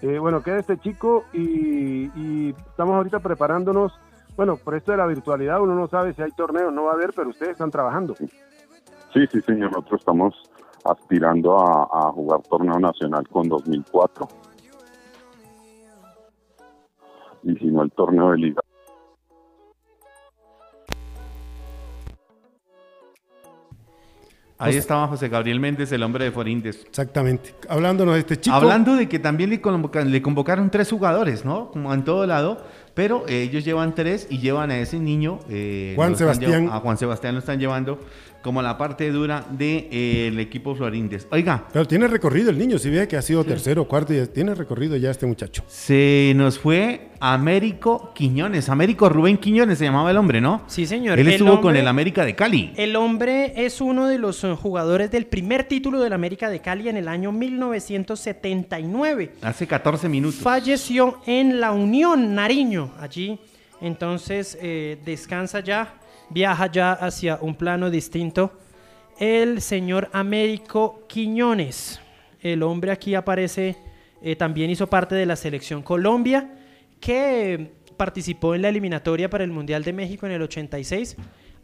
[0.00, 3.92] Eh, bueno, queda este chico y, y, estamos ahorita preparándonos.
[4.36, 6.94] Bueno, por esto de la virtualidad, uno no sabe si hay torneos, no va a
[6.94, 8.14] haber, pero ustedes están trabajando.
[8.16, 9.70] Sí, sí, señor.
[9.72, 10.50] Nosotros estamos
[10.84, 14.26] aspirando a, a jugar torneo nacional con 2004.
[17.42, 18.62] Y si no, el torneo de liga
[24.62, 26.84] Ahí estaba José Gabriel Méndez, el hombre de Forindes.
[26.86, 27.52] Exactamente.
[27.68, 28.54] Hablándonos de este chico.
[28.54, 29.60] Hablando de que también le,
[30.04, 31.70] le convocaron tres jugadores, ¿no?
[31.72, 32.64] Como en todo lado.
[32.94, 35.40] Pero ellos llevan tres y llevan a ese niño.
[35.48, 36.68] Eh, Juan Sebastián.
[36.70, 37.98] A Juan Sebastián lo están llevando
[38.42, 41.26] como la parte dura del de, eh, equipo Florindes.
[41.30, 41.64] Oiga.
[41.72, 44.96] Pero tiene recorrido el niño, si ve que ha sido tercero, cuarto, y tiene recorrido
[44.96, 45.62] ya este muchacho.
[45.68, 50.62] Se nos fue Américo Quiñones, Américo Rubén Quiñones se llamaba el hombre, ¿no?
[50.66, 51.20] Sí, señor.
[51.20, 52.72] Él estuvo con el América de Cali.
[52.76, 56.88] El hombre es uno de los eh, jugadores del primer título del América de Cali
[56.88, 59.34] en el año 1979.
[59.40, 60.40] Hace 14 minutos.
[60.40, 63.38] Falleció en la Unión Nariño, allí.
[63.80, 66.01] Entonces eh, descansa ya
[66.32, 68.52] viaja ya hacia un plano distinto.
[69.18, 72.00] El señor Américo Quiñones,
[72.40, 73.76] el hombre aquí aparece,
[74.22, 76.54] eh, también hizo parte de la selección Colombia,
[77.00, 81.16] que participó en la eliminatoria para el Mundial de México en el 86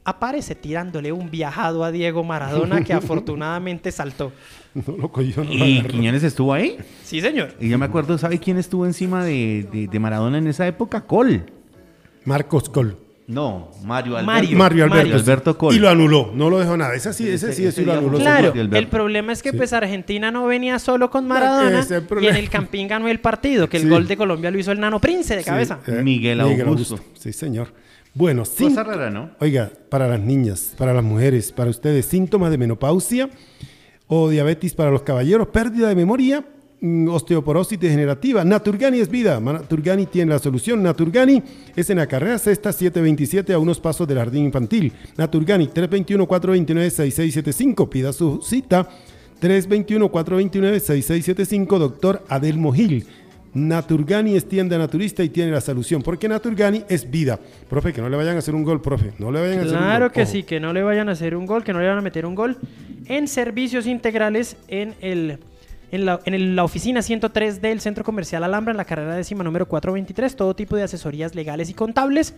[0.05, 4.33] aparece tirándole un viajado a Diego Maradona que afortunadamente saltó.
[5.51, 6.79] ¿Y Quiñones estuvo ahí?
[7.05, 7.55] Sí, señor.
[7.61, 11.03] Y yo me acuerdo, ¿sabe quién estuvo encima de, de Maradona en esa época?
[11.03, 11.45] Col.
[12.25, 12.97] Marcos Col.
[13.29, 14.57] No, Mario Alberto.
[14.57, 15.17] Mario, Alberto.
[15.17, 16.95] Alberto Y lo anuló, no lo dejó nada.
[16.95, 18.19] Ese sí, ese, sí, ese, lo anuló.
[18.19, 21.87] Claro, el problema es que pues Argentina no venía solo con Maradona
[22.23, 24.81] y en el Campín ganó el partido, que el gol de Colombia lo hizo el
[24.81, 25.79] Nano Prince de cabeza.
[25.87, 26.99] Eh, Miguel, Augusto.
[27.13, 27.69] Sí, señor.
[28.15, 28.75] Bueno, sí.
[29.13, 29.31] ¿no?
[29.41, 33.29] Oiga, para las niñas, para las mujeres, para ustedes, síntomas de menopausia
[34.07, 36.45] o diabetes para los caballeros, pérdida de memoria,
[36.81, 38.45] osteoporosis degenerativa.
[38.45, 39.41] Naturgani es vida.
[39.41, 40.81] Naturgani tiene la solución.
[40.83, 41.43] Naturgani
[41.75, 44.93] es en la carrera sexta 727 a unos pasos del jardín infantil.
[45.17, 47.89] Naturgani 321-429-6675.
[47.89, 48.89] Pida su cita.
[49.41, 51.79] 321-429-6675.
[51.79, 53.07] Doctor Adelmo Gil.
[53.55, 57.41] Naturgani es tienda naturista y tiene la solución, porque Naturgani es vida.
[57.69, 59.13] Profe, que no le vayan a hacer un gol, profe.
[59.19, 59.89] No le vayan a hacer un gol.
[59.89, 61.99] Claro que sí, que no le vayan a hacer un gol, que no le vayan
[61.99, 62.59] a meter un gol.
[63.07, 65.39] En servicios integrales en el
[65.91, 70.55] en la, oficina 103 del Centro Comercial Alhambra, en la carrera décima número 423, todo
[70.55, 72.35] tipo de asesorías legales y contables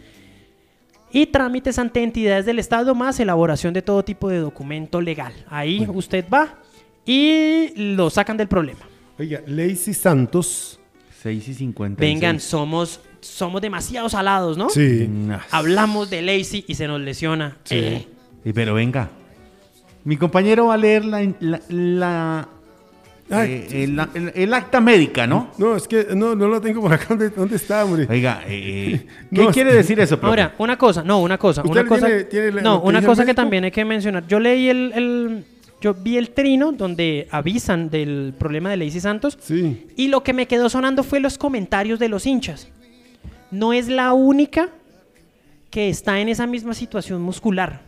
[1.12, 5.32] y trámites ante entidades del Estado, más elaboración de todo tipo de documento legal.
[5.48, 6.60] Ahí usted va
[7.04, 8.80] y lo sacan del problema.
[9.18, 10.76] Oiga, Lacey Santos.
[11.22, 12.00] 6 y 50.
[12.00, 14.70] Vengan, somos, somos demasiado salados, ¿no?
[14.70, 15.06] Sí.
[15.50, 17.58] Hablamos de Lacey y se nos lesiona.
[17.64, 17.76] Sí.
[17.76, 18.52] Eh.
[18.54, 19.10] pero venga.
[20.04, 22.48] Mi compañero va a leer la
[23.30, 25.50] eh, el, acta médica, ¿no?
[25.56, 27.14] No, es que no, no lo tengo por acá.
[27.14, 28.06] ¿Dónde, está, hombre?
[28.10, 30.18] Oiga, eh, ¿qué quiere decir eso?
[30.20, 31.62] Ahora, una cosa, no, una cosa.
[31.62, 32.08] Una cosa
[32.62, 34.26] no, una cosa que también hay que mencionar.
[34.26, 35.44] Yo leí el,
[35.80, 39.38] yo vi el trino donde avisan del problema de Lacey Santos.
[39.40, 39.86] Sí.
[39.96, 42.68] Y lo que me quedó sonando fue los comentarios de los hinchas.
[43.52, 44.70] No es la única
[45.70, 47.82] que está en esa misma situación muscular.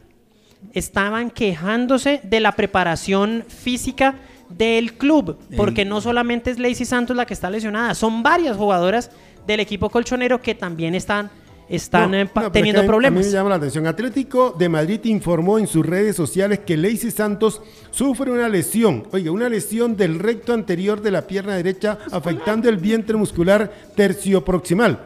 [0.73, 4.15] Estaban quejándose de la preparación física
[4.57, 9.11] del club, porque no solamente es Lacey Santos la que está lesionada, son varias jugadoras
[9.47, 11.31] del equipo colchonero que también están
[11.69, 13.19] están eh, teniendo problemas.
[13.19, 13.87] A mí me llama la atención.
[13.87, 19.31] Atlético de Madrid informó en sus redes sociales que Lacey Santos sufre una lesión, oiga,
[19.31, 25.01] una lesión del recto anterior de la pierna derecha afectando el vientre muscular tercioproximal.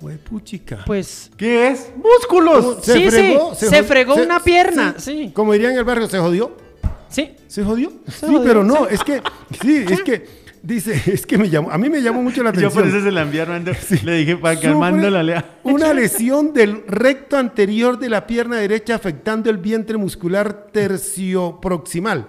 [0.00, 0.84] Huepuchica.
[0.86, 1.30] Pues.
[1.36, 1.92] ¿Qué es?
[1.96, 2.78] ¡Músculos!
[2.82, 4.94] sí, sí, se, fregó una pierna.
[4.96, 5.32] Sí.
[5.34, 6.67] Como dirían en el barrio, se jodió.
[7.08, 7.32] Sí.
[7.46, 7.90] ¿Se jodió?
[8.06, 9.22] sí, pero no, es que,
[9.62, 10.26] sí, es que,
[10.62, 12.70] dice, es que me llamó, a mí me llamó mucho la atención.
[12.74, 13.64] Yo por eso se la enviaron,
[14.04, 15.44] le dije para calmando la lea.
[15.64, 22.26] Una lesión del recto anterior de la pierna derecha afectando el vientre muscular tercioproximal.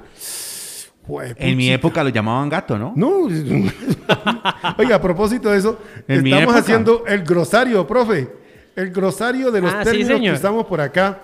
[1.37, 2.93] en mi época lo llamaban gato, ¿no?
[2.95, 3.27] No.
[4.77, 8.39] Oiga, a propósito de eso, estamos haciendo el grosario, profe.
[8.75, 11.19] El grosario de los ah, términos que estamos por acá.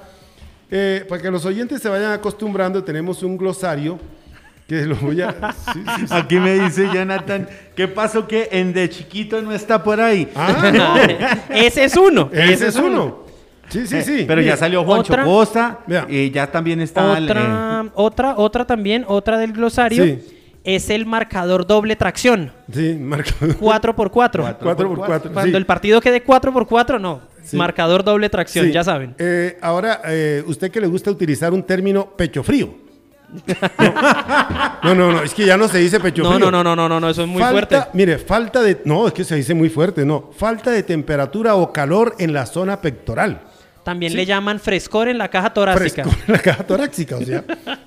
[0.78, 3.97] Eh, para que los oyentes se vayan acostumbrando, tenemos un glosario
[4.67, 5.34] que lo voy a...
[6.09, 7.47] Aquí me dice Jonathan,
[7.78, 10.30] ¿qué pasó que en de chiquito no está por ahí?
[10.36, 10.99] Ah,
[11.49, 12.30] ese es uno.
[12.30, 13.19] Ese, es uno.
[13.69, 14.26] Sí, sí, sí.
[14.28, 17.09] Pero ya salió Juancho Costa, y ya también está...
[17.09, 20.19] Otra, eh, otra, otra también, otra del glosario.
[20.66, 22.51] Es el marcador doble tracción.
[22.74, 23.55] Sí, marcador.
[23.57, 24.59] 4x4.
[24.59, 25.32] 4x4.
[25.32, 27.22] Cuando el partido quede 4x4, no.
[27.53, 29.13] Marcador doble tracción, ya saben.
[29.20, 32.74] Eh, ahora, eh, usted que le gusta utilizar un término pecho frío.
[34.84, 36.51] No, no, no, es que ya no se dice pecho No, frío.
[36.51, 37.89] no, no, no, no, no, no, eso es muy Falta- fuerte.
[37.97, 38.82] Mire, falta de.
[38.86, 40.30] No, es que se dice muy fuerte, no.
[40.38, 43.41] Falta de temperatura o calor en la zona pectoral.
[43.84, 46.03] También le llaman frescor en la caja torácica.
[46.03, 47.43] Fresco en la caja torácica, o sea.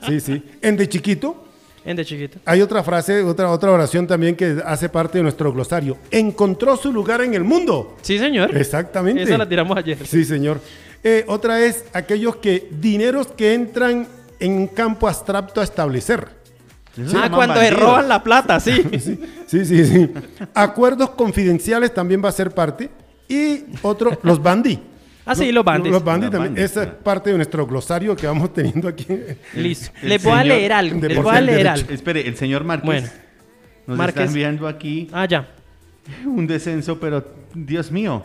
[0.06, 0.42] Sí, sí.
[0.62, 1.44] En de chiquito,
[1.84, 2.38] En de chiquito.
[2.44, 5.96] hay otra frase, otra, otra oración también que hace parte de nuestro glosario.
[6.10, 7.96] Encontró su lugar en el mundo.
[8.02, 8.56] Sí, señor.
[8.56, 9.22] Exactamente.
[9.22, 9.98] Esa la tiramos ayer.
[10.06, 10.60] Sí, señor.
[11.02, 14.06] Eh, otra es aquellos que dineros que entran
[14.40, 16.28] en un campo abstracto a establecer.
[16.96, 18.82] Eso ah, cuando se roban la plata, sí.
[18.98, 20.10] Sí, sí, sí, sí.
[20.52, 22.90] Acuerdos confidenciales también va a ser parte.
[23.28, 24.78] Y otro, los bandí.
[25.30, 25.92] Ah, sí, los bandis.
[25.92, 26.54] Los bandis Los también.
[26.54, 27.02] bandis, Esa es claro.
[27.04, 29.06] parte de nuestro glosario que vamos teniendo aquí.
[29.54, 29.90] Listo.
[30.02, 31.00] El Les voy a leer algo.
[31.06, 31.82] Les voy a leer derecho.
[31.82, 31.92] algo.
[31.94, 33.08] Espere, el señor Márquez Bueno.
[33.86, 34.22] nos Márquez.
[34.22, 35.48] está enviando aquí Ah, ya.
[36.26, 37.24] un descenso, pero
[37.54, 38.24] Dios mío,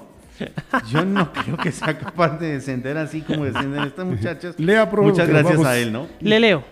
[0.90, 4.56] yo no creo que sea capaz de descender así como descenden estas muchachas.
[4.60, 5.68] Lea, profe, Muchas gracias vamos.
[5.68, 6.08] a él, ¿no?
[6.22, 6.64] Le leo.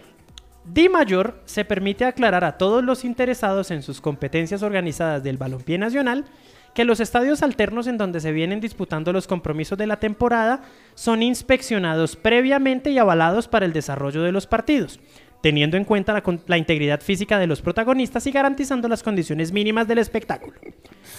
[0.63, 5.77] Di Mayor se permite aclarar a todos los interesados en sus competencias organizadas del balompié
[5.79, 6.23] nacional
[6.73, 10.61] que los estadios alternos en donde se vienen disputando los compromisos de la temporada
[10.95, 14.99] son inspeccionados previamente y avalados para el desarrollo de los partidos,
[15.41, 19.97] teniendo en cuenta la, integridad física de los protagonistas y garantizando las condiciones mínimas del
[19.97, 20.53] espectáculo.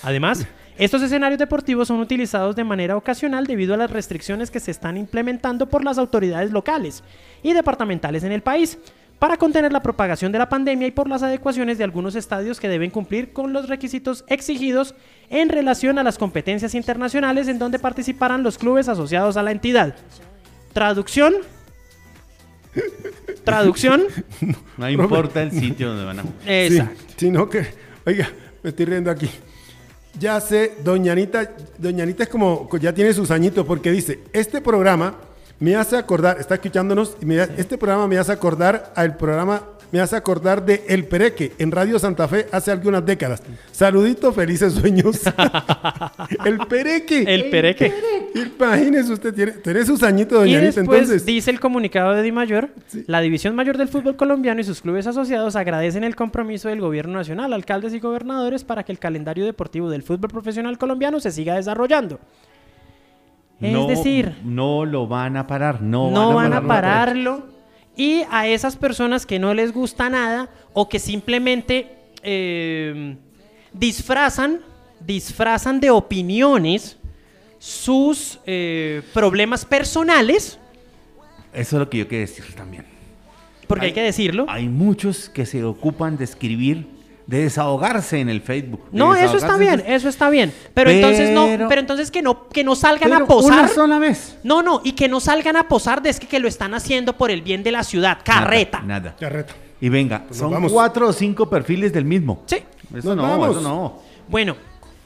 [0.03, 0.47] Además,
[0.79, 4.97] estos escenarios deportivos son utilizados de manera ocasional debido a las restricciones que se están
[4.97, 7.03] implementando por las autoridades locales
[7.43, 8.79] y departamentales en el país
[9.23, 12.69] para contener la propagación de la pandemia y por las adecuaciones de algunos estadios que
[12.69, 14.97] deben cumplir con los requisitos exigidos
[15.33, 19.97] en relación a las competencias internacionales en donde participarán los clubes asociados a la entidad.
[20.73, 21.35] Traducción.
[23.45, 24.05] Traducción.
[24.79, 26.37] No importa el sitio donde van a jugar.
[26.49, 27.01] Exacto.
[27.09, 27.67] Sí, sino que,
[28.07, 28.29] oiga,
[28.63, 29.31] me estoy riendo aquí.
[30.19, 34.61] Ya sé, doña Anita, doña Anita es como, ya tiene sus añitos porque dice, este
[34.61, 35.15] programa
[35.61, 39.63] me hace acordar, está escuchándonos, y me da- este programa me hace acordar al programa,
[39.93, 43.43] me hace acordar de El Pereque en Radio Santa Fe hace algunas décadas.
[43.71, 45.21] Saluditos, felices sueños.
[46.45, 47.23] el Pereque.
[47.27, 47.93] El Pereque.
[48.35, 51.27] Imagínese usted, tiene, tiene sus añitos, Y doña Anita, después entonces.
[51.27, 52.71] dice el comunicado de Di Mayor,
[53.07, 57.15] la División Mayor del Fútbol Colombiano y sus clubes asociados agradecen el compromiso del gobierno
[57.19, 61.55] nacional, alcaldes y gobernadores para que el calendario deportivo del fútbol profesional colombiano se siga
[61.57, 62.19] desarrollando.
[63.61, 67.09] Es No- decir, no lo van a parar, no, no van a parar.
[67.09, 67.52] pararlo.
[67.97, 73.17] Y a esas personas que no les gusta nada o que simplemente eh,
[73.73, 74.61] disfrazan,
[75.01, 76.97] disfrazan de opiniones
[77.59, 80.59] sus eh, problemas personales,
[81.53, 82.87] Eso es lo que yo quiero decir también.
[83.69, 84.47] porque hay, Hay- que decirlo.
[84.49, 86.87] Hay muchos que se ocupan de escribir,
[87.27, 88.91] de desahogarse en el Facebook.
[88.91, 90.53] de No, eso está bien, eso está bien.
[90.75, 93.53] Pero, entonces no, Pero- entonces que no, que no salgan a posar.
[93.61, 94.39] Una sola vez.
[94.43, 97.17] No, no, y que no salgan a posar de es que, que lo están haciendo
[97.17, 98.19] por el bien de la ciudad.
[98.25, 98.81] Carreta.
[98.81, 99.01] Nada.
[99.01, 99.17] nada.
[99.19, 99.55] Carreta.
[99.81, 100.73] Y venga, nos son vamos.
[100.73, 102.43] cuatro o cinco perfiles del mismo.
[102.47, 102.57] Sí.
[102.95, 103.51] Eso Nos no, vamos.
[103.51, 103.99] eso no.
[104.29, 104.57] Bueno,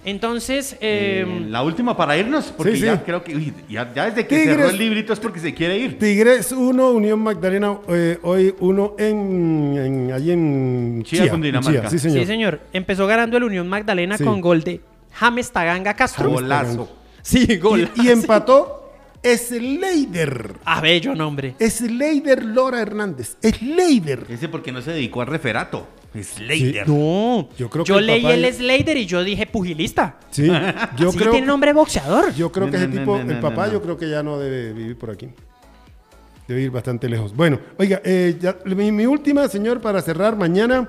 [0.06, 0.72] entonces.
[0.80, 2.84] Eh, eh, la última para irnos, porque Sí, sí.
[2.86, 4.56] ya creo que uy, ya, ya desde que Tigres.
[4.56, 5.98] cerró el librito es porque se quiere ir.
[5.98, 11.80] Tigres 1, Unión Magdalena, eh, hoy 1 en, en, allí en Chía, Cundinamarca.
[11.82, 12.18] Chía, sí, señor.
[12.20, 12.60] Sí, señor.
[12.72, 14.24] Empezó ganando el Unión Magdalena Sí.
[14.24, 14.80] con gol de
[15.12, 16.30] James Taganga Castro.
[16.30, 16.88] Golazo.
[17.20, 17.88] Sí, gol.
[17.96, 18.84] Y, y empató
[19.24, 20.54] Sleider.
[20.64, 21.54] A bello nombre.
[21.58, 23.36] Sleider Lora Hernández.
[23.42, 24.24] Sleider.
[24.28, 25.88] Ese porque no se dedicó al referato.
[26.24, 26.88] Sí, Leider.
[26.88, 27.48] No.
[27.58, 30.18] Yo creo yo el leí el ya- Slater y yo dije pugilista.
[30.30, 30.46] Sí,
[30.96, 32.34] yo sí, creo, tiene nombre boxeador.
[32.34, 34.22] yo creo que No, ese no, tipo, no, no, el papá, yo creo que ya
[34.22, 35.28] no debe vivir por aquí.
[36.48, 37.34] Debe ir bastante lejos.
[37.34, 40.88] Bueno, oiga, eh, ya- mi, mi última, señor, para cerrar, mañana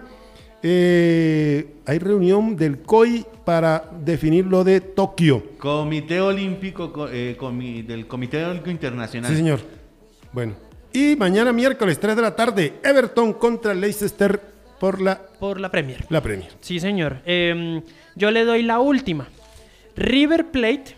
[0.64, 5.44] eh, hay reunión del COI para definir lo de Tokio.
[5.58, 9.32] Comité Olímpico co- eh, comi- del Comité Olímpico Internacional.
[9.32, 9.60] Sí, señor.
[10.34, 10.54] Bueno.
[10.94, 14.42] Y mañana miércoles 3 de la tarde, Everton contra Leicester
[14.80, 16.06] por la, Por la Premier.
[16.10, 16.52] la Premier.
[16.62, 17.18] Sí, señor.
[17.26, 17.82] Em,
[18.16, 19.28] yo le doy la última.
[19.96, 20.96] River Plate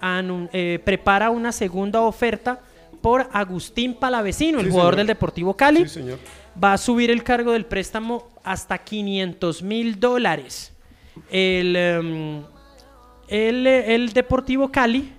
[0.00, 2.60] anun- eh, prepara una segunda oferta
[3.00, 4.96] por Agustín Palavecino, el jugador señor.
[4.98, 5.82] del Deportivo Cali.
[5.82, 6.18] Sí, señor.
[6.62, 10.72] Va a subir el cargo del préstamo hasta 500 mil dólares.
[11.30, 12.42] El, em,
[13.28, 15.12] el, el Deportivo Cali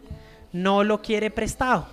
[0.52, 1.88] no lo quiere prestado.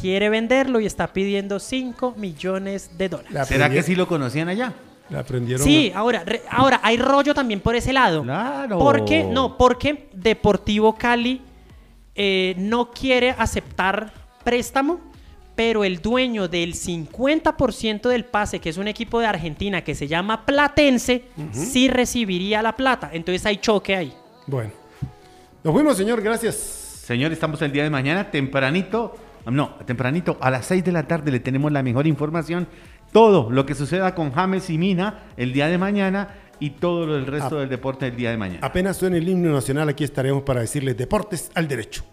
[0.00, 3.32] Quiere venderlo y está pidiendo 5 millones de dólares.
[3.32, 4.72] La ¿Será que sí lo conocían allá?
[5.14, 5.64] Aprendieron.
[5.64, 8.22] Sí, ahora, re- ahora hay rollo también por ese lado.
[8.22, 8.78] Claro.
[8.78, 9.24] ¿Por qué?
[9.24, 11.40] No, porque Deportivo Cali
[12.14, 14.12] eh, no quiere aceptar
[14.44, 15.00] préstamo,
[15.54, 20.08] pero el dueño del 50% del pase, que es un equipo de Argentina que se
[20.08, 23.10] llama Platense, sí recibiría la plata.
[23.12, 24.12] Entonces hay choque ahí.
[24.46, 24.70] Bueno.
[25.62, 26.20] Nos fuimos, señor.
[26.22, 26.56] Gracias.
[26.56, 29.14] Señor, estamos el día de mañana tempranito.
[29.50, 32.68] No, tempranito, a las 6 de la tarde le tenemos la mejor información
[33.12, 36.28] todo lo que suceda con James y Mina el día de mañana
[36.60, 38.60] y todo el resto del deporte el día de mañana.
[38.62, 42.04] Apenas suene el himno nacional, aquí estaremos para decirles deportes al derecho.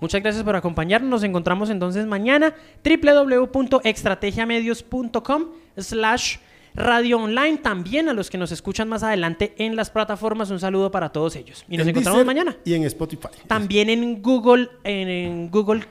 [0.00, 1.10] Muchas gracias por acompañarnos.
[1.10, 5.44] Nos encontramos entonces mañana www.extrategiamedios.com
[5.76, 6.36] slash
[6.74, 7.58] radio online.
[7.58, 11.34] También a los que nos escuchan más adelante en las plataformas, un saludo para todos
[11.36, 11.64] ellos.
[11.68, 12.56] Y nos En encontramos Deezer mañana.
[12.64, 13.28] Y en Spotify.
[13.46, 15.84] También en Google, en, en Google,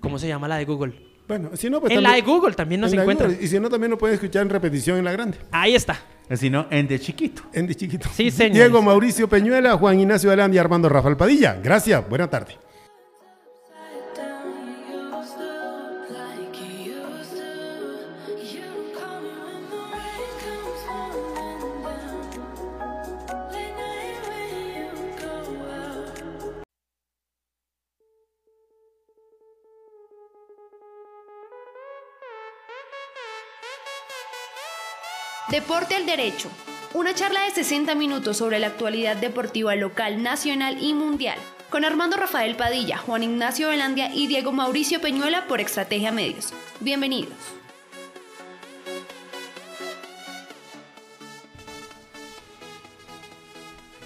[0.00, 1.10] ¿cómo se llama la de Google?
[1.28, 3.30] Bueno, si no, pues en la de Google también nos encuentran.
[3.30, 3.44] Google.
[3.44, 5.38] Y si no, también lo pueden escuchar en repetición en la grande.
[5.52, 5.96] Ahí está.
[6.34, 7.42] Si no, en de chiquito.
[7.52, 8.08] En de chiquito.
[8.12, 8.54] Sí, señores.
[8.54, 11.58] Diego Mauricio Peñuela, Juan Ignacio Alán y Armando Rafael Padilla.
[11.62, 12.08] Gracias.
[12.08, 12.56] Buena tarde.
[35.50, 36.48] Deporte al Derecho.
[36.94, 41.38] Una charla de 60 minutos sobre la actualidad deportiva local, nacional y mundial.
[41.70, 46.54] Con Armando Rafael Padilla, Juan Ignacio Velandia y Diego Mauricio Peñuela por Estrategia Medios.
[46.78, 47.34] Bienvenidos.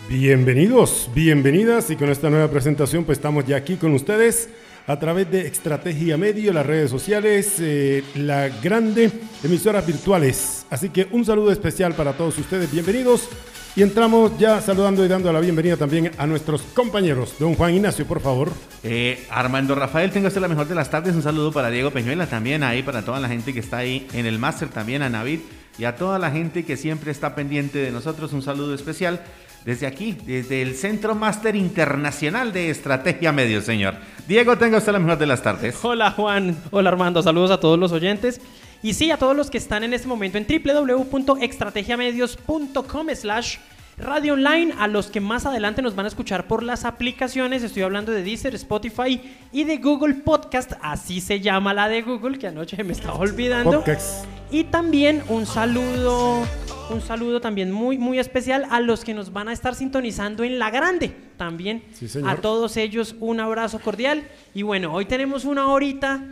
[0.09, 4.49] Bienvenidos, bienvenidas y con esta nueva presentación pues estamos ya aquí con ustedes
[4.87, 9.11] a través de Estrategia Medio, las redes sociales, eh, la grande
[9.43, 10.67] emisoras virtuales.
[10.71, 13.29] Así que un saludo especial para todos ustedes, bienvenidos
[13.77, 17.35] y entramos ya saludando y dando la bienvenida también a nuestros compañeros.
[17.39, 18.53] Don Juan Ignacio, por favor.
[18.83, 21.15] Eh, Armando Rafael, tenga usted la mejor de las tardes.
[21.15, 24.27] Un saludo para Diego Peñuela también, ahí para toda la gente que está ahí en
[24.27, 25.41] el máster, también a Navid
[25.77, 28.33] y a toda la gente que siempre está pendiente de nosotros.
[28.33, 29.21] Un saludo especial
[29.65, 33.95] desde aquí, desde el Centro Máster Internacional de Estrategia Medio, señor.
[34.29, 35.77] Diego, tenga usted la mejor de las tardes.
[35.83, 38.41] Hola Juan, hola Armando, saludos a todos los oyentes.
[38.83, 43.57] Y sí, a todos los que están en este momento en www.extrategiamedios.com slash
[43.97, 47.83] radio online, a los que más adelante nos van a escuchar por las aplicaciones, estoy
[47.83, 49.21] hablando de Deezer, Spotify
[49.53, 53.79] y de Google Podcast, así se llama la de Google, que anoche me estaba olvidando.
[53.79, 54.27] Podcast.
[54.51, 56.45] Y también un saludo,
[56.91, 60.59] un saludo también muy, muy especial a los que nos van a estar sintonizando en
[60.59, 61.15] La Grande.
[61.37, 64.29] También Sí, a todos ellos un abrazo cordial.
[64.55, 66.23] Y bueno, hoy tenemos una horita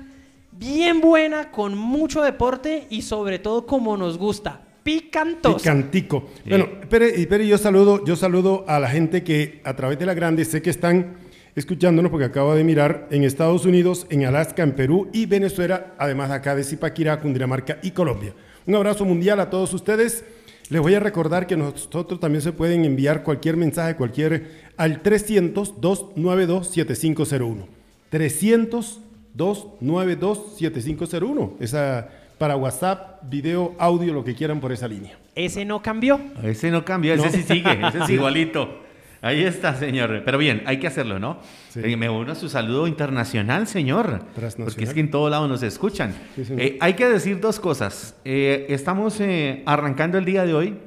[0.53, 5.57] bien buena, con mucho deporte y sobre todo como nos gusta, picantosa.
[5.57, 6.31] Picantico.
[6.47, 10.45] Bueno, espere, yo saludo, yo saludo a la gente que a través de la grande
[10.45, 11.17] sé que están
[11.55, 16.31] escuchándonos porque acabo de mirar en Estados Unidos, en Alaska, en Perú y Venezuela, además
[16.31, 18.35] de acá de Zipaquirá, Cundinamarca y Colombia.
[18.67, 20.25] Un abrazo mundial a todos ustedes.
[20.69, 25.81] Les voy a recordar que nosotros también se pueden enviar cualquier mensaje, cualquier al 300
[25.81, 27.67] 292 7501.
[28.09, 29.01] 300
[29.35, 31.57] 292 7501.
[31.61, 32.09] Esa
[32.43, 35.17] para WhatsApp, video, audio, lo que quieran por esa línea.
[35.37, 36.21] Ese no cambió.
[36.43, 38.81] Ese no cambia, ese sí sigue, ese es igualito.
[39.21, 40.23] Ahí está, señor.
[40.25, 41.39] Pero bien, hay que hacerlo, ¿no?
[41.69, 41.79] Sí.
[41.85, 44.25] Eh, me uno a su saludo internacional, señor.
[44.57, 46.17] Porque es que en todo lado nos escuchan.
[46.35, 46.43] Sí.
[46.59, 48.17] Eh, hay que decir dos cosas.
[48.25, 50.79] Eh, estamos eh, arrancando el día de hoy.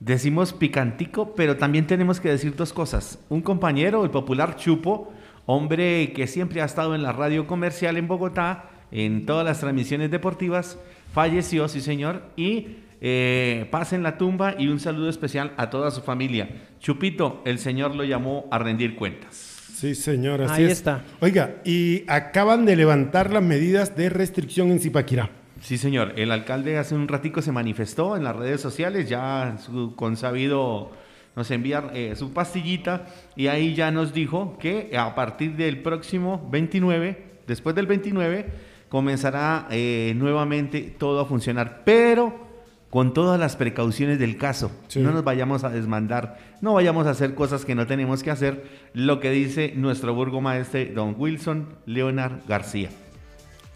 [0.00, 3.20] Decimos picantico, pero también tenemos que decir dos cosas.
[3.28, 5.12] Un compañero, el popular Chupo,
[5.46, 10.10] hombre que siempre ha estado en la radio comercial en Bogotá, en todas las transmisiones
[10.10, 10.78] deportivas,
[11.12, 15.90] falleció, sí señor, y eh, paz en la tumba y un saludo especial a toda
[15.90, 16.48] su familia.
[16.78, 19.34] Chupito, el señor lo llamó a rendir cuentas.
[19.74, 20.72] Sí, señor, así Ahí es.
[20.78, 21.02] está.
[21.20, 25.30] Oiga, y acaban de levantar las medidas de restricción en Zipaquirá.
[25.60, 26.12] Sí, señor.
[26.16, 30.92] El alcalde hace un ratico se manifestó en las redes sociales, ya su consabido
[31.34, 36.48] nos envía eh, su pastillita y ahí ya nos dijo que a partir del próximo
[36.52, 38.46] 29, después del 29,
[38.96, 42.52] comenzará eh, nuevamente todo a funcionar, pero
[42.90, 44.70] con todas las precauciones del caso.
[44.88, 45.00] Sí.
[45.00, 48.64] No nos vayamos a desmandar, no vayamos a hacer cosas que no tenemos que hacer,
[48.92, 52.90] lo que dice nuestro burgomaestre don Wilson Leonard García.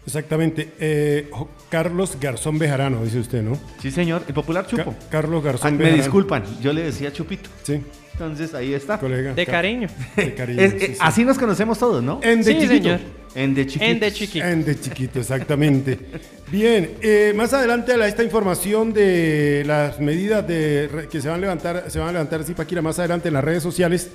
[0.05, 0.71] Exactamente.
[0.79, 1.31] eh,
[1.71, 3.57] Carlos Garzón Bejarano, dice usted, ¿no?
[3.81, 4.91] Sí, señor, el popular Chupo.
[4.91, 6.03] Ca- Carlos Ah, Garzón me Bejarano.
[6.03, 7.49] disculpan, yo le decía Chupito.
[7.63, 7.81] Sí,
[8.13, 8.99] Entonces ahí está.
[8.99, 9.33] colega.
[9.33, 9.87] De Ca- cariño.
[10.15, 10.61] De cariño.
[10.61, 10.97] Es- sí, eh, sí.
[11.01, 12.19] Así nos conocemos todos, ¿no?
[12.21, 12.73] En de Sí, chiquito.
[12.83, 12.99] señor.
[13.37, 13.85] En de chiquito.
[13.85, 14.45] En de chiquito.
[14.45, 15.99] En de chiquito, exactamente.
[16.51, 21.41] Bien, eh, más adelante a esta información de las medidas de, que se van a
[21.41, 24.09] levantar, se van a levantar Zipaquira más adelante en las redes sociales.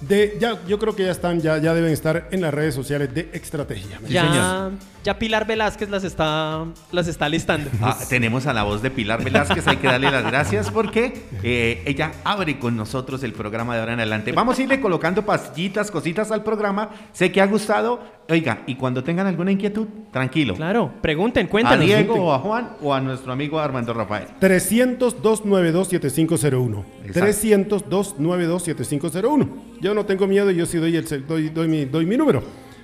[0.00, 3.12] De, ya, yo creo que ya están, ya, ya deben estar en las redes sociales
[3.12, 3.98] de Estrategia.
[4.06, 4.70] Sí, ya,
[5.02, 7.68] ya Pilar Velázquez las está, las está listando.
[7.82, 11.82] Ah, tenemos a la voz de Pilar Velázquez, hay que darle las gracias porque eh,
[11.84, 14.30] ella abre con nosotros el programa de ahora en adelante.
[14.30, 16.90] Vamos a irle colocando pastillitas, cositas al programa.
[17.12, 18.17] Sé que ha gustado.
[18.30, 20.54] Oiga, y cuando tengan alguna inquietud, tranquilo.
[20.54, 21.82] Claro, pregunten, cuéntenos.
[21.82, 24.26] A Diego o a Juan o a nuestro amigo Armando Rafael.
[24.38, 26.84] 300-292-7501.
[27.06, 29.48] 300-292-7501.
[29.80, 32.42] Yo no tengo miedo, yo sí doy, el, doy, doy, mi, doy mi número.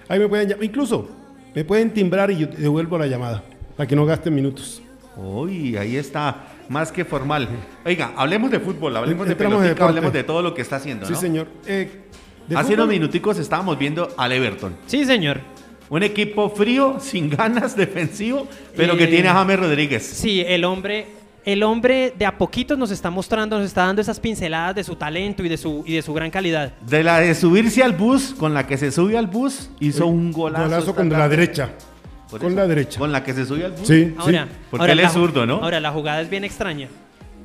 [0.09, 0.65] Ahí me pueden llamar.
[0.65, 1.11] Incluso
[1.55, 3.45] me pueden timbrar y yo devuelvo la llamada.
[3.77, 4.81] Para que no gasten minutos.
[5.17, 6.49] Uy, ahí está.
[6.69, 7.49] Más que formal.
[7.85, 11.15] Oiga, hablemos de fútbol, hablemos de pelotita, hablemos de todo lo que está haciendo, Sí,
[11.15, 11.47] señor.
[11.67, 12.04] Eh,
[12.55, 14.77] Hace unos minuticos estábamos viendo al Everton.
[14.87, 15.41] Sí, señor.
[15.89, 20.05] Un equipo frío, sin ganas, defensivo, pero que tiene a James Rodríguez.
[20.05, 21.07] Sí, el hombre,
[21.45, 24.97] el hombre de a poquitos nos está mostrando, nos está dando esas pinceladas de su
[24.97, 26.73] talento y de su, y de su gran calidad.
[26.81, 30.33] De la de subirse al bus, con la que se sube al bus, hizo un
[30.33, 30.65] golazo.
[30.65, 31.71] Golazo con la derecha.
[32.31, 32.99] con la derecha.
[32.99, 33.87] Con la que se sube al bus.
[33.87, 34.51] Sí, ahora, sí.
[34.71, 35.57] Porque él es zurdo, ¿no?
[35.57, 36.89] Ahora, la jugada es bien extraña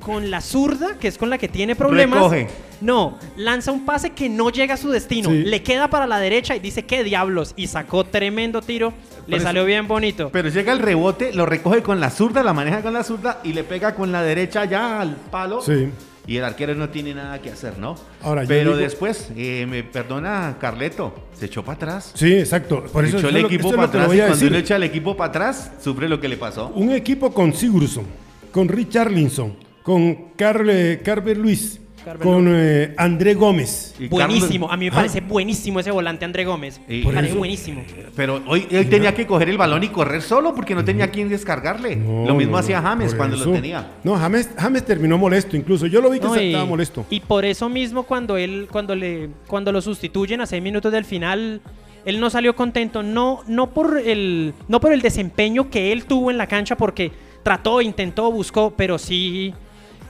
[0.00, 2.18] con la zurda, que es con la que tiene problemas.
[2.18, 2.48] Recoge.
[2.80, 5.30] No, lanza un pase que no llega a su destino.
[5.30, 7.52] Le queda para la derecha y dice, ¿qué diablos?
[7.56, 8.92] Y sacó tremendo tiro.
[9.26, 10.30] le salió bien bonito.
[10.32, 13.52] Pero llega el rebote, lo recoge con la zurda, la maneja con la zurda y
[13.52, 15.60] le pega con la derecha ya al palo.
[15.60, 15.90] Sí.
[16.26, 17.96] Y el arquero no tiene nada que hacer, ¿no?
[18.22, 22.12] Ahora, Pero después, eh, me perdona Carleto, se echó para atrás.
[22.14, 22.84] Sí, exacto.
[22.84, 24.14] Por eso echó el equipo para atrás.
[24.14, 26.68] Y cuando uno echa el equipo para atrás, sufre lo que le pasó.
[26.68, 28.04] Un equipo con Sigurdsson,
[28.52, 29.56] con Richarlinson,
[29.90, 31.80] con Carle, Carver Luis,
[32.22, 33.96] con eh, André Gómez.
[34.08, 35.24] buenísimo, a mí me parece ah.
[35.26, 36.80] buenísimo ese volante André Gómez.
[36.86, 37.82] Me parece buenísimo.
[38.14, 41.28] Pero hoy él tenía que coger el balón y correr solo porque no tenía quien
[41.28, 41.96] descargarle.
[41.96, 43.94] lo mismo hacía James cuando lo tenía.
[44.04, 45.88] No, James, James terminó molesto incluso.
[45.88, 47.04] Yo lo vi que estaba molesto.
[47.10, 51.04] Y por eso mismo cuando él cuando le cuando lo sustituyen a seis minutos del
[51.04, 51.60] final
[52.04, 56.30] él no salió contento, no, no, por el, no por el desempeño que él tuvo
[56.30, 57.12] en la cancha, porque
[57.42, 59.52] trató, intentó, buscó, pero sí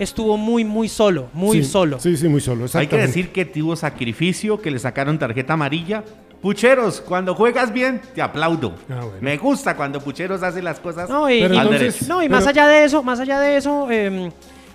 [0.01, 2.01] estuvo muy, muy solo, muy solo.
[2.01, 2.67] Sí, sí, muy solo.
[2.75, 6.03] Hay que decir que tuvo sacrificio, que le sacaron tarjeta amarilla.
[6.41, 8.75] Pucheros, cuando juegas bien, te aplaudo.
[8.89, 11.43] Ah, Me gusta cuando Pucheros hace las cosas no, y,
[12.09, 14.31] No, y más allá de eso, más allá de eso, em,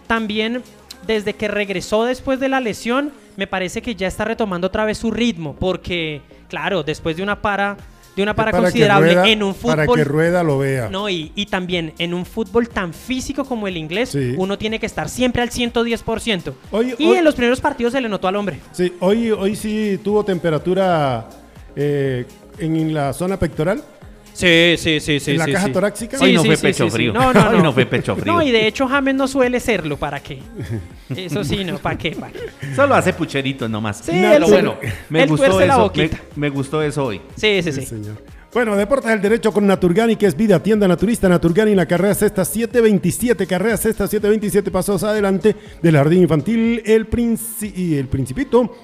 [0.06, 0.62] también
[1.08, 5.00] desde que regresó después de la lesión, me parece que ya está retomando otra vez
[5.00, 7.78] su ritmo, porque, claro, después de una para
[8.16, 9.76] de una para, considerable en un fútbol.
[9.76, 10.90] Para que Rueda lo vea.
[10.90, 15.10] No, y, también en un fútbol tan físico como el inglés, uno tiene que estar
[15.10, 16.54] siempre al 110%.
[16.98, 18.60] y en los primeros partidos se le notó al hombre.
[18.72, 21.30] Sí, hoy, hoy sí tuvo temperatura
[21.76, 22.26] eh,
[22.58, 23.84] en la zona pectoral.
[24.36, 25.32] Sí, sí, sí, sí.
[25.32, 26.18] ¿En la caja torácica?
[26.18, 27.14] Sí, no fue pecho frío.
[27.14, 27.64] No, no, no.
[27.64, 28.34] no fue pecho frío.
[28.34, 30.40] No, y de hecho James no suele serlo, ¿para qué?
[31.16, 32.12] Eso sí, no, ¿para qué?
[32.12, 32.76] ¿Para qué?
[32.76, 34.02] Solo hace pucheritos nomás.
[34.04, 34.78] Sí, no, bueno,
[35.08, 35.92] me gustó eso.
[36.36, 37.22] Me, gustó eso hoy.
[37.38, 37.88] Sí, sí, sí.
[38.54, 42.44] Bueno, Deportes del Derecho con Naturgani, que es vida, tienda naturista Naturgani, la carrera sexta
[42.44, 48.76] 727, carrera sexta 727, pasos adelante del jardín infantil El, Princi el Principito.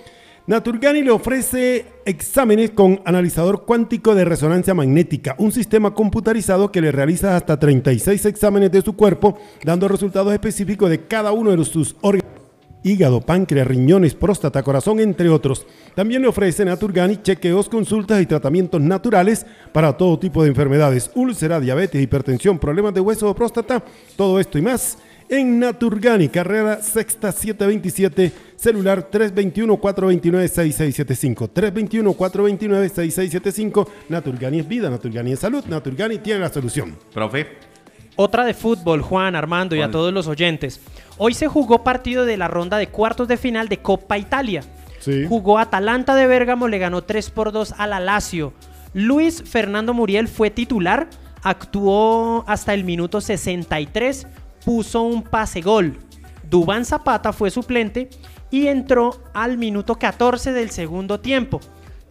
[0.51, 6.91] Naturgani le ofrece exámenes con analizador cuántico de resonancia magnética, un sistema computarizado que le
[6.91, 11.95] realiza hasta 36 exámenes de su cuerpo, dando resultados específicos de cada uno de sus
[12.01, 12.29] órganos
[12.83, 15.65] hígado, páncreas, riñones, próstata, corazón, entre otros.
[15.95, 21.61] También le ofrece Naturgani chequeos, consultas y tratamientos naturales para todo tipo de enfermedades, úlcera,
[21.61, 23.83] diabetes, hipertensión, problemas de hueso o próstata,
[24.17, 24.97] todo esto y más
[25.31, 31.49] en Naturgani, carrera sexta 727, celular 321-429-6675.
[31.53, 33.87] 321-429-6675.
[34.09, 36.97] Naturgani es vida, Naturgani es salud, Naturgani tiene la solución.
[37.13, 37.47] Profe.
[38.17, 40.81] Otra de fútbol, Juan, Armando y a todos los oyentes.
[41.17, 44.65] Hoy se jugó partido de la ronda de cuartos de final de Copa Italia.
[44.99, 45.27] Sí.
[45.29, 48.51] Jugó Atalanta de Bérgamo, le ganó 3 por 2 a la Lazio.
[48.93, 51.07] Luis Fernando Muriel fue titular,
[51.41, 54.27] actuó hasta el minuto 63
[54.65, 55.97] puso un pase gol.
[56.49, 58.09] Dubán Zapata fue suplente
[58.49, 61.61] y entró al minuto 14 del segundo tiempo.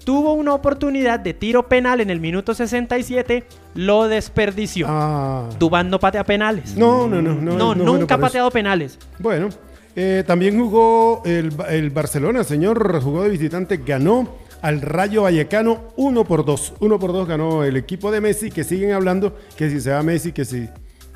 [0.05, 3.45] Tuvo una oportunidad de tiro penal en el minuto 67,
[3.75, 4.87] lo desperdició.
[4.89, 5.47] Ah.
[5.59, 6.75] Dubán no patea penales.
[6.75, 7.35] No, no, no.
[7.35, 8.99] No, nunca ha pateado penales.
[9.19, 9.51] Bueno,
[9.95, 14.27] eh, también jugó el, el, Barcelona, señor, jugó de visitante, ganó
[14.63, 16.75] al Rayo Vallecano 1 por 2.
[16.81, 20.03] 1 por 2 ganó el equipo de Messi, que siguen hablando que si se va
[20.03, 20.69] Messi, que si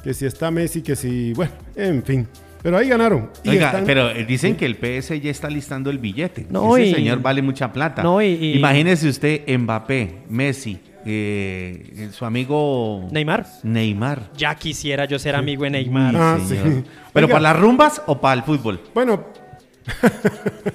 [0.04, 2.28] que si está Messi, que si, bueno, en fin.
[2.62, 3.30] Pero ahí ganaron.
[3.46, 6.46] Oiga, pero dicen que el PS ya está listando el billete.
[6.50, 8.02] No, Ese señor vale mucha plata.
[8.02, 13.46] No, Imagínese usted Mbappé, Messi, eh, su amigo Neymar.
[13.62, 14.30] Neymar.
[14.36, 16.14] Ya quisiera yo ser amigo de Neymar.
[16.16, 16.56] Ah, sí.
[17.12, 18.80] ¿Pero para las rumbas o para el fútbol?
[18.94, 19.24] Bueno.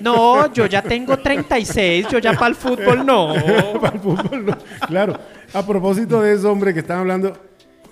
[0.01, 3.33] no, yo ya tengo 36, yo ya para el fútbol no.
[3.81, 4.57] para el fútbol no.
[4.87, 5.19] Claro.
[5.53, 7.48] A propósito de eso, hombre, que están hablando,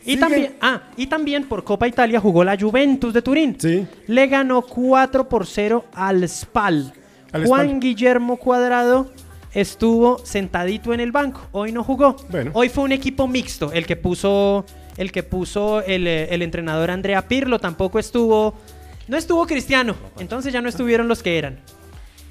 [0.08, 3.58] y también, ah, y también por Copa Italia jugó la Juventus de Turín.
[3.60, 3.86] Sí.
[4.08, 6.94] Le ganó 4 por 0 al Spal.
[7.46, 9.12] Juan Guillermo Cuadrado
[9.54, 11.42] estuvo sentadito en el banco.
[11.52, 12.16] Hoy no jugó.
[12.54, 13.72] Hoy fue un equipo mixto.
[13.72, 14.66] El que puso
[14.98, 17.60] el que puso el, eh, el, entrenador Andrea Pirlo.
[17.60, 18.56] Tampoco estuvo.
[19.08, 19.96] No estuvo Cristiano.
[20.20, 21.60] Entonces ya no estuvieron los que eran.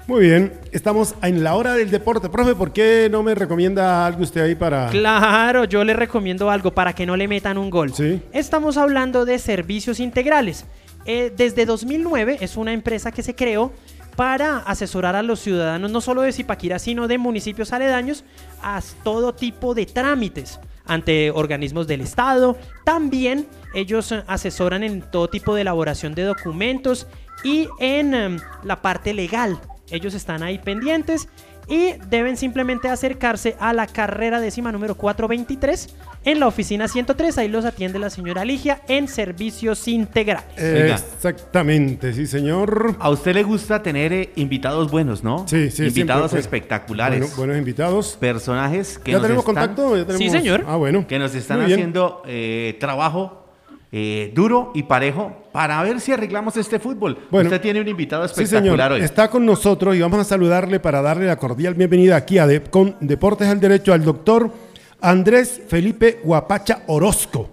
[0.07, 2.29] Muy bien, estamos en la hora del deporte.
[2.29, 4.87] Profe, ¿por qué no me recomienda algo usted ahí para...?
[4.87, 7.93] Claro, yo le recomiendo algo para que no le metan un gol.
[7.93, 8.21] Sí.
[8.31, 10.63] Estamos hablando de servicios integrales.
[11.03, 13.73] Eh, desde 2009 es una empresa que se creó
[14.15, 18.23] para asesorar a los ciudadanos no solo de Zipaquira, sino de municipios aledaños
[18.63, 22.57] a todo tipo de trámites ante organismos del Estado.
[22.85, 27.07] También ellos asesoran en todo tipo de elaboración de documentos
[27.43, 29.59] y en em, la parte legal
[29.91, 31.27] ellos están ahí pendientes
[31.69, 37.37] y deben simplemente acercarse a la carrera décima número 423 en la oficina 103.
[37.37, 40.45] Ahí los atiende la señora Ligia en servicios integrales.
[40.57, 42.95] Exactamente, sí, señor.
[42.99, 45.45] A usted le gusta tener eh, invitados buenos, ¿no?
[45.47, 47.35] Sí, sí, Invitados espectaculares.
[47.35, 48.17] buenos invitados.
[48.19, 49.97] Personajes que ¿Ya tenemos contacto?
[49.97, 50.19] ¿Ya tenemos...
[50.23, 50.63] Sí, señor.
[50.67, 51.05] Ah, bueno.
[51.05, 53.46] Que nos están haciendo eh, trabajo
[53.91, 57.17] eh, duro y parejo para ver si arreglamos este fútbol.
[57.31, 59.01] Bueno, Usted tiene un invitado espectacular hoy.
[59.01, 62.95] Está con nosotros y vamos a saludarle para darle la cordial bienvenida aquí a con
[62.99, 64.51] Deportes al Derecho al doctor
[64.99, 67.49] Andrés Felipe Guapacha Orozco.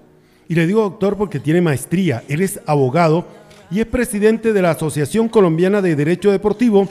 [0.48, 2.24] Y le digo doctor porque tiene maestría.
[2.28, 3.26] Él es abogado
[3.70, 6.88] y es presidente de la Asociación Colombiana de Derecho Deportivo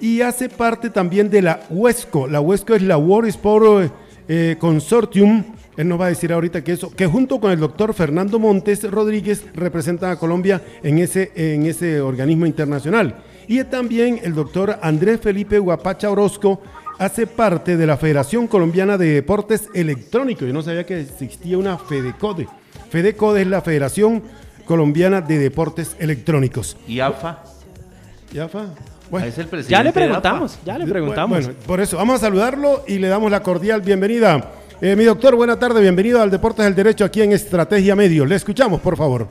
[0.00, 2.26] y hace parte también de la UESCO.
[2.26, 3.92] La UESCO es la World Sport
[4.28, 5.44] eh, Consortium
[5.76, 8.90] él nos va a decir ahorita que eso, que junto con el doctor Fernando Montes
[8.90, 13.22] Rodríguez representan a Colombia en ese, en ese organismo internacional.
[13.48, 16.60] Y también el doctor Andrés Felipe Guapacha Orozco
[16.98, 20.46] hace parte de la Federación Colombiana de Deportes Electrónicos.
[20.46, 22.48] Yo no sabía que existía una FEDECODE.
[22.90, 24.22] FEDECODE es la Federación
[24.64, 26.76] Colombiana de Deportes Electrónicos.
[26.88, 27.42] ¿Y AFA?
[28.32, 28.66] ¿Y AFA?
[29.10, 29.26] Bueno,
[29.68, 31.44] ya le preguntamos, ya le preguntamos.
[31.44, 34.52] Bueno, por eso vamos a saludarlo y le damos la cordial bienvenida.
[34.78, 38.26] Eh, mi doctor, buena tarde, bienvenido al Deportes del Derecho aquí en Estrategia Medio.
[38.26, 39.26] Le escuchamos, por favor.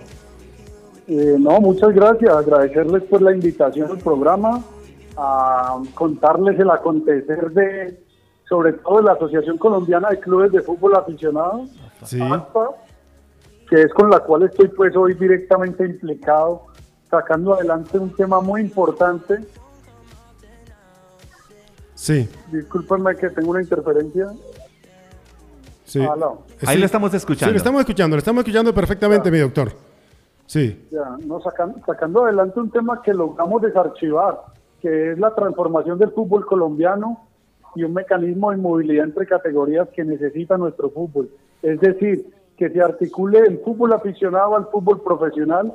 [1.07, 2.33] Eh, no, muchas gracias.
[2.33, 4.63] Agradecerles por la invitación al programa,
[5.15, 8.03] a contarles el acontecer de,
[8.49, 11.69] sobre todo, de la Asociación Colombiana de Clubes de Fútbol Aficionados,
[12.09, 16.63] que es con la cual estoy pues hoy directamente implicado,
[17.07, 19.41] sacando adelante un tema muy importante.
[21.93, 22.27] Sí.
[22.51, 24.31] Discúlpenme que tengo una interferencia.
[26.65, 27.47] Ahí lo estamos escuchando.
[27.47, 29.71] Sí, lo estamos escuchando, lo estamos escuchando perfectamente, mi doctor.
[30.45, 30.87] Sí.
[30.91, 34.39] Ya, no, sacando adelante un tema que logramos desarchivar,
[34.81, 37.27] que es la transformación del fútbol colombiano
[37.75, 41.29] y un mecanismo de movilidad entre categorías que necesita nuestro fútbol.
[41.61, 42.25] Es decir,
[42.57, 45.73] que se articule el fútbol aficionado al fútbol profesional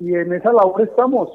[0.00, 1.28] y en esa labor estamos.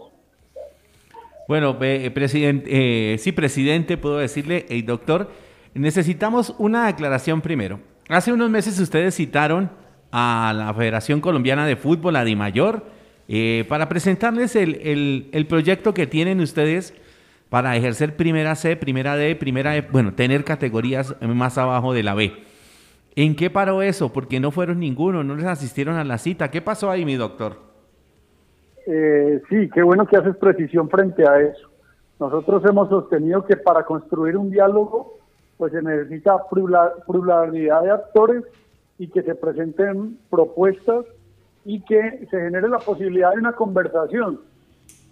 [1.48, 5.28] Bueno, eh, presidente, eh, sí, presidente, puedo decirle, el doctor,
[5.74, 7.80] Necesitamos una aclaración primero.
[8.10, 9.70] Hace unos meses ustedes citaron
[10.12, 12.84] a la Federación Colombiana de Fútbol, a DIMAYOR,
[13.28, 16.96] eh, para presentarles el, proyecto que tienen ustedes
[17.50, 22.16] para ejercer primera C, primera D, primera E, bueno, tener categorías más abajo de la
[22.16, 22.34] B.
[23.16, 24.12] ¿En qué paró eso?
[24.12, 26.50] Porque no fueron ninguno, no les asistieron a la cita.
[26.50, 27.58] ¿Qué pasó ahí, mi doctor?
[28.88, 31.70] Eh, sí, qué bueno que haces precisión frente a eso.
[32.20, 35.19] Nosotros hemos sostenido que para construir un diálogo
[35.60, 36.38] pues se necesita
[37.06, 38.46] pluralidad de actores
[38.98, 41.06] y que se presenten propuestas
[41.66, 44.40] y que se genere la posibilidad de una conversación,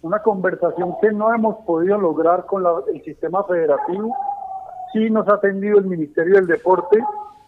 [0.02, 2.64] una conversación que no hemos podido lograr con
[2.94, 4.16] el sistema federativo.
[4.94, 6.98] Sí nos ha atendido el Ministerio del Deporte,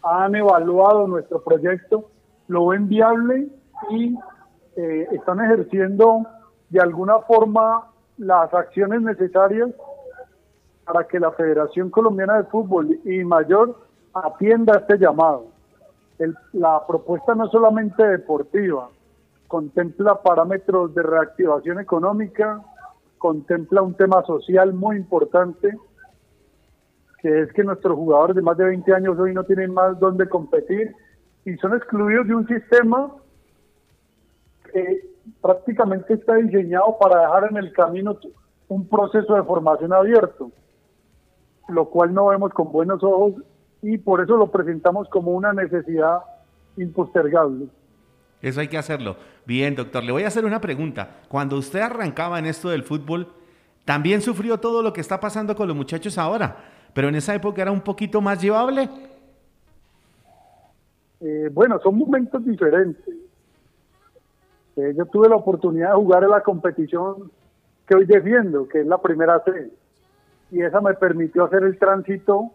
[0.04, 2.10] han evaluado nuestro proyecto,
[2.50, 3.48] lo ven viable
[3.92, 4.14] y
[4.76, 6.28] eh, están ejerciendo
[6.68, 9.70] de alguna forma las acciones necesarias
[10.92, 13.76] para que la Federación Colombiana de Fútbol y Mayor
[14.12, 15.46] atienda este llamado.
[16.54, 18.90] la propuesta no es solamente deportiva,
[19.48, 22.64] contempla parámetros de reactivación económica,
[23.20, 25.78] contempla un tema social muy importante,
[27.22, 30.28] que es que nuestros jugadores de más de 20 años hoy no tienen más donde
[30.28, 30.96] competir
[31.46, 33.12] y son excluidos de un sistema
[34.74, 35.08] que
[35.40, 38.18] prácticamente está diseñado para dejar en el camino
[38.70, 40.52] un proceso de formación abierto
[41.70, 43.34] lo cual no vemos con buenos ojos
[43.82, 46.20] y por eso lo presentamos como una necesidad
[46.78, 47.68] impostergable.
[48.42, 49.18] Eso hay que hacerlo.
[49.46, 51.22] Bien, doctor, le voy a hacer una pregunta.
[51.28, 53.28] Cuando usted arrancaba en esto del fútbol,
[53.86, 56.58] ¿también sufrió todo lo que está pasando con los muchachos ahora?
[56.94, 58.90] Pero en esa época era un poquito más llevable.
[61.22, 63.16] Eh, bueno, son momentos diferentes.
[64.78, 67.30] Eh, yo tuve la oportunidad de jugar en la competición
[67.86, 69.72] que hoy defiendo, que es la primera C
[70.52, 72.52] y esa me permitió hacer el tránsito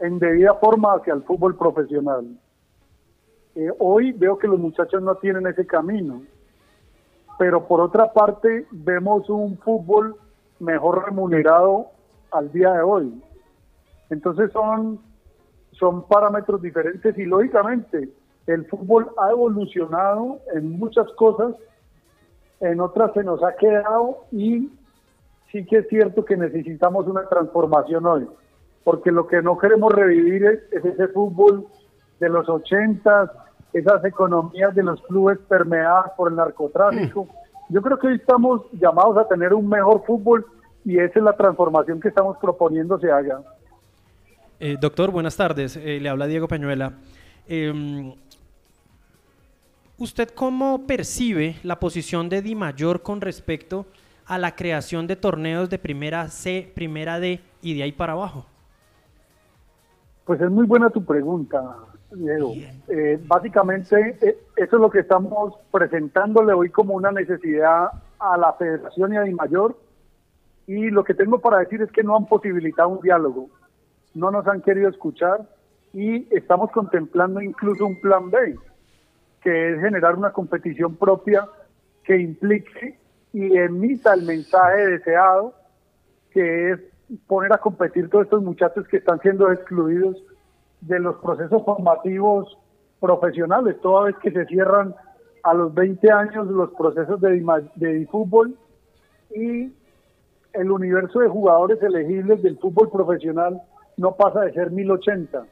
[0.00, 2.26] en debida forma hacia el fútbol profesional.
[3.54, 6.22] Eh, hoy veo que los muchachos no tienen ese camino,
[7.38, 10.16] pero por otra parte vemos un fútbol
[10.60, 11.86] mejor remunerado
[12.30, 13.22] al día de hoy.
[14.10, 15.00] Entonces son,
[15.72, 18.08] son parámetros diferentes y lógicamente
[18.46, 21.54] el fútbol ha evolucionado en muchas cosas,
[22.60, 24.70] en otras se nos ha quedado y
[25.52, 28.26] sí que es cierto que necesitamos una transformación hoy,
[28.84, 31.66] porque lo que no queremos revivir es, ese fútbol
[32.20, 33.30] de los ochentas,
[33.72, 37.24] esas economías de los clubes permeadas por el narcotráfico.
[37.24, 37.74] Mm.
[37.74, 40.46] Yo creo que hoy estamos llamados a tener un mejor fútbol
[40.84, 43.42] y esa es la transformación que estamos proponiendo se haga.
[44.58, 45.76] Eh, doctor, buenas tardes.
[45.76, 46.94] Eh, le habla Diego Peñuela.
[47.46, 48.14] Em,
[49.98, 53.86] ¿Usted cómo percibe la posición de Di Mayor con respecto
[54.28, 58.44] a la creación de torneos de primera C, primera D y de ahí para abajo?
[60.26, 61.76] Pues es muy buena tu pregunta,
[62.12, 62.52] Diego.
[62.88, 64.18] Eh, básicamente,
[64.56, 69.22] eso es lo que estamos presentándole hoy como una necesidad a la Federación y a
[69.22, 69.76] Di Mayor
[70.66, 73.48] y lo que tengo para decir es que no han posibilitado un diálogo,
[74.12, 75.48] no nos han querido escuchar
[75.94, 78.58] y estamos contemplando incluso un plan B,
[79.40, 81.48] que es generar una competición propia
[82.04, 82.98] que implique
[83.32, 85.54] y emita el mensaje deseado,
[86.30, 86.80] que es
[87.26, 90.16] poner a competir todos estos muchachos que están siendo excluidos
[90.80, 92.56] de los procesos formativos
[93.00, 94.94] profesionales, toda vez que se cierran
[95.42, 97.42] a los 20 años los procesos de,
[97.76, 98.56] de fútbol
[99.34, 99.72] y
[100.52, 103.60] el universo de jugadores elegibles del fútbol profesional
[103.96, 105.46] no pasa de ser 1080.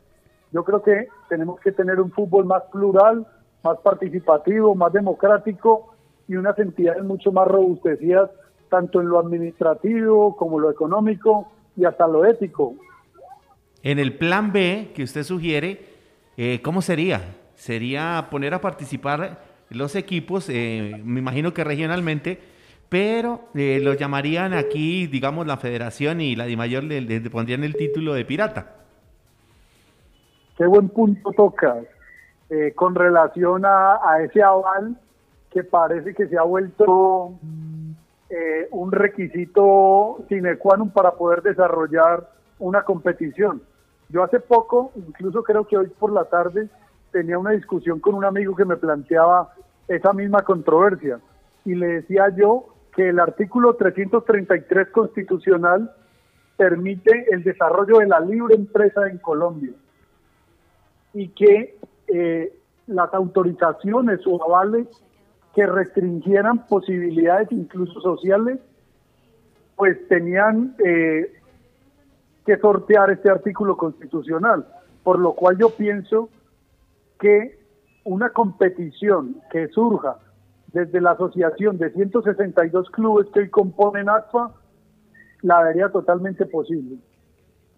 [0.52, 3.26] Yo creo que tenemos que tener un fútbol más plural,
[3.62, 5.95] más participativo, más democrático
[6.28, 8.30] y unas entidades mucho más robustecidas,
[8.68, 12.74] tanto en lo administrativo como lo económico y hasta lo ético.
[13.82, 15.80] En el plan B que usted sugiere,
[16.36, 17.36] eh, ¿cómo sería?
[17.54, 19.38] ¿Sería poner a participar
[19.70, 22.40] los equipos, eh, me imagino que regionalmente,
[22.88, 27.74] pero eh, lo llamarían aquí, digamos, la federación y la DIMAYOR le, le, pondrían el
[27.74, 28.74] título de pirata.
[30.56, 31.84] Qué buen punto tocas
[32.48, 34.96] eh, con relación a, ese aval
[35.56, 37.32] que parece que se ha vuelto
[38.28, 42.28] eh, un requisito sine qua non para poder desarrollar
[42.58, 43.62] una competición.
[44.10, 46.68] Yo hace poco, incluso creo que hoy por la tarde,
[47.10, 49.54] tenía una discusión con un amigo que me planteaba
[49.88, 51.20] esa misma controversia
[51.64, 55.90] y le decía yo que el artículo 333 constitucional
[56.58, 59.72] permite el desarrollo de la libre empresa en Colombia
[61.14, 61.78] y que
[62.08, 62.52] eh,
[62.88, 64.86] las autorizaciones o avales
[65.56, 68.58] que restringieran posibilidades incluso sociales,
[69.74, 71.32] pues tenían eh,
[72.44, 74.66] que sortear este artículo constitucional,
[75.02, 76.28] por lo cual yo pienso
[77.18, 77.58] que
[78.04, 80.18] una competición que surja
[80.74, 84.52] desde la asociación de 162 clubes que hoy componen ACFA,
[85.40, 86.98] la vería totalmente posible.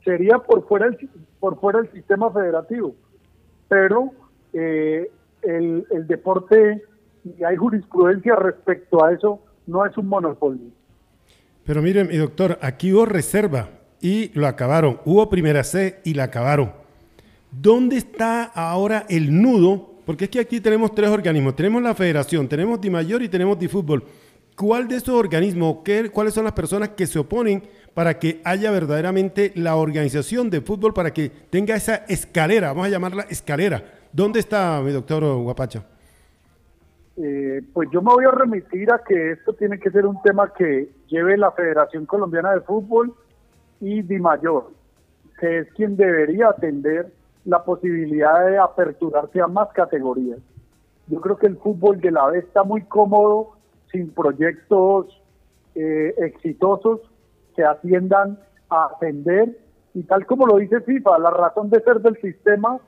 [0.04, 2.96] Sería por fuera el, por fuera del sistema federativo,
[3.68, 4.10] pero
[4.52, 5.08] eh,
[5.42, 6.82] el, el deporte,
[7.24, 10.70] y hay jurisprudencia respecto a eso, no es un monopolio.
[11.64, 13.68] Pero miren, mi doctor, aquí hubo reserva
[14.00, 15.00] y lo acabaron.
[15.04, 16.72] Hubo primera C y la acabaron.
[17.50, 21.54] ¿Dónde está ahora el nudo porque es que aquí tenemos tres organismos.
[21.54, 24.02] Tenemos la federación, tenemos DiMayor y tenemos DiFútbol.
[24.56, 27.62] ¿Cuál de esos organismos, qué, cuáles son las personas que se oponen
[27.92, 32.88] para que haya verdaderamente la organización de fútbol, para que tenga esa escalera, vamos a
[32.88, 33.84] llamarla escalera?
[34.10, 35.84] ¿Dónde está mi doctor Guapacha?
[37.20, 40.52] Eh, pues yo me voy a remitir a que esto tiene que ser un tema
[40.52, 43.12] que lleve la Federación Colombiana de Fútbol
[43.80, 44.70] y DiMayor,
[45.40, 47.12] que es quien debería atender
[47.44, 50.38] la posibilidad de aperturarse a más categorías.
[51.08, 53.52] Yo creo que el fútbol de la vez está muy cómodo,
[53.90, 55.20] sin proyectos
[55.74, 57.00] eh, exitosos
[57.56, 58.38] que atiendan
[58.68, 59.58] a ascender.
[59.94, 62.78] Y tal como lo dice FIFA, la razón de ser del sistema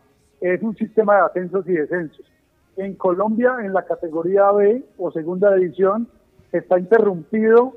[0.40, 2.27] es un sistema de ascensos y descensos.
[2.76, 6.09] En Colombia, en la categoría B o segunda división,
[6.52, 7.74] está interrumpido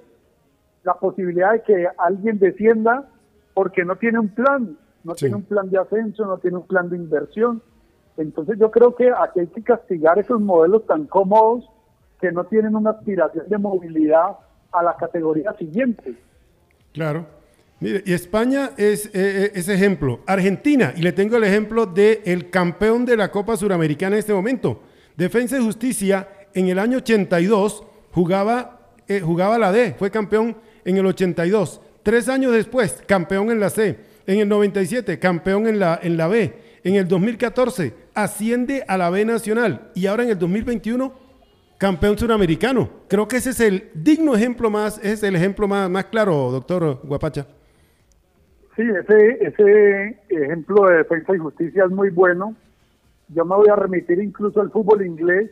[0.84, 3.10] la posibilidad de que alguien descienda
[3.54, 6.90] porque no tiene un plan no tiene un plan de ascenso, no tiene un plan
[6.90, 7.62] de inversión.
[8.18, 11.70] Entonces yo creo que aquí hay que castigar esos modelos tan cómodos
[12.22, 14.38] que no tienen una aspiración de movilidad
[14.72, 16.16] a la categoría siguiente.
[16.94, 17.26] Claro.
[17.84, 20.22] Mire, y España es eh, eh, ese ejemplo.
[20.26, 24.34] Argentina, y le tengo el ejemplo del el campeón de la Copa Suramericana en este
[24.34, 24.82] momento.
[25.18, 27.84] Defensa y Justicia en el año 82
[28.14, 30.56] jugaba, eh, jugaba la D, fue campeón
[30.86, 34.00] en el 82 Tres años después, campeón en la C.
[34.28, 36.54] En el 97, campeón en la, en la B.
[36.86, 39.92] En el 2014, asciende a la B Nacional.
[39.94, 41.14] Y ahora en el 2021,
[41.78, 42.90] campeón suramericano.
[43.10, 47.02] Creo que ese es el digno ejemplo más, es el ejemplo más, más claro, doctor
[47.04, 47.46] Guapacha.
[48.76, 52.56] Sí, ese, ejemplo de defensa y justicia es muy bueno.
[53.30, 55.52] Yo me voy a remitir incluso al fútbol inglés,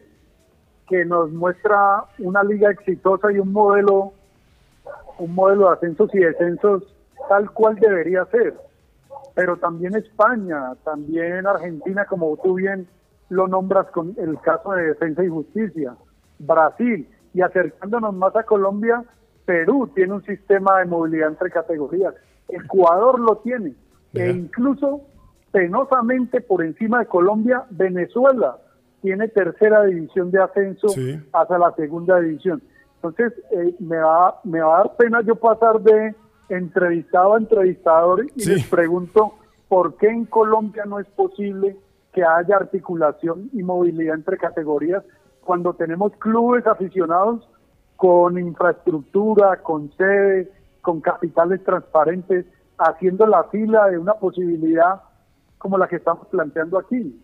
[0.88, 4.14] que nos muestra una liga exitosa y un modelo,
[5.19, 6.84] un modelo de ascensos y descensos
[7.30, 8.56] tal cual debería ser.
[9.35, 12.88] Pero también España, también Argentina, como tú bien
[13.30, 15.95] lo nombras con el caso de defensa y justicia,
[16.39, 19.03] Brasil, y acercándonos más a Colombia,
[19.45, 22.14] Perú tiene un sistema de movilidad entre categorías.
[22.52, 23.73] Ecuador lo tiene.
[24.14, 25.02] E incluso,
[25.52, 28.57] penosamente por encima de Colombia, Venezuela
[29.02, 30.88] tiene tercera división de ascenso
[31.32, 32.61] hasta la segunda división.
[32.95, 36.14] Entonces, eh, me, va, me va a dar pena yo pasar de
[36.49, 39.34] entrevistado a entrevistador y les pregunto
[39.68, 41.78] por qué en Colombia no es posible
[42.14, 45.03] que haya articulación y movilidad entre categorías
[45.44, 47.48] cuando tenemos clubes aficionados
[47.95, 50.52] con infraestructura, con sede,
[50.82, 52.45] con capitales transparentes,
[52.78, 55.02] haciendo la fila de una posibilidad
[55.58, 57.16] como la que estamos planteando aquí.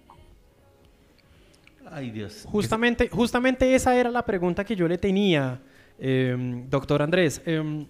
[1.92, 2.46] Ay, Dios.
[2.50, 5.62] Justamente, justamente esa era la pregunta que yo le tenía,
[5.98, 7.42] em, doctor Andrés.
[7.46, 7.88] Em,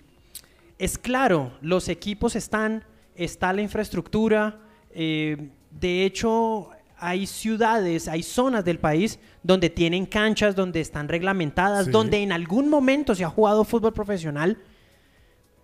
[0.77, 2.83] es claro, los equipos están,
[3.15, 4.59] está la infraestructura.
[4.91, 11.91] Eh, de hecho, hay ciudades, hay zonas del país donde tienen canchas, donde están reglamentadas,
[11.91, 14.57] donde en algún momento se ha jugado fútbol profesional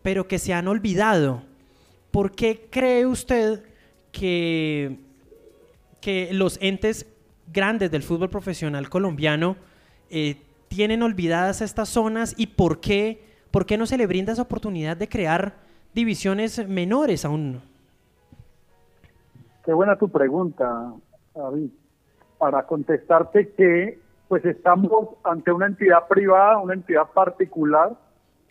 [0.04, 1.42] pero que se han olvidado.
[2.12, 3.64] ¿Por qué cree usted
[4.12, 5.00] que,
[6.00, 7.08] que los entes
[7.52, 9.56] grandes del fútbol profesional colombiano
[10.10, 14.44] eh, tienen olvidadas estas zonas y por qué, por qué no se le brinda esa
[14.44, 15.56] oportunidad de crear
[15.94, 17.62] divisiones menores aún?
[19.66, 20.94] Qué buena tu pregunta,
[21.34, 21.70] David.
[22.38, 27.96] Para contestarte que pues estamos ante una entidad privada, una entidad particular,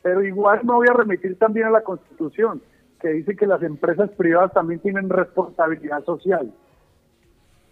[0.03, 2.61] pero igual me voy a remitir también a la Constitución,
[3.01, 6.53] que dice que las empresas privadas también tienen responsabilidad social.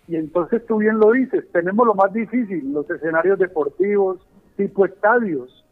[0.07, 4.27] Y entonces tú bien lo dices, tenemos lo más difícil, los escenarios deportivos,
[4.57, 5.65] tipo estadios.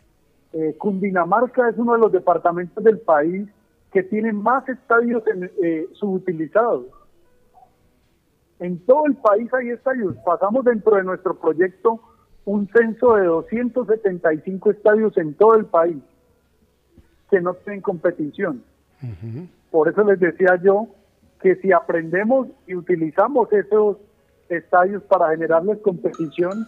[0.52, 3.48] Eh, Cundinamarca es uno de los departamentos del país
[3.92, 5.22] que tiene más estadios
[5.62, 6.86] eh, subutilizados.
[8.60, 10.16] En todo el país hay estadios.
[10.24, 12.00] Pasamos dentro de nuestro proyecto
[12.44, 15.98] un censo de 275 estadios en todo el país
[17.30, 18.62] que no tienen competición.
[19.70, 20.88] Por eso les decía yo
[21.40, 23.98] que si aprendemos y utilizamos esos
[24.48, 26.66] estadios para generarles competición,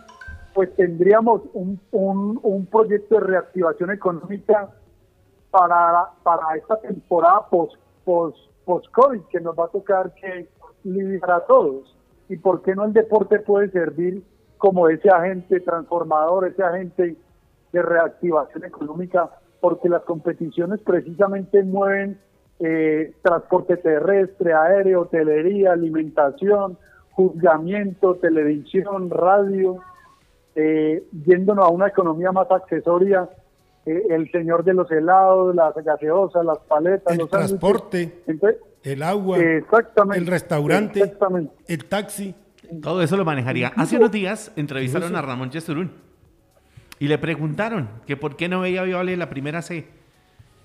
[0.55, 4.71] pues tendríamos un, un, proyecto de reactivación económica
[5.51, 7.75] para, para esta temporada post,
[8.05, 10.49] post, post-COVID que nos va a tocar que
[10.85, 11.97] liderar a todos.
[12.29, 14.23] ¿Y por qué no el deporte puede servir
[14.59, 17.17] como ese agente transformador, ese agente
[17.73, 19.31] de reactivación económica
[19.61, 22.19] porque las competiciones precisamente mueven
[22.59, 26.79] eh, transporte terrestre, aéreo, hotelería, alimentación,
[27.13, 29.79] juzgamiento, televisión, radio,
[30.55, 33.29] eh, yéndonos a una economía más accesoria,
[33.87, 38.23] eh, el señor de los helados, las gaseosas, las paletas, el transporte,
[38.83, 41.15] el agua, el restaurante,
[41.67, 42.35] el taxi.
[42.83, 43.73] Todo eso lo manejaría.
[43.75, 46.10] Hace unos días entrevistaron a Ramón Yesurún
[47.01, 49.89] y le preguntaron que por qué no veía viable la primera C.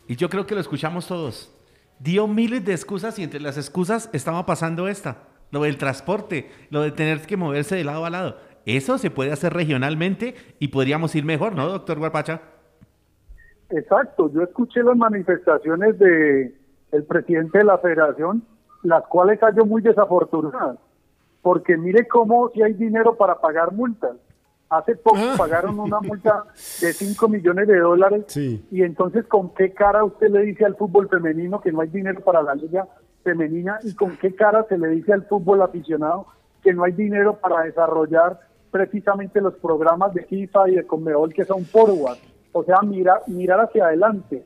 [0.06, 1.52] Y yo creo que lo escuchamos todos.
[2.00, 5.24] Dio miles de excusas y entre las excusas estaba pasando esta.
[5.50, 8.38] Lo del transporte, lo de tener que moverse de lado a lado.
[8.66, 12.42] Eso se puede hacer regionalmente y podríamos ir mejor, ¿no, doctor Guapacha?
[13.70, 14.30] Exacto.
[14.34, 16.54] Yo escuché las manifestaciones de
[16.92, 18.44] el presidente de la federación,
[18.84, 20.80] las cuales hallo muy desafortunadas.
[21.42, 24.18] Porque mire cómo si hay dinero para pagar multas
[24.70, 25.36] Hace poco ah.
[25.38, 26.46] pagaron una multa
[26.82, 31.08] de 5 millones de dólares y entonces con qué cara usted le dice al fútbol
[31.08, 32.88] femenino que no hay dinero para la liga
[33.24, 36.28] femenina y con qué cara se le dice al fútbol aficionado
[36.64, 38.40] que no hay dinero para desarrollar
[38.72, 42.18] precisamente los programas de FIFA y de Conmebol que son forward,
[42.52, 44.46] o sea, mirar, mirar hacia adelante.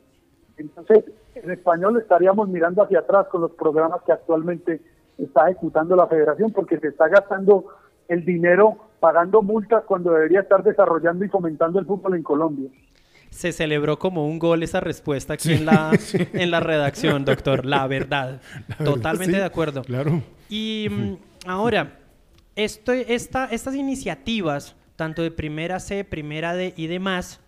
[0.56, 4.80] Entonces, en español estaríamos mirando hacia atrás con los programas que actualmente
[5.18, 7.64] está ejecutando la federación porque se está gastando
[8.08, 12.70] el dinero pagando multas cuando debería estar desarrollando y fomentando el fútbol en Colombia.
[13.30, 15.92] Se celebró como un gol esa respuesta aquí en la,
[16.32, 17.64] en la redacción, doctor.
[17.64, 18.40] La verdad.
[18.84, 19.82] Totalmente de acuerdo.
[19.82, 20.22] Claro.
[20.48, 21.16] Y mm,
[21.46, 21.98] ahora,
[22.56, 27.40] esto, esta, estas iniciativas, tanto de primera C, primera D y demás,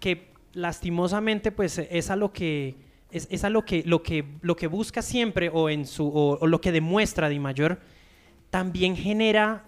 [0.00, 2.76] que lastimosamente pues es a lo que
[3.12, 6.60] es, a lo que, lo, que, lo que busca siempre o, en su, o, lo
[6.60, 7.78] que demuestra Di Mayor,
[8.50, 9.64] también genera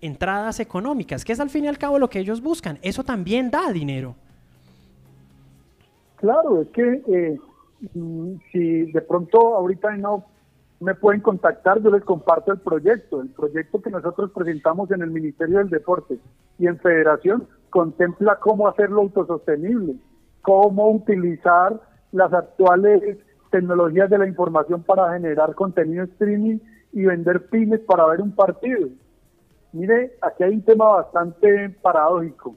[0.00, 2.78] entradas económicas, que es al fin y al cabo lo que ellos buscan.
[2.82, 4.14] Eso también da dinero.
[6.16, 7.38] Claro, es que eh,
[8.52, 10.24] si de pronto ahorita no
[10.80, 13.20] me pueden contactar, yo les comparto el proyecto.
[13.20, 16.18] El proyecto que nosotros presentamos en el Ministerio del Deporte
[16.58, 19.96] y en Federación contempla cómo hacerlo autosostenible,
[20.42, 21.80] cómo utilizar
[22.12, 23.18] las actuales
[23.50, 26.58] tecnologías de la información para generar contenido streaming
[26.92, 28.88] y vender pines para ver un partido.
[29.72, 32.54] Mire, aquí hay un tema bastante paradójico.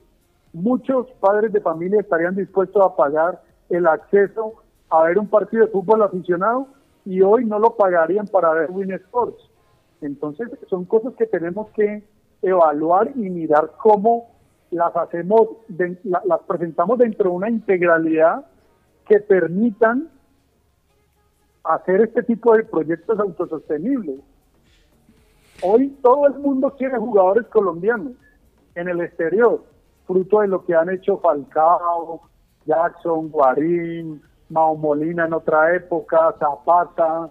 [0.53, 5.71] Muchos padres de familia estarían dispuestos a pagar el acceso a ver un partido de
[5.71, 6.67] fútbol aficionado
[7.05, 9.49] y hoy no lo pagarían para ver Win Sports.
[10.01, 12.03] Entonces, son cosas que tenemos que
[12.41, 14.31] evaluar y mirar cómo
[14.71, 15.49] las hacemos,
[16.03, 18.45] las presentamos dentro de una integralidad
[19.07, 20.09] que permitan
[21.63, 24.19] hacer este tipo de proyectos autosostenibles.
[25.63, 28.13] Hoy todo el mundo quiere jugadores colombianos
[28.73, 29.63] en el exterior,
[30.07, 32.21] fruto de lo que han hecho Falcao,
[32.65, 37.29] Jackson, Guarín, Mao Molina en otra época, Zapata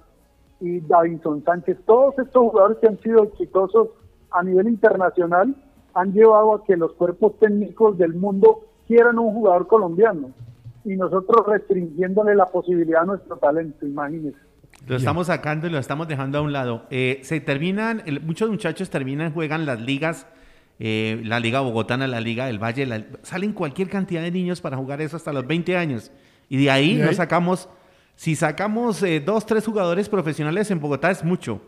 [0.60, 1.78] y Davinson Sánchez.
[1.84, 3.88] Todos estos jugadores que han sido exitosos
[4.30, 5.54] a nivel internacional
[5.94, 10.30] han llevado a que los cuerpos técnicos del mundo quieran un jugador colombiano
[10.84, 14.49] y nosotros restringiéndole la posibilidad a nuestro talento, imagínense.
[14.86, 16.86] Lo estamos sacando y lo estamos dejando a un lado.
[16.90, 20.26] Eh, se terminan, muchos muchachos terminan, juegan las ligas,
[20.78, 25.00] eh, la Liga Bogotana, la Liga del Valle, salen cualquier cantidad de niños para jugar
[25.00, 26.10] eso hasta los 20 años.
[26.48, 27.68] Y de ahí, nos sacamos,
[28.16, 31.62] si sacamos eh, dos, tres jugadores profesionales en Bogotá es mucho.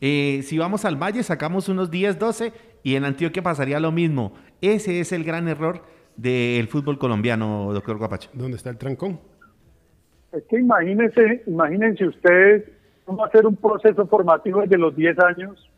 [0.00, 2.52] si vamos al Valle, sacamos unos 10, 12
[2.82, 4.32] y en Antioquia pasaría lo mismo.
[4.60, 5.84] Ese es el gran error
[6.16, 8.30] del fútbol colombiano, doctor Guapacho?
[8.32, 9.20] ¿Dónde está el trancón?
[10.32, 12.64] Es que imagínense, imagínense ustedes
[13.04, 15.70] cómo hacer un proceso formativo desde los 10 años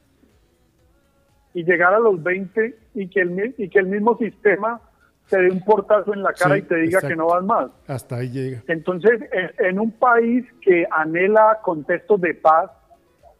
[1.52, 4.80] y llegar a los 20 y que el, y que el mismo sistema
[5.28, 7.70] te dé un portazo en la cara y te diga que no vas más.
[7.88, 8.62] Hasta ahí llega.
[8.68, 9.22] Entonces,
[9.58, 12.70] en un país que anhela contextos de paz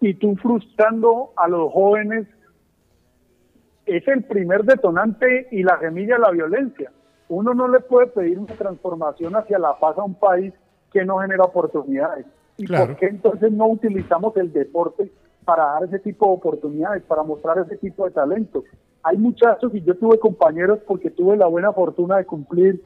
[0.01, 2.27] y tú frustrando a los jóvenes
[3.86, 6.91] es el primer detonante y la semilla de la violencia.
[7.28, 10.55] Uno no le puede pedir una transformación hacia la paz a un país
[10.94, 12.24] que no genera oportunidades.
[12.56, 15.10] ¿Y por qué entonces no utilizamos el deporte
[15.44, 18.62] para dar ese tipo de oportunidades, para mostrar ese tipo de talento?
[19.02, 22.80] Hay muchachos y yo tuve compañeros porque tuve la buena fortuna de cumplir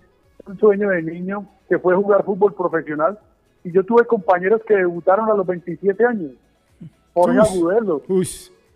[0.47, 3.19] un sueño de niño que fue jugar fútbol profesional
[3.63, 6.33] y yo tuve compañeros que debutaron a los 27 años.
[7.13, 8.03] Jorge Agudelo,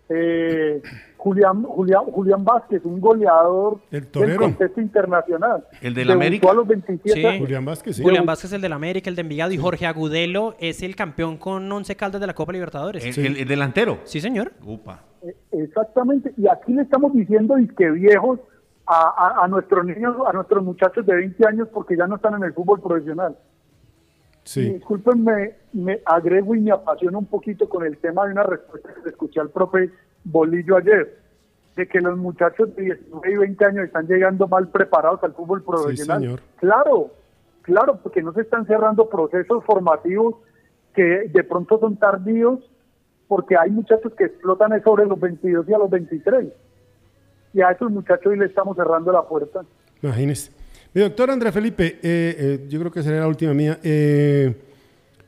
[0.09, 0.81] eh,
[1.23, 5.65] Julián, Julián, Julián Vázquez, un goleador del contexto internacional.
[5.81, 6.51] El del América.
[6.51, 8.03] A los 27 Julián Vázquez, sí.
[8.03, 9.53] Julián Vázquez, el del América, el de Envigado.
[9.53, 13.17] Y Jorge Agudelo es el campeón con 11 caldas de la Copa Libertadores.
[13.17, 13.99] El, delantero.
[14.03, 14.51] Sí, señor.
[14.65, 14.99] Upa.
[15.21, 16.33] Eh, exactamente.
[16.35, 18.41] Y aquí le estamos diciendo y que viejos
[18.85, 22.43] a, a, nuestros niños, a nuestros muchachos de 20 años porque ya no están en
[22.43, 23.37] el fútbol profesional.
[24.43, 24.73] Sí.
[24.73, 29.09] Discúlpenme, me agrego y me apasiona un poquito con el tema de una respuesta que
[29.09, 29.89] escuché al profe
[30.23, 31.17] Bolillo ayer,
[31.75, 35.63] de que los muchachos de 19 y 20 años están llegando mal preparados al fútbol
[35.63, 36.41] profesional.
[36.57, 37.11] Claro,
[37.61, 40.35] claro, porque no se están cerrando procesos formativos
[40.93, 42.59] que de pronto son tardíos,
[43.27, 46.47] porque hay muchachos que explotan sobre los 22 y a los 23.
[47.53, 49.61] Y a esos muchachos hoy le estamos cerrando la puerta.
[50.01, 50.51] Imagínese.
[50.93, 53.79] Doctor Andrés Felipe, eh, eh, yo creo que sería la última mía.
[53.83, 54.53] Eh,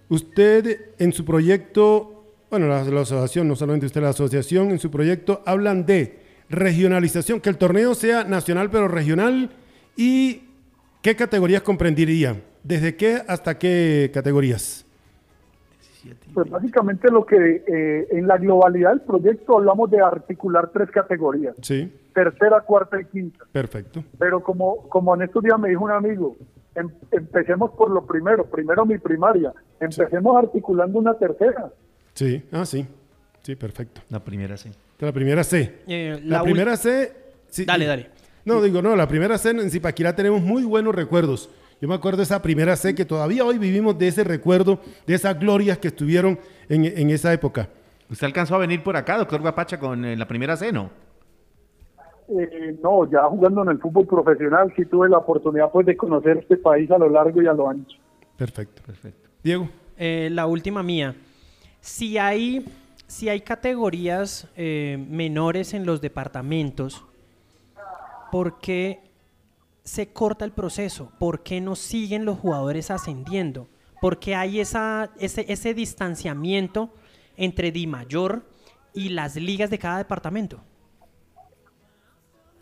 [0.10, 2.16] usted en su proyecto
[2.50, 6.20] bueno, la, asociación, no solamente usted, la asociación en su proyecto hablan de
[6.50, 9.50] regionalización, que el torneo sea nacional pero regional
[9.98, 10.44] y
[11.02, 14.85] qué categorías comprendería, desde qué hasta qué categorías.
[16.34, 21.56] Pues básicamente lo que eh, en la globalidad del proyecto hablamos de articular tres categorías.
[21.62, 21.92] Sí.
[22.14, 23.46] Tercera, cuarta y quinta.
[23.52, 24.04] Perfecto.
[24.18, 26.36] Pero como, como en estos días me dijo un amigo,
[26.76, 31.72] em, empecemos por lo primero, primero mi primaria, empecemos articulando una tercera.
[32.14, 32.86] Sí, ah, sí.
[33.42, 34.02] Sí, perfecto.
[34.10, 34.72] La primera C.
[35.00, 35.82] La primera C.
[35.88, 37.12] Eh, la, primera C.
[37.50, 38.10] Sí, dale, dale.
[38.46, 41.50] No, digo, no, la primera C en Zipaquirá tenemos muy buenos recuerdos.
[41.82, 45.14] Yo me acuerdo de esa primera C que todavía hoy vivimos de ese recuerdo, de
[45.14, 46.40] esas glorias que estuvieron
[46.70, 47.70] en, esa época.
[48.10, 50.90] ¿Usted alcanzó a venir por acá, doctor Guapacha, con eh, la primera C, no?
[52.30, 56.38] Eh, no, ya jugando en el fútbol profesional sí tuve la oportunidad pues de conocer
[56.38, 57.98] este país a lo largo y a lo ancho.
[58.38, 59.30] Perfecto, perfecto.
[59.44, 59.70] Diego.
[59.98, 61.16] la última mía.
[61.86, 62.66] Si hay,
[63.06, 67.06] si hay categorías eh, menores en los departamentos,
[68.32, 69.05] ¿por qué
[69.86, 71.14] se corta el proceso?
[71.18, 73.68] ¿Por qué no siguen los jugadores ascendiendo?
[74.06, 76.90] porque hay esa, ese, ese distanciamiento
[77.38, 78.44] entre Di Mayor
[78.94, 80.58] y las ligas de cada departamento?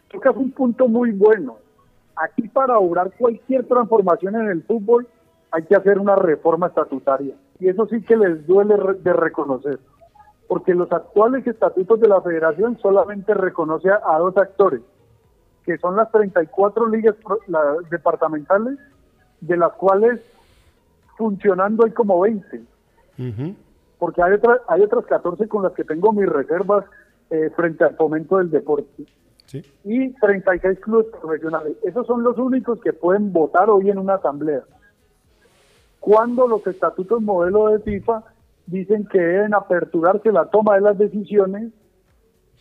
[0.07, 1.57] Creo que es un punto muy bueno.
[2.15, 5.05] Aquí para obrar cualquier transformación en el fútbol
[5.51, 7.35] hay que hacer una reforma estatutaria.
[7.59, 9.79] Y eso sí que les duele de reconocer.
[10.47, 14.81] Porque los actuales estatutos de la federación solamente reconoce a dos actores,
[15.65, 17.15] que son las 34 ligas
[17.90, 18.77] departamentales,
[19.41, 20.22] de las cuales
[21.18, 22.61] funcionando hay como 20.
[23.98, 26.85] Porque hay, otras hay otras 14 con las que tengo mis reservas
[27.30, 29.06] eh, frente al fomento del deporte.
[29.84, 31.77] Y 36 clubes profesionales.
[31.84, 34.64] Esos son los únicos que pueden votar hoy en una asamblea.
[35.99, 38.23] Cuando los estatutos modelo de FIFA
[38.65, 41.72] dicen que deben aperturarse la toma de las decisiones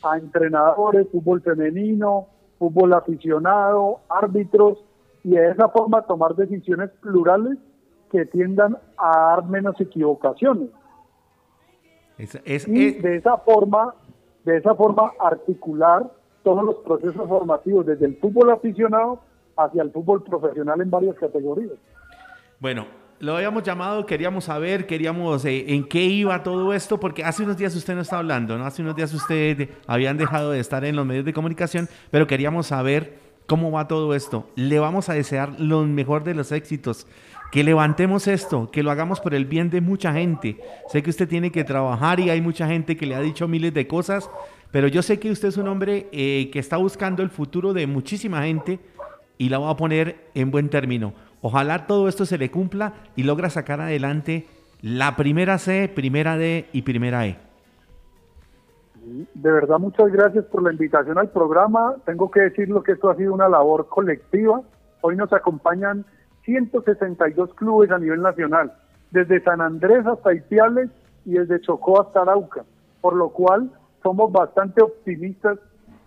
[0.03, 2.29] a entrenadores, fútbol femenino,
[2.63, 4.79] fútbol aficionado, árbitros,
[5.25, 7.59] y de esa forma tomar decisiones plurales
[8.13, 10.69] que tiendan a dar menos equivocaciones.
[12.19, 13.95] y de esa forma,
[14.45, 16.09] de esa forma articular
[16.45, 19.19] todos los procesos formativos desde el fútbol aficionado
[19.57, 21.73] hacia el fútbol profesional en varias categorías.
[22.61, 22.87] Bueno,
[23.23, 27.57] lo habíamos llamado, queríamos saber, queríamos eh, en qué iba todo esto, porque hace unos
[27.57, 28.67] días usted no está hablando, ¿no?
[28.67, 32.67] Hace unos días usted habían dejado de estar en los medios de comunicación, pero queríamos
[32.67, 34.51] saber cómo va todo esto.
[34.57, 37.07] Le vamos a desear lo mejor de los éxitos.
[37.53, 40.59] Que levantemos esto, que lo hagamos por el bien de mucha gente.
[40.89, 43.73] Sé que usted tiene que trabajar y hay mucha gente que le ha dicho miles
[43.73, 44.29] de cosas,
[44.73, 47.87] pero yo sé que usted es un hombre eh, que está buscando el futuro de
[47.87, 48.81] muchísima gente
[49.39, 51.15] y la va a poner en buen término.
[51.43, 54.47] Ojalá todo esto se le cumpla y logra sacar adelante
[54.81, 57.37] la primera C, primera D y primera E.
[59.35, 61.97] De verdad, muchas gracias por la invitación al programa.
[62.07, 64.63] Tengo que decirlo que esto ha sido una labor colectiva.
[65.01, 66.05] Hoy nos acompañan
[66.45, 68.73] 162 clubes a nivel nacional,
[69.11, 70.91] desde San Andrés hasta Ipiales
[71.25, 72.65] y desde Chocó hasta Arauca,
[73.01, 73.73] por lo cual
[74.05, 75.59] somos bastante optimistas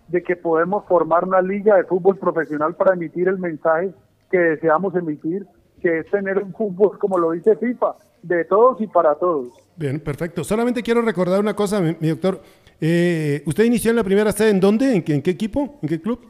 [0.08, 3.92] de que podemos formar una liga de fútbol profesional para emitir el mensaje
[4.30, 5.46] que deseamos emitir,
[5.80, 9.48] que es tener un fútbol, como lo dice FIFA, de todos y para todos.
[9.76, 10.42] Bien, perfecto.
[10.42, 12.40] Solamente quiero recordar una cosa, mi, doctor.
[12.80, 14.94] Eh, ¿Usted inició en la primera sede en dónde?
[14.94, 15.78] ¿En qué, equipo?
[15.82, 16.20] ¿En qué club?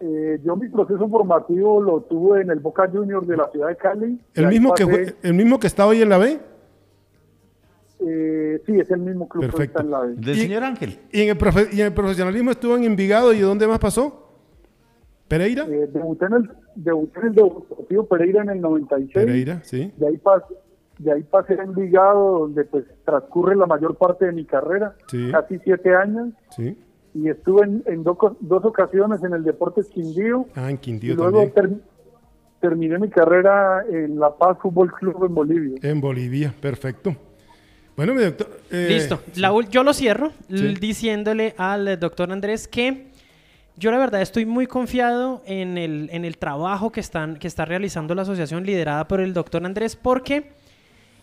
[0.00, 3.76] Eh, yo mi proceso formativo lo tuve en el Boca Juniors de la ciudad de
[3.76, 4.20] Cali.
[4.34, 6.38] ¿El mismo, que, ¿El mismo que está hoy en la B?
[8.00, 10.14] Eh, sí, es el mismo club que está en la B.
[10.16, 10.98] ¿Del señor Ángel?
[11.10, 14.23] ¿Y en, el ¿Y en el profesionalismo estuvo en Envigado y dónde más pasó?
[15.38, 15.66] ¿Pereira?
[15.68, 19.12] Eh, debuté, en el, debuté en el Deportivo Pereira en el 96.
[19.12, 19.92] Pereira, sí.
[19.96, 20.54] De ahí, pasé,
[20.98, 24.94] de ahí pasé a Envigado, donde pues transcurre la mayor parte de mi carrera,
[25.32, 26.28] casi siete años.
[26.50, 26.78] Sí.
[27.14, 30.46] Y estuve en, dos ocasiones en el Deportes Quindío.
[30.54, 31.52] Ah, en Quindío y luego
[32.60, 35.78] terminé mi carrera en La Paz Fútbol Club en Bolivia.
[35.82, 37.14] En Bolivia, perfecto.
[37.96, 38.48] Bueno, mi doctor.
[38.70, 39.20] Eh, Listo.
[39.70, 43.13] yo lo cierro diciéndole al doctor Andrés que
[43.76, 47.64] yo la verdad estoy muy confiado en el, en el trabajo que, están, que está
[47.64, 50.52] realizando la asociación liderada por el doctor Andrés, porque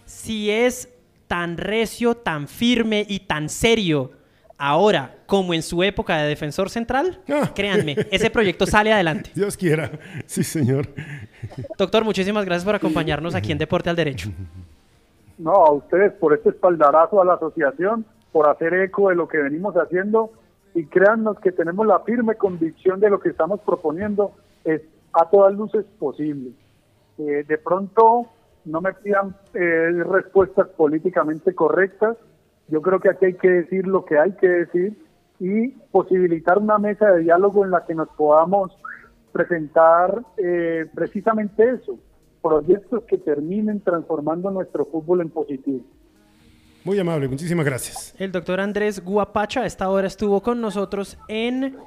[0.05, 0.89] si es
[1.27, 4.11] tan recio, tan firme y tan serio
[4.57, 7.51] ahora como en su época de defensor central, ah.
[7.55, 9.31] créanme, ese proyecto sale adelante.
[9.33, 9.89] Dios quiera,
[10.25, 10.87] sí señor.
[11.77, 14.29] Doctor, muchísimas gracias por acompañarnos aquí en Deporte al Derecho.
[15.37, 19.37] No, a ustedes por este espaldarazo a la asociación, por hacer eco de lo que
[19.37, 20.31] venimos haciendo
[20.73, 24.31] y créannos que tenemos la firme convicción de lo que estamos proponiendo
[24.63, 24.81] es
[25.13, 26.51] a todas luces posible.
[27.17, 28.27] Eh, de pronto
[28.65, 32.17] no me pidan eh, respuestas políticamente correctas,
[32.67, 34.97] yo creo que aquí hay que decir lo que hay que decir
[35.39, 38.71] y posibilitar una mesa de diálogo en la que nos podamos
[39.31, 41.97] presentar eh, precisamente eso,
[42.41, 45.83] proyectos que terminen transformando nuestro fútbol en positivo.
[46.83, 48.15] Muy amable, muchísimas gracias.
[48.17, 51.77] El doctor Andrés Guapacha a esta hora estuvo con nosotros en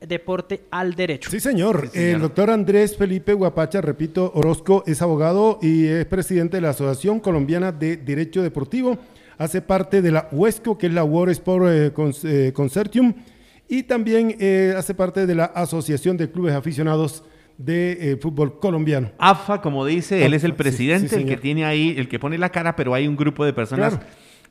[0.00, 1.30] Deporte al Derecho.
[1.30, 1.90] Sí, señor.
[1.92, 7.20] El doctor Andrés Felipe Guapacha, repito, Orozco, es abogado y es presidente de la Asociación
[7.20, 8.98] Colombiana de Derecho Deportivo.
[9.38, 11.92] Hace parte de la UESCO, que es la World Sport eh,
[12.24, 13.12] eh, Consortium,
[13.68, 17.24] y también eh, hace parte de la Asociación de Clubes Aficionados
[17.58, 19.10] de fútbol colombiano.
[19.18, 22.50] AFA, como dice, él es el presidente, el que tiene ahí, el que pone la
[22.50, 23.98] cara, pero hay un grupo de personas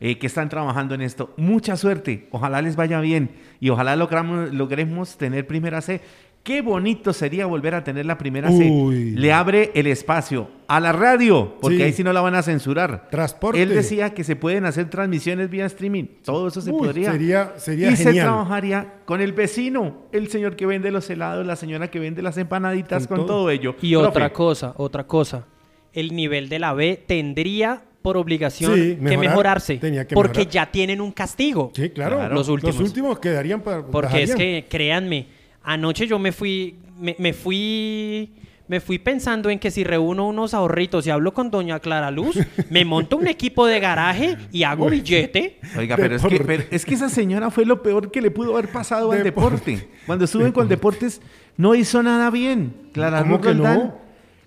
[0.05, 1.33] eh, que están trabajando en esto.
[1.37, 3.29] Mucha suerte, ojalá les vaya bien
[3.61, 6.01] y ojalá logramos, logremos tener primera C.
[6.43, 8.69] Qué bonito sería volver a tener la primera C.
[8.91, 13.07] Le abre el espacio a la radio, porque ahí sí no la van a censurar.
[13.11, 13.63] Transporte.
[13.63, 16.03] Él decía que se pueden hacer transmisiones vía streaming.
[16.21, 17.13] Todo eso se podría.
[17.13, 21.55] Sería, sería y se trabajaría con el vecino, el señor que vende los helados, la
[21.55, 23.49] señora que vende las empanaditas, con, todo.
[23.49, 23.77] ello.
[23.81, 25.45] Y otra cosa, otra cosa
[25.93, 29.79] el nivel de la B tendría por obligación que mejorarse.
[30.13, 31.71] porque ya tienen un castigo.
[31.73, 32.29] Sí, claro.
[32.29, 32.75] Los últimos.
[32.75, 33.83] Los últimos quedarían para.
[33.83, 35.25] Porque es que, créanme,
[35.63, 36.75] anoche yo me fui.
[36.99, 38.29] me fui
[38.67, 42.39] me fui pensando en que si reúno unos ahorritos y hablo con doña Clara Luz,
[42.69, 45.59] me monto un equipo de garaje y hago billete.
[45.77, 48.71] Oiga, pero es, que, es, que, esa señora fue lo peor que le pudo haber
[48.71, 49.89] pasado al deporte.
[50.05, 51.21] Cuando estuve con Deportes,
[51.57, 52.73] no hizo nada bien.
[52.93, 53.95] Clara Luz Roldán,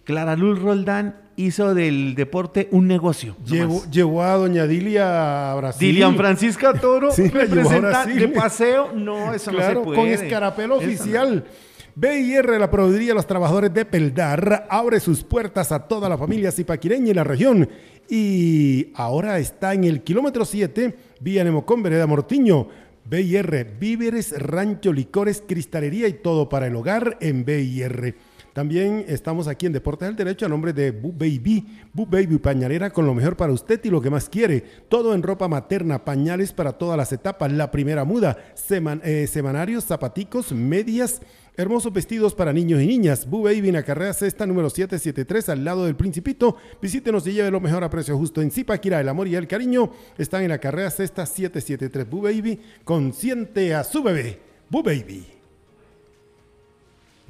[0.05, 3.37] Clara Luz Roldán hizo del deporte un negocio.
[3.45, 5.89] Llevó, a doña Dilia a Brasil.
[5.89, 8.93] Dilian Francisca Toro, sí, de paseo.
[8.93, 9.97] No, eso no se puede.
[9.97, 11.45] con escarapelo oficial.
[11.95, 16.53] BIR, la Proveeduría de los Trabajadores de Peldar, abre sus puertas a toda la familia
[16.53, 17.71] zipaquireña en la región
[18.09, 22.69] y ahora está en el kilómetro 7, vía Nemocón, Vereda Mortiño.
[23.09, 28.17] BIR, víveres, rancho, licores, cristalería y todo para el hogar en BIR.
[28.57, 31.63] También estamos aquí en Deportes del Derecho a nombre de Boo Baby.
[31.93, 34.65] Boo Baby Pañalera con lo mejor para usted y lo que más quiere.
[34.89, 37.53] Todo en ropa materna, pañales para todas las etapas.
[37.53, 38.39] La primera muda,
[39.05, 41.21] eh, semanarios, zapaticos, medias
[41.59, 43.29] Hermosos vestidos para niños y niñas.
[43.29, 46.57] Boo Baby en la carrera sexta número 773 al lado del Principito.
[46.81, 49.03] Visítenos y lleve lo mejor a precio justo en Zipaquira.
[49.03, 52.09] El amor y el cariño están en la carrera sexta 773.
[52.09, 54.39] Boo Baby consiente a su bebé.
[54.71, 55.36] Boo Baby.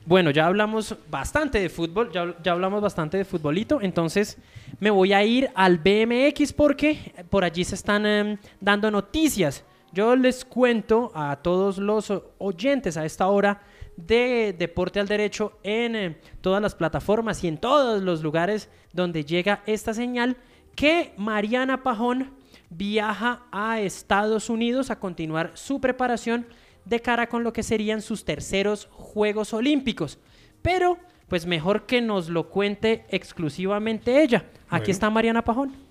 [0.07, 4.39] Bueno, ya hablamos bastante de fútbol, ya, hablamos bastante de futbolito, entonces
[4.79, 9.65] me voy a ir al BMX porque por allí se están em, dando noticias.
[9.93, 13.63] Yo les cuento a todos los oyentes a esta hora
[13.97, 19.25] de Deporte al Derecho en eh, todas las plataformas y en todos los lugares donde
[19.25, 20.37] llega esta señal
[20.77, 22.31] que Mariana Pajón
[22.71, 26.47] viaja a Estados Unidos a continuar su preparación
[26.87, 30.19] de cara con lo que serían sus terceros Juegos Olímpicos.
[30.63, 30.99] Pero,
[31.29, 34.47] pues mejor que nos lo cuente exclusivamente ella.
[34.71, 35.87] Aquí está Mariana Pajón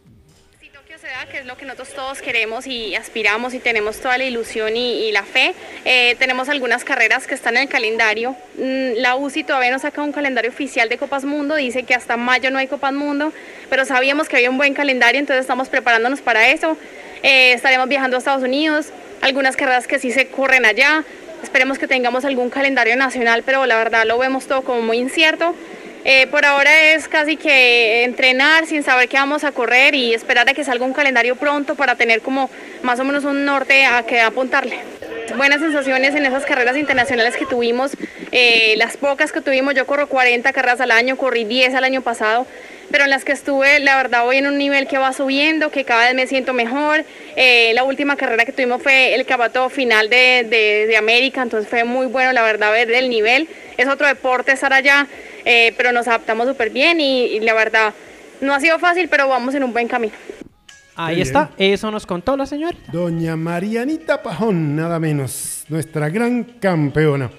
[1.30, 5.12] que es lo que nosotros todos queremos y aspiramos y tenemos toda la ilusión y,
[5.12, 5.54] la fe.
[5.86, 8.36] Eh, tenemos algunas carreras que están en el calendario.
[8.58, 12.18] Mm, la UCI todavía no saca un calendario oficial de Copas Mundo, dice que hasta
[12.18, 13.32] mayo no hay Copas Mundo,
[13.70, 16.78] pero sabíamos que había un buen calendario, entonces estamos preparándonos para eso.
[17.24, 21.04] Eh, estaremos viajando a Estados Unidos, algunas carreras que sí se corren allá.
[21.44, 25.56] Esperemos que tengamos algún calendario nacional, pero la verdad lo vemos todo como muy incierto.
[26.08, 30.48] Eh, por ahora es casi que entrenar sin saber qué vamos a correr y esperar
[30.48, 32.50] a que salga un calendario pronto para tener como
[32.84, 34.82] más o menos un norte a que apuntarle.
[35.36, 37.94] Buenas sensaciones en esas carreras internacionales que tuvimos,
[38.32, 42.02] eh, las pocas que tuvimos, yo corro 40 carreras al año, corrí 10 al año
[42.02, 42.46] pasado,
[42.96, 45.84] pero en las que estuve, la verdad, voy en un nivel que va subiendo, que
[45.84, 47.04] cada vez me siento mejor.
[47.36, 50.48] Eh, la última carrera que tuvimos fue el cabato final de,
[50.88, 53.50] de América, entonces fue muy bueno, la verdad, ver el nivel.
[53.76, 55.10] Es otro deporte estar allá.
[55.44, 57.94] Eh, pero nos adaptamos súper bien y, la verdad
[58.40, 60.14] no ha sido fácil, pero vamos en un buen camino.
[60.96, 62.78] Ahí está, eso nos contó la señora.
[62.94, 67.30] Doña Marianita Pajón, nada menos, nuestra gran campeona.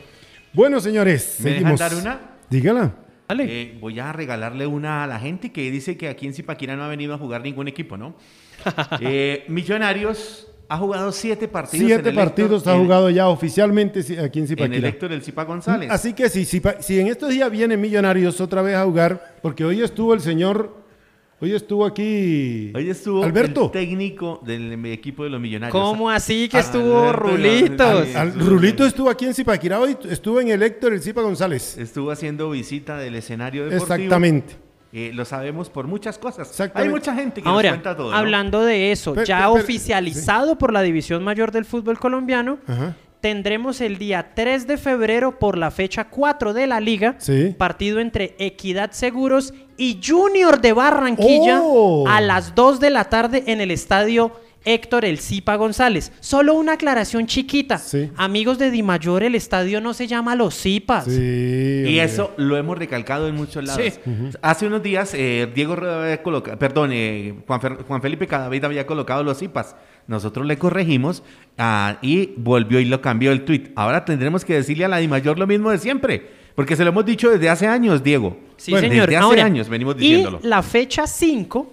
[0.52, 1.80] Bueno, señores, ¿me seguimos.
[1.80, 2.20] dar una?
[2.50, 3.05] Dígala.
[3.28, 6.84] Eh, voy a regalarle una a la gente que dice que aquí en Zipaquira no
[6.84, 8.14] ha venido a jugar ningún equipo, ¿no?
[9.00, 11.86] Eh, millonarios ha jugado siete partidos.
[11.86, 14.76] Siete partidos ha jugado ya oficialmente aquí en Zipaquira.
[14.76, 15.90] En el Héctor del Zipa González.
[15.90, 19.82] Así que si, si, en estos días vienen Millonarios otra vez a jugar, porque hoy
[19.82, 20.85] estuvo el señor
[21.38, 22.72] Hoy estuvo aquí.
[22.74, 23.66] Hoy estuvo Alberto.
[23.66, 25.72] el técnico del equipo de los millonarios.
[25.72, 28.08] ¿Cómo así que estuvo Rulitos?
[28.36, 31.76] Rulito estuvo aquí en Zipaquira hoy, estuvo en el Héctor el Zipa González.
[31.76, 33.94] Estuvo haciendo visita del escenario deportivo.
[33.94, 34.56] Exactamente.
[34.94, 36.58] Eh, lo sabemos por muchas cosas.
[36.72, 38.14] Hay mucha gente que Ahora, nos cuenta todo.
[38.14, 42.60] Hablando de eso, ya oficializado por la División Mayor del Fútbol Colombiano,
[43.26, 47.18] tendremos el día 3 de febrero por la fecha 4 de la liga,
[47.58, 52.06] partido entre Equidad Seguros y Junior de Barranquilla oh.
[52.06, 54.30] a las 2 de la tarde en el estadio
[54.64, 56.12] Héctor El Cipa González.
[56.20, 57.80] Solo una aclaración chiquita.
[58.16, 61.08] Amigos de Di Mayor, el estadio no se llama Los Cipas.
[61.08, 63.98] y eso lo hemos recalcado en muchos lados.
[64.40, 69.38] Hace unos días, eh, Diego había colocado, perdón, eh, Juan, Felipe Cadavid había colocado Los
[69.38, 69.74] Cipas.
[70.08, 71.22] Nosotros le corregimos
[71.58, 73.72] ah, y volvió y lo cambió el tweet.
[73.74, 76.30] Ahora tendremos que decirle a la Di Mayor lo mismo de siempre.
[76.54, 78.38] Porque se lo hemos dicho desde hace años, Diego.
[78.56, 79.08] Sí, señor.
[79.08, 80.40] Desde hace años venimos diciéndolo.
[80.42, 81.72] Y la fecha 5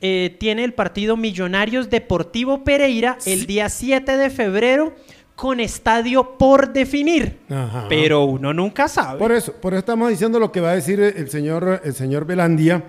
[0.00, 4.94] eh, tiene el partido Millonarios Deportivo Pereira el día 7 de febrero
[5.36, 7.38] con estadio por definir.
[7.88, 9.20] Pero uno nunca sabe.
[9.20, 12.24] Por eso, por eso estamos diciendo lo que va a decir el señor, el señor
[12.24, 12.82] Belandia,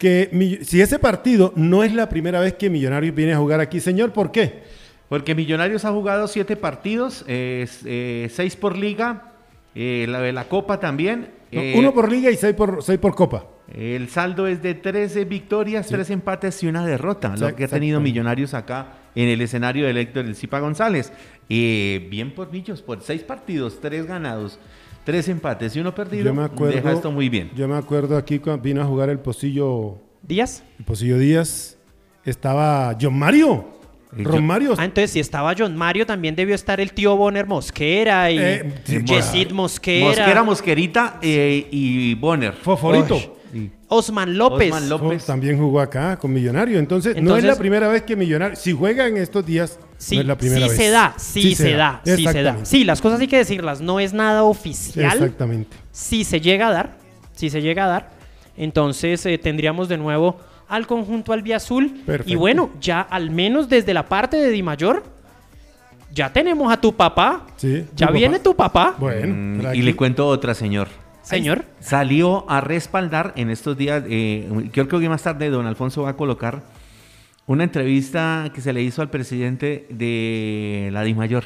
[0.00, 3.80] que si ese partido no es la primera vez que Millonarios viene a jugar aquí,
[3.80, 4.62] señor, ¿por qué?
[5.10, 9.34] Porque Millonarios ha jugado siete partidos, eh, seis por liga,
[9.74, 11.28] eh, la de la Copa también.
[11.52, 13.44] uno por liga y seis por, seis por Copa.
[13.74, 18.00] El saldo es de 13 victorias, 3 empates y una derrota, lo que ha tenido
[18.00, 21.12] Millonarios acá en el escenario de Héctor El Cipa González.
[21.48, 24.58] Eh, bien por Millos, por 6 partidos, 3 ganados,
[25.04, 26.32] 3 empates y uno perdido.
[26.66, 27.50] deja esto muy bien.
[27.54, 30.62] Yo me acuerdo aquí cuando vino a jugar el Pocillo Díaz.
[30.78, 31.76] El Pocillo Díaz.
[32.24, 33.80] Estaba John Mario.
[34.12, 34.74] Ron Mario.
[34.76, 38.64] Ah, entonces si estaba John Mario, también debió estar el tío Bonner Mosquera y eh,
[39.52, 40.06] Mosquera.
[40.06, 42.54] Mosquera, Mosquerita eh, y Bonner.
[42.54, 43.39] Foforito.
[43.90, 44.72] Osman López.
[44.72, 45.26] Osman López.
[45.26, 46.78] también jugó acá con Millonario.
[46.78, 48.56] Entonces, no es la primera vez que Millonario.
[48.56, 50.76] Si juega en estos días, sí, no es la primera sí vez.
[50.78, 52.58] Se da, sí, se, da, sí se da.
[52.62, 53.80] Sí, las cosas hay que decirlas.
[53.80, 55.12] No es nada oficial.
[55.12, 55.76] Exactamente.
[55.90, 56.98] Si se llega a dar,
[57.34, 58.10] si se llega a dar,
[58.56, 60.38] entonces eh, tendríamos de nuevo
[60.68, 62.02] al conjunto albiazul.
[62.26, 65.02] Y bueno, ya al menos desde la parte de Di Mayor,
[66.14, 67.44] ya tenemos a tu papá.
[67.56, 68.94] Sí, ya viene tu papá.
[68.98, 70.86] Bueno, mm, y le cuento otra, señor.
[71.30, 71.64] Señor.
[71.80, 76.16] Salió a respaldar en estos días, eh, creo que más tarde don Alfonso va a
[76.16, 76.62] colocar
[77.46, 81.44] una entrevista que se le hizo al presidente de la Di Mayor,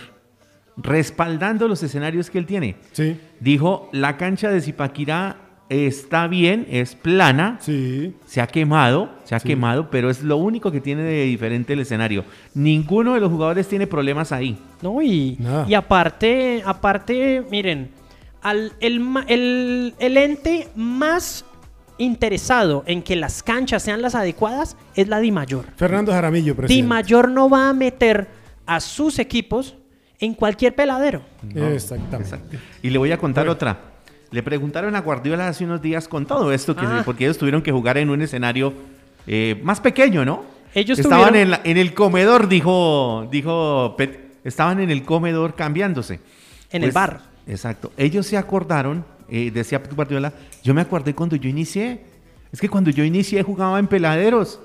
[0.77, 2.77] respaldando los escenarios que él tiene.
[2.93, 3.19] Sí.
[3.40, 5.39] Dijo, la cancha de Zipaquirá
[5.69, 7.59] está bien, es plana.
[7.61, 8.15] Sí.
[8.27, 11.81] Se ha quemado, se ha quemado, pero es lo único que tiene de diferente el
[11.81, 12.24] escenario.
[12.55, 14.59] Ninguno de los jugadores tiene problemas ahí.
[14.82, 17.90] No, y, y aparte, aparte, miren,
[18.45, 21.47] al, el, el, ente más
[21.97, 25.65] interesado en que las canchas sean las adecuadas es la Di Mayor.
[25.77, 26.83] Fernando Jaramillo, presidente.
[26.83, 28.29] Di Mayor no va a meter
[28.66, 29.75] a sus equipos
[30.21, 31.23] en cualquier peladero.
[31.55, 32.59] Exactamente.
[32.83, 33.79] Y le voy a contar otra.
[34.31, 37.03] Le preguntaron a Guardiola hace unos días con todo esto, que, ah.
[37.05, 38.75] porque ellos tuvieron que jugar en un escenario
[39.27, 40.45] eh, más pequeño, ¿no?
[40.75, 43.97] Ellos estaban en, el comedor, dijo, dijo
[44.43, 46.21] estaban en el comedor cambiándose.
[46.71, 47.34] En el pues, bar.
[47.47, 47.93] Exacto.
[47.97, 52.01] Ellos se acordaron, eh, decía Guardiola, yo me acordé cuando yo inicié.
[52.53, 54.61] Es que cuando yo inicié jugaba en peladeros.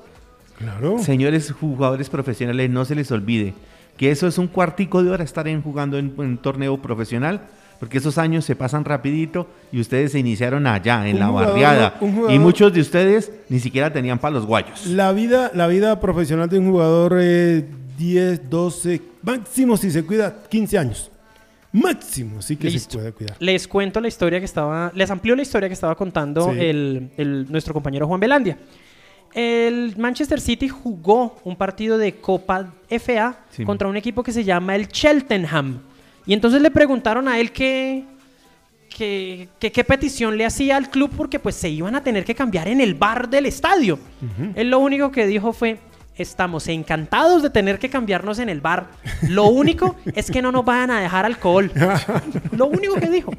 [0.57, 0.99] Claro.
[0.99, 3.53] Señores jugadores profesionales, no se les olvide
[3.97, 7.41] que eso es un cuartico de hora estar en, jugando en un torneo profesional
[7.79, 11.95] porque esos años se pasan rapidito y ustedes se iniciaron allá, en la barriada.
[12.29, 14.85] y muchos de ustedes ni siquiera tenían palos guayos.
[14.85, 17.63] La vida, la vida profesional de un jugador es
[17.97, 21.11] 10, 12, máximo si se cuida 15 años.
[21.71, 23.37] Máximo, sí que se puede cuidar.
[23.39, 27.73] Les cuento la historia que estaba, les amplío la historia que estaba contando el, nuestro
[27.73, 28.57] compañero Juan Belandia.
[29.33, 34.75] El Manchester City jugó un partido de Copa FA contra un equipo que se llama
[34.75, 35.81] el Cheltenham.
[36.25, 38.05] Y entonces le preguntaron a él qué,
[38.89, 42.81] qué, petición le hacía al club porque pues se iban a tener que cambiar en
[42.81, 43.99] el bar del estadio.
[44.55, 45.79] Él lo único que dijo fue,
[46.23, 48.87] estamos encantados de tener que cambiarnos en el bar.
[49.23, 51.71] Lo único es que no nos vayan a dejar alcohol.
[52.51, 53.31] lo único que dijo.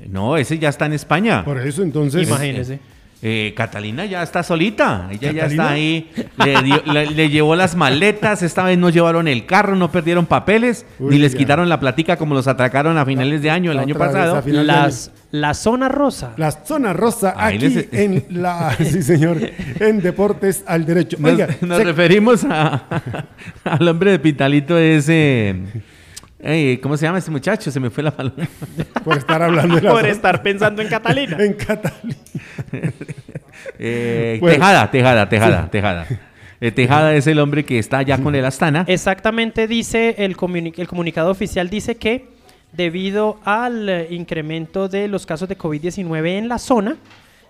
[0.08, 1.44] No, ese ya está en España.
[1.44, 2.26] Por eso, entonces.
[2.26, 2.80] Imagínese.
[3.24, 6.10] Eh, Catalina ya está solita, ella ya está ahí,
[6.44, 11.36] le, llevó las maletas, esta vez no llevaron el carro, no perdieron papeles, ni les
[11.36, 14.42] quitaron la platica como los atracaron a finales de año, el año pasado.
[14.44, 16.32] Las, la zona rosa.
[16.36, 19.38] La zona rosa aquí en la, sí señor,
[19.78, 21.16] en Deportes al Derecho.
[21.60, 22.82] nos, referimos a,
[23.64, 25.54] al hombre de Pitalito ese...
[26.82, 27.70] ¿Cómo se llama ese muchacho?
[27.70, 28.48] Se me fue la palabra.
[29.04, 31.36] Por estar hablando de Por estar pensando en Catalina.
[31.40, 32.16] en Catalina.
[33.78, 36.06] Eh, tejada, Tejada, Tejada, Tejada.
[36.60, 38.84] Eh, Tejada es el hombre que está ya con el Astana.
[38.88, 40.36] Exactamente, dice el,
[40.76, 42.28] el comunicado oficial, dice que
[42.72, 46.96] debido al eh, incremento de los casos de COVID-19 en la zona,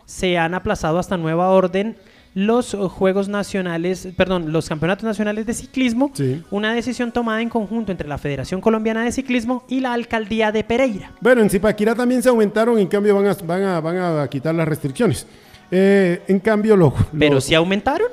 [0.04, 1.96] se han aplazado hasta nueva orden
[2.34, 6.10] los Juegos Nacionales, perdón, los Campeonatos Nacionales de Ciclismo,
[6.50, 10.64] una decisión tomada en conjunto entre la Federación Colombiana de Ciclismo y la Alcaldía de
[10.64, 11.12] Pereira.
[11.20, 14.54] Bueno, en Zipaquirá también se aumentaron, en cambio van a, van a, van a quitar
[14.54, 15.26] las restricciones.
[15.70, 16.92] Eh, en cambio, los...
[17.18, 18.08] ¿Pero si aumentaron?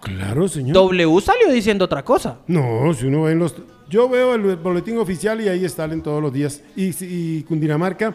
[0.00, 0.74] Claro, señor.
[0.74, 2.38] W salió diciendo otra cosa.
[2.46, 3.54] No, si uno ve en los...
[3.88, 6.62] Yo veo el boletín oficial y ahí salen todos los días.
[6.74, 8.14] Y, y Cundinamarca,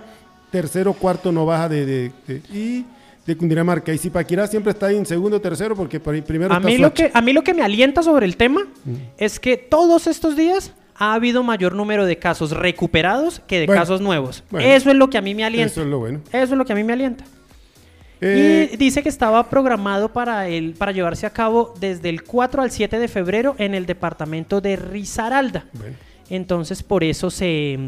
[0.52, 1.86] tercero, cuarto no baja de...
[1.86, 2.86] de, de y
[3.26, 3.94] de Cundinamarca.
[3.94, 7.12] Y Zipaquirá siempre está ahí en segundo o tercero porque primero a mí lo que
[7.14, 8.94] A mí lo que me alienta sobre el tema mm.
[9.18, 14.02] es que todos estos días ha habido mayor número de casos recuperados que de casos
[14.02, 14.44] nuevos.
[14.60, 15.72] eso es lo que a mí me alienta.
[15.72, 16.22] Eso es lo bueno.
[16.32, 17.24] Eso es lo que a mí me alienta.
[18.24, 22.62] Eh, y dice que estaba programado para, el, para llevarse a cabo desde el 4
[22.62, 25.66] al 7 de febrero en el departamento de Risaralda.
[26.30, 27.80] Entonces por eso se,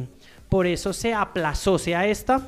[0.49, 2.41] por eso se aplazó, sea esta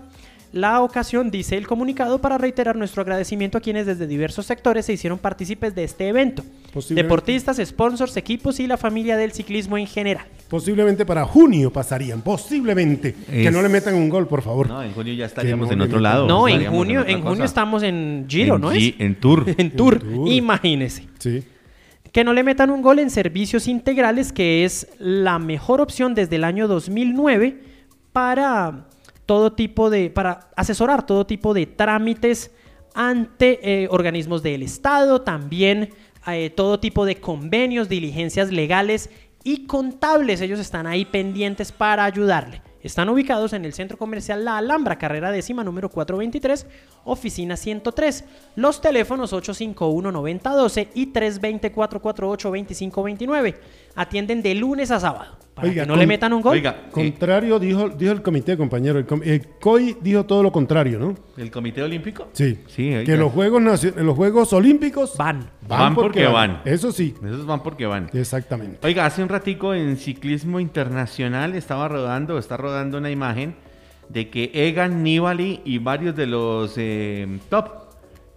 [0.55, 4.93] la ocasión, dice el comunicado, para reiterar nuestro agradecimiento a quienes desde diversos sectores se
[4.93, 6.45] hicieron partícipes de este evento.
[6.91, 10.25] Deportistas, sponsors, equipos y la familia del ciclismo en general.
[10.47, 13.13] Posiblemente para junio pasarían, posiblemente.
[13.29, 14.69] Que no le metan un gol, por favor.
[14.69, 16.25] No, en junio ya estaríamos en otro lado.
[16.25, 18.93] No, en junio, en, junio estamos en Giro, ¿no es?
[18.99, 19.43] En Tour.
[19.57, 21.05] en Tour, imagínese.
[21.19, 21.43] Sí
[22.13, 26.37] que no le metan un gol en servicios integrales, que es la mejor opción desde
[26.37, 27.59] el año 2009
[28.13, 28.87] para
[29.25, 32.51] todo tipo de, para asesorar todo tipo de trámites
[32.93, 35.89] ante eh, organismos del Estado, también
[36.27, 39.09] eh, todo tipo de convenios, diligencias legales
[39.43, 40.41] y contables.
[40.41, 42.63] Ellos están ahí pendientes para ayudarle.
[42.81, 46.67] Están ubicados en el centro comercial La Alhambra, carrera décima número 423,
[47.03, 48.25] oficina 103.
[48.55, 53.55] Los teléfonos 851-9012 y 320-448-2529.
[53.95, 55.37] Atienden de lunes a sábado.
[55.55, 56.51] Para que no le metan un gol.
[56.51, 58.99] Oiga, eh, contrario, dijo, dijo el comité, compañero.
[58.99, 61.15] El, COI dijo todo lo contrario, ¿no?
[61.37, 62.27] ¿El comité olímpico?
[62.33, 62.59] Sí.
[62.67, 63.61] sí que los Juegos,
[63.95, 65.49] los Juegos Olímpicos van.
[65.65, 66.61] Van, porque, van.
[66.65, 67.15] Eso sí.
[67.23, 68.09] Esos van porque van.
[68.11, 68.85] Exactamente.
[68.85, 73.55] Oiga, hace un ratico en ciclismo internacional estaba rodando, está rodando una imagen
[74.09, 77.84] de que Egan Nibali y varios de los eh, top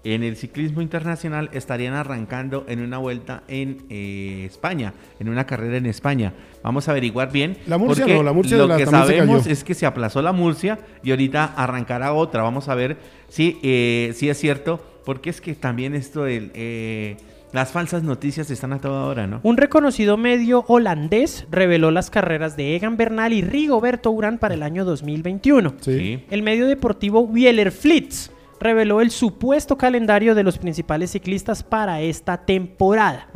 [0.05, 5.77] en el ciclismo internacional estarían arrancando en una vuelta en eh, España, en una carrera
[5.77, 6.33] en España.
[6.63, 7.57] Vamos a averiguar bien.
[7.67, 11.11] La Murcia no, la Murcia Lo que sabemos es que se aplazó la Murcia y
[11.11, 12.43] ahorita arrancará otra.
[12.43, 12.97] Vamos a ver
[13.29, 16.51] si, eh, si es cierto, porque es que también esto del...
[16.55, 17.17] Eh,
[17.51, 19.41] las falsas noticias están a toda hora, ¿no?
[19.43, 24.63] Un reconocido medio holandés reveló las carreras de Egan Bernal y Rigoberto Urán para el
[24.63, 25.77] año 2021.
[25.81, 26.25] Sí.
[26.31, 32.45] El medio deportivo Wieler Flits reveló el supuesto calendario de los principales ciclistas para esta
[32.45, 33.29] temporada.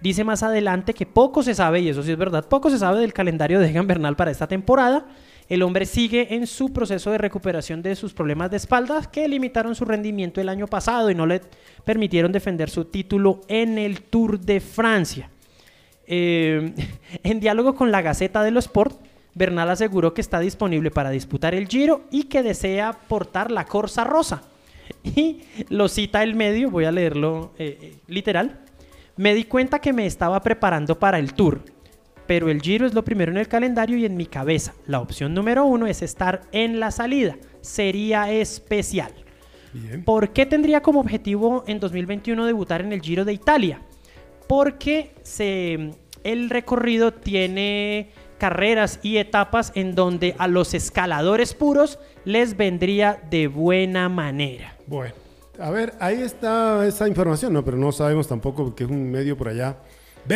[0.00, 3.00] Dice más adelante que poco se sabe, y eso sí es verdad, poco se sabe
[3.00, 5.06] del calendario de Egan Bernal para esta temporada.
[5.48, 9.74] El hombre sigue en su proceso de recuperación de sus problemas de espalda que limitaron
[9.74, 11.40] su rendimiento el año pasado y no le
[11.84, 15.30] permitieron defender su título en el Tour de Francia.
[16.06, 16.74] Eh,
[17.22, 19.00] en diálogo con la Gaceta de los Sport,
[19.36, 24.02] Bernal aseguró que está disponible para disputar el Giro y que desea portar la Corsa
[24.02, 24.42] Rosa.
[25.04, 28.60] Y lo cita el medio, voy a leerlo eh, eh, literal.
[29.16, 31.60] Me di cuenta que me estaba preparando para el Tour,
[32.26, 34.74] pero el Giro es lo primero en el calendario y en mi cabeza.
[34.86, 37.36] La opción número uno es estar en la salida.
[37.60, 39.12] Sería especial.
[40.04, 43.82] ¿Por qué tendría como objetivo en 2021 debutar en el Giro de Italia?
[44.48, 45.90] Porque se,
[46.24, 53.48] el recorrido tiene carreras y etapas en donde a los escaladores puros les vendría de
[53.48, 54.76] buena manera.
[54.86, 55.14] Bueno,
[55.58, 57.64] a ver, ahí está esa información, ¿no?
[57.64, 59.76] Pero no sabemos tampoco que es un medio por allá.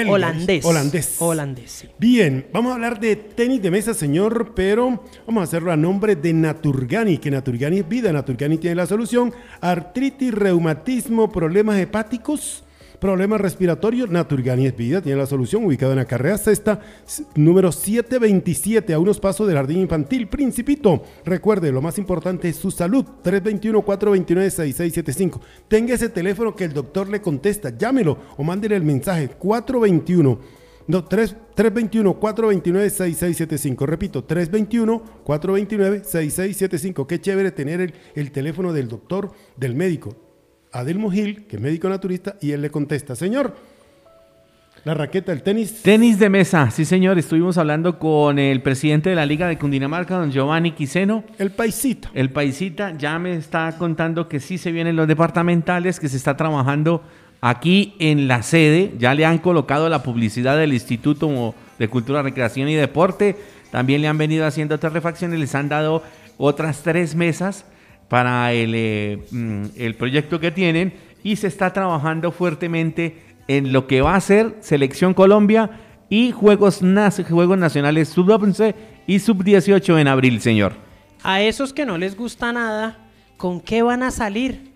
[0.09, 0.64] holandés.
[0.64, 1.16] Holandés.
[1.20, 1.89] Holandés.
[1.98, 6.16] Bien, vamos a hablar de tenis de mesa, señor, pero vamos a hacerlo a nombre
[6.16, 8.12] de Naturgani, que Naturgani es vida.
[8.12, 9.32] Naturgani tiene la solución.
[9.60, 12.64] Artritis, reumatismo, problemas hepáticos
[13.01, 16.81] Problemas respiratorios, Naturgani es vida, tiene la solución, ubicado en la carrera sexta,
[17.35, 21.02] número 727, a unos pasos del jardín infantil, Principito.
[21.24, 25.40] Recuerde, lo más importante es su salud, 321-429-6675.
[25.66, 30.39] Tenga ese teléfono que el doctor le contesta, llámelo o mándele el mensaje, 421.
[30.86, 33.86] No, 321-429-6675.
[33.86, 37.06] Repito, 321-429-6675.
[37.06, 40.30] Qué chévere tener el teléfono del doctor, del médico.
[40.72, 43.56] Adelmo Gil, que es médico naturista, y él le contesta, señor,
[44.82, 45.82] La raqueta, el tenis.
[45.82, 47.18] Tenis de mesa, sí señor.
[47.18, 51.22] Estuvimos hablando con el presidente de la Liga de Cundinamarca, don Giovanni Quiseno.
[51.38, 52.10] El paisita.
[52.14, 56.34] El paisita ya me está contando que sí se vienen los departamentales, que se está
[56.34, 57.02] trabajando
[57.42, 58.94] aquí en la sede.
[58.98, 63.36] Ya le han colocado la publicidad del Instituto de Cultura, Recreación y Deporte.
[63.70, 66.02] También le han venido haciendo otras refacciones, les han dado
[66.38, 67.66] otras tres mesas
[68.10, 70.92] para el, eh, mm, el proyecto que tienen
[71.22, 75.70] y se está trabajando fuertemente en lo que va a ser Selección Colombia
[76.08, 76.80] y Juegos,
[77.30, 78.74] Juegos Nacionales Sub-11
[79.06, 80.72] y Sub-18 en abril, señor.
[81.22, 82.98] A esos que no les gusta nada,
[83.36, 84.72] ¿con qué van a salir?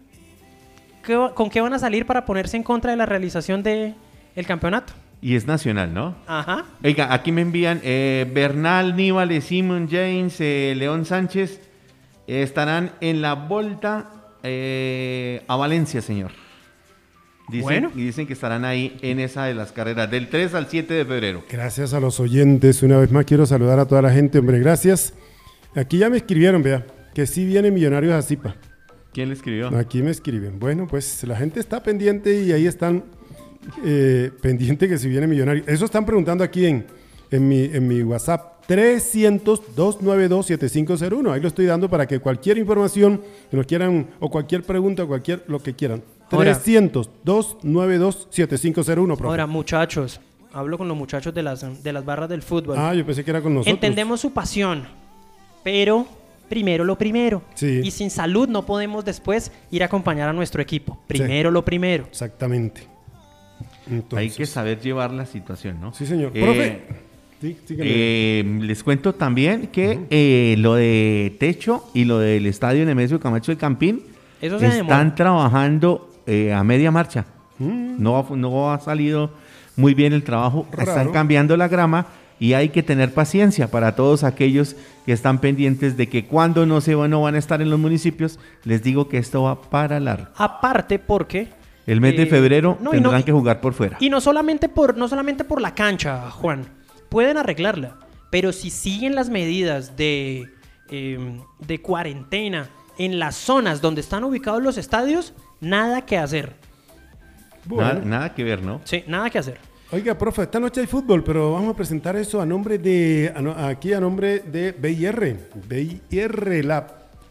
[1.35, 3.97] ¿Con qué van a salir para ponerse en contra de la realización del
[4.37, 4.93] el campeonato?
[5.21, 6.15] Y es nacional, ¿no?
[6.29, 6.67] Ajá.
[6.85, 11.74] Oiga, aquí me envían eh, Bernal, Níbal, Simon James, eh, León Sánchez.
[12.27, 14.11] Estarán en la vuelta
[14.43, 16.31] eh, a Valencia, señor.
[17.49, 20.95] Dicen, Y dicen que estarán ahí en esa de las carreras, del 3 al 7
[20.95, 21.45] de febrero.
[21.51, 22.83] Gracias a los oyentes.
[22.83, 24.59] Una vez más quiero saludar a toda la gente, hombre.
[24.61, 25.13] Gracias.
[25.75, 28.57] Aquí ya me escribieron, vea, que sí vienen millonarios a Zipa.
[29.13, 29.69] ¿Quién le escribió?
[29.77, 30.59] Aquí me escriben.
[30.59, 33.05] Bueno, pues la gente está pendiente y ahí están
[33.85, 35.65] eh, pendiente que si viene millonario.
[35.67, 36.87] Eso están preguntando aquí en,
[37.35, 38.53] en, mi, en mi WhatsApp.
[38.69, 41.33] 300-292-7501.
[41.33, 43.21] Ahí lo estoy dando para que cualquier información
[43.51, 46.03] que nos quieran o cualquier pregunta, cualquier lo que quieran.
[46.31, 50.21] 300-292-7501, Ahora, muchachos,
[50.53, 52.77] hablo con los muchachos de las, de las barras del fútbol.
[52.79, 53.75] Ah, yo pensé que era con nosotros.
[53.75, 54.85] Entendemos su pasión,
[55.63, 56.07] pero
[56.49, 57.43] primero lo primero.
[57.61, 61.01] Y sin salud no podemos después ir a acompañar a nuestro equipo.
[61.07, 62.07] Primero lo primero.
[62.09, 62.87] Exactamente.
[64.17, 65.93] Hay que saber llevar la situación, ¿no?
[65.93, 66.33] Sí, señor.
[66.35, 66.83] Eh,
[67.71, 73.53] eh, les cuento también que eh, lo de techo y lo del estadio Nemesio Camacho
[73.53, 74.03] del Campín
[74.41, 77.27] están trabajando eh, a media marcha.
[77.59, 78.03] Mm.
[78.03, 79.31] No, no ha salido
[79.77, 80.67] muy bien el trabajo.
[80.79, 82.07] Están cambiando la grama
[82.39, 84.77] y hay que tener paciencia para todos aquellos
[85.07, 87.79] que están pendientes de que cuando no se van, no van a estar en los
[87.79, 90.29] municipios, les digo que esto va para largo.
[90.37, 91.49] Aparte porque
[91.87, 93.97] el mes de febrero tendrán que jugar por fuera.
[94.01, 96.67] Y no solamente por no solamente por la cancha, Juan.
[97.15, 97.95] Pueden arreglarla,
[98.29, 100.49] pero si siguen las medidas de
[100.91, 102.69] em, de cuarentena
[102.99, 106.55] en las zonas donde están ubicados los estadios, nada que hacer.
[107.67, 108.81] Nada, que ver, ¿no?
[108.83, 109.59] Sí, nada que hacer.
[109.93, 113.93] Oiga, profe, esta noche hay fútbol, pero vamos a presentar eso a nombre de, aquí
[113.93, 115.51] a nombre de BIR.
[115.69, 116.85] BIR, la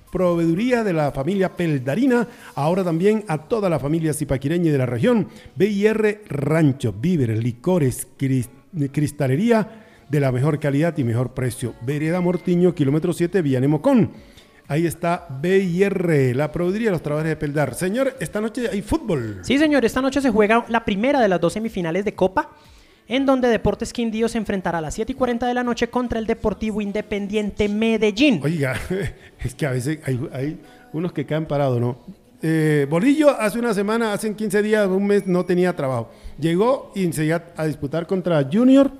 [0.10, 5.28] proveeduría de la familia Peldarina, ahora también a toda la familia zipaquireña de la región.
[5.58, 8.08] BIR Rancho, víveres, licores,
[8.92, 11.74] cristalería de la mejor calidad y mejor precio.
[11.82, 14.12] Vereda Mortiño, kilómetro 7, Villanemocón.
[14.68, 17.74] Ahí está BIR, la proveeduría de los trabajadores de Peldar.
[17.76, 19.40] Señor, esta noche hay fútbol.
[19.44, 22.52] Sí, señor, esta noche se juega la primera de las dos semifinales de Copa,
[23.08, 26.18] en donde Deportes Quindío se enfrentará a las 7 y 40 de la noche contra
[26.18, 28.40] el Deportivo Independiente Medellín.
[28.42, 28.76] Oiga,
[29.40, 30.60] es que a veces hay,
[30.94, 31.98] unos que caen parados, ¿no?
[32.46, 36.12] Eh, Bolillo hace una semana, hace 15 días, un mes, no tenía trabajo.
[36.38, 38.92] Llegó y se iba a disputar contra Junior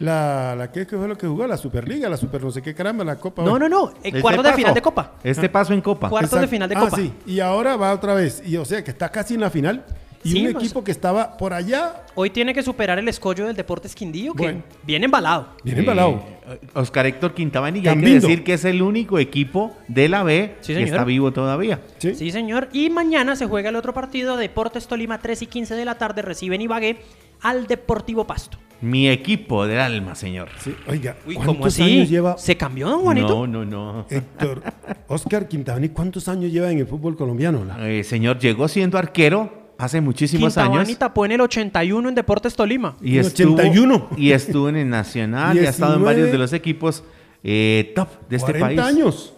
[0.00, 1.46] la, la ¿qué, fue lo que jugó?
[1.46, 3.44] La Superliga, la Super no sé qué caramba, la Copa.
[3.44, 5.12] No, no, no, el cuarto de final de Copa.
[5.22, 6.08] Este paso en Copa.
[6.08, 6.90] Cuartos de final de Copa.
[6.92, 8.42] Ah, sí, y ahora va otra vez.
[8.44, 9.84] Y o sea que está casi en la final.
[10.24, 12.02] Y un equipo que estaba por allá.
[12.14, 15.48] Hoy tiene que superar el escollo del Deportes Quindío, que viene embalado.
[15.62, 16.24] Viene embalado.
[16.46, 20.56] Eh, Oscar Héctor Quintabani, hay que decir que es el único equipo de la B
[20.64, 21.80] que está vivo todavía.
[21.98, 22.14] ¿Sí?
[22.14, 22.30] ¿Sí?
[22.30, 22.68] señor.
[22.72, 24.36] Y mañana se juega el otro partido.
[24.36, 26.98] Deportes Tolima, 3 y 15 de la tarde, reciben Ibagué
[27.42, 28.58] al Deportivo Pasto.
[28.80, 30.48] Mi equipo del alma, señor.
[30.88, 32.36] oiga, ¿cuántos años lleva?
[32.36, 33.46] ¿Se cambió, don Juanito?
[33.46, 34.06] No, no, no.
[34.10, 34.62] Héctor,
[35.08, 37.64] Oscar Quintabani, ¿cuántos años lleva en el fútbol colombiano?
[37.80, 40.70] Eh, señor, llegó siendo arquero hace muchísimos años.
[40.70, 42.96] Quintabani tapó en el 81 en Deportes Tolima.
[43.02, 44.08] Y estuvo, 81.
[44.16, 47.04] Y estuvo en el Nacional y ha estado en varios de los equipos
[47.42, 48.78] eh, top de este país.
[48.78, 49.34] años.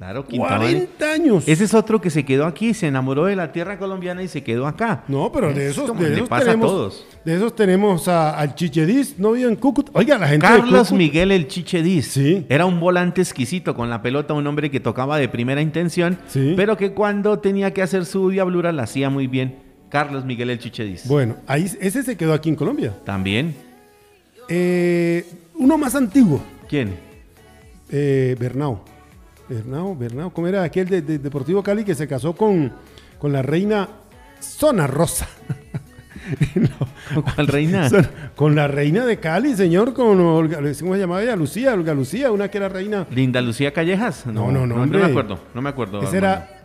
[0.00, 1.46] Claro, 40 años.
[1.46, 4.42] Ese es otro que se quedó aquí, se enamoró de la tierra colombiana y se
[4.42, 5.04] quedó acá.
[5.08, 7.06] No, pero de esos, de esos tenemos, a todos.
[7.22, 9.92] De esos tenemos al Chichedis, no vive en Cúcuta.
[9.92, 12.06] Oiga, la gente Carlos Miguel el Chichedis.
[12.06, 12.46] Sí.
[12.48, 16.18] Era un volante exquisito con la pelota, un hombre que tocaba de primera intención,
[16.56, 19.69] pero que cuando tenía que hacer su diablura la hacía muy bien.
[19.90, 21.06] Carlos Miguel el Chichedis.
[21.06, 22.94] Bueno, ahí ese se quedó aquí en Colombia.
[23.04, 23.54] También.
[24.48, 25.26] Eh,
[25.56, 26.42] uno más antiguo.
[26.68, 26.96] ¿Quién?
[27.90, 28.80] Eh, Bernau.
[29.48, 32.72] Bernao, Bernao, ¿cómo era aquel de, Deportivo Cali que se casó con,
[33.18, 33.88] con la reina
[34.38, 35.26] Zona Rosa?
[37.12, 37.90] ¿Con cuál reina?
[38.36, 41.34] Con la reina de Cali, señor, con Olga, ¿cómo se llamaba ella?
[41.34, 43.06] Lucía, Olga Lucía, una que era reina.
[43.10, 44.26] Linda Lucía Callejas.
[44.26, 46.02] No, no, no, no, no me acuerdo, no me acuerdo.
[46.02, 46.59] Ese era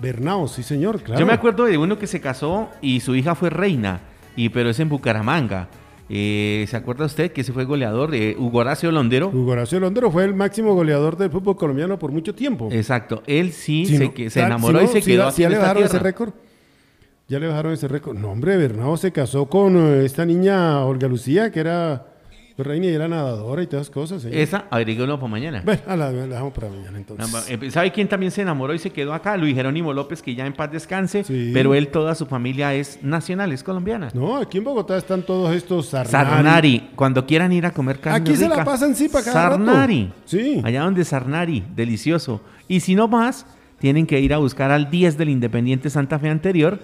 [0.00, 1.20] Bernao, sí, señor, claro.
[1.20, 4.00] Yo me acuerdo de uno que se casó y su hija fue reina,
[4.36, 5.68] y pero es en Bucaramanga.
[6.08, 8.14] Eh, ¿Se acuerda usted que ese fue goleador?
[8.14, 9.28] Eh, Hugo Horacio Londero.
[9.28, 12.68] Hugo Horacio Londero fue el máximo goleador del fútbol colombiano por mucho tiempo.
[12.70, 13.22] Exacto.
[13.26, 16.32] Él sí se, se, enamoró y se quedó ya le bajaron ese récord.
[17.28, 18.16] Ya le bajaron ese récord.
[18.16, 22.06] No, hombre, Bernardo se casó con eh, esta niña Olga Lucía, que era
[22.58, 24.24] Reina era nadadora y todas esas cosas.
[24.24, 25.62] Esa, averiguémoslo para mañana.
[25.64, 27.50] Bueno, la, dejamos para mañana entonces.
[27.50, 29.36] Eh, ¿Sabe quién también se enamoró y se quedó acá?
[29.36, 33.52] Luis Jerónimo López, que ya en paz descanse, pero él, toda su familia es nacional,
[33.52, 34.08] es colombiana.
[34.14, 36.10] No, aquí en Bogotá están todos estos Sarnari.
[36.10, 39.32] Sarnari, cuando quieran ir a comer carne Aquí se la pasan sí para acá.
[39.32, 40.12] Sarnari.
[40.24, 40.60] Sí.
[40.64, 42.40] Allá donde Sarnari, delicioso.
[42.68, 43.46] Y si no más,
[43.78, 46.80] tienen que ir a buscar al 10 del Independiente Santa Fe anterior,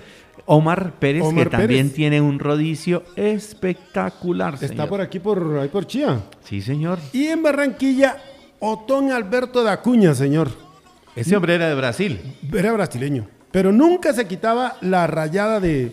[0.47, 4.59] Omar Pérez, que también tiene un rodicio espectacular.
[4.61, 6.21] Está por aquí, por ahí por Chía.
[6.45, 6.99] Sí, señor.
[7.13, 8.19] Y en Barranquilla,
[8.59, 10.51] Otón Alberto de Acuña, señor.
[11.15, 12.21] Ese hombre era de Brasil.
[12.53, 13.27] Era brasileño.
[13.51, 15.93] Pero nunca se quitaba la rayada de,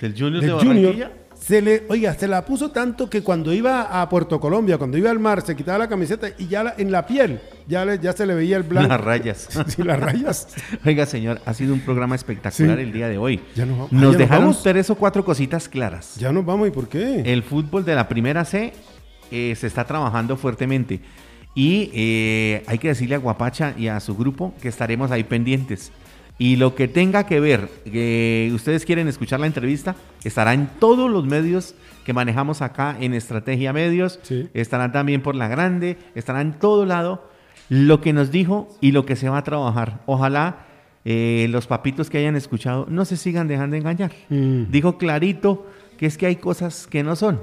[0.00, 1.12] del Junior de Barranquilla.
[1.44, 5.10] Se le, oiga, se la puso tanto que cuando iba a Puerto Colombia, cuando iba
[5.10, 7.38] al mar, se quitaba la camiseta y ya en la piel
[7.68, 8.88] ya, le, ya se le veía el blanco.
[8.88, 9.48] Las rayas.
[9.66, 10.48] sí, las rayas.
[10.86, 13.42] Oiga, señor, ha sido un programa espectacular el día de hoy.
[13.54, 16.14] Ya nos, nos dejaron tres o cuatro cositas claras.
[16.16, 17.20] Ya nos vamos, ¿y por qué?
[17.26, 18.72] El fútbol de la primera C
[19.30, 21.02] eh, se está trabajando fuertemente.
[21.54, 25.92] Y eh, hay que decirle a Guapacha y a su grupo que estaremos ahí pendientes.
[26.36, 29.94] Y lo que tenga que ver, que ustedes quieren escuchar la entrevista,
[30.24, 31.74] estará en todos los medios
[32.04, 34.18] que manejamos acá en Estrategia Medios.
[34.52, 37.30] Estará también por La Grande, estará en todo lado
[37.68, 40.00] lo que nos dijo y lo que se va a trabajar.
[40.06, 40.66] Ojalá
[41.04, 44.12] eh, los papitos que hayan escuchado no se sigan dejando engañar.
[44.28, 44.70] Mm.
[44.70, 45.66] Dijo clarito
[45.98, 47.40] que es que hay cosas que no son.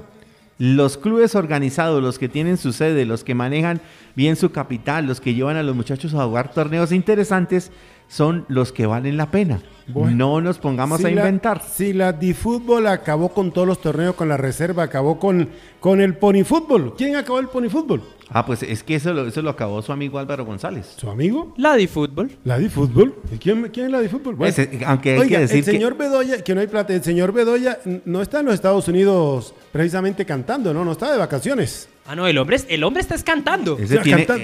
[0.58, 3.80] Los clubes organizados, los que tienen su sede, los que manejan
[4.14, 7.72] bien su capital, los que llevan a los muchachos a jugar torneos interesantes,
[8.12, 9.62] son los que valen la pena.
[9.86, 11.62] no nos pongamos a inventar.
[11.62, 15.48] si la fútbol acabó con todos los torneos, con la reserva, acabó con,
[15.80, 16.14] con el
[16.44, 16.94] fútbol.
[16.96, 18.02] ¿Quién acabó el fútbol?
[18.28, 20.94] Ah, pues es que eso lo, eso lo acabó su amigo Álvaro González.
[20.96, 21.54] ¿Su amigo?
[21.56, 22.30] La fútbol.
[22.44, 23.14] La fútbol.
[23.32, 24.36] ¿Y quién, quién es la fútbol?
[24.36, 24.54] Bueno,
[24.86, 28.20] aunque hay que decir el señor Bedoya, que no hay plata, el señor Bedoya no
[28.20, 30.84] está en los Estados Unidos precisamente cantando, ¿no?
[30.84, 31.88] No está de vacaciones.
[32.06, 33.76] Ah, no, el hombre, el hombre está cantando.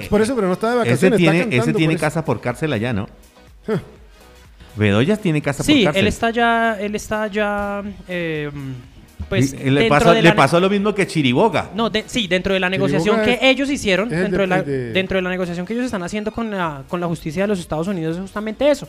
[0.09, 1.19] por eso, pero no está de vacaciones.
[1.19, 3.07] Ese tiene, ese tiene casa por cárcel allá, ¿no?
[4.75, 6.01] Bedoyas tiene casa sí, por cárcel.
[6.01, 8.49] él está ya, él está ya, eh,
[9.27, 11.71] pues le, pasó, le pasó, lo mismo que Chiriboga.
[11.75, 15.29] No, sí, dentro de la negociación que ellos hicieron, dentro de, la, dentro de la
[15.29, 18.21] negociación que ellos están haciendo con la, con la justicia de los Estados Unidos es
[18.21, 18.87] justamente eso,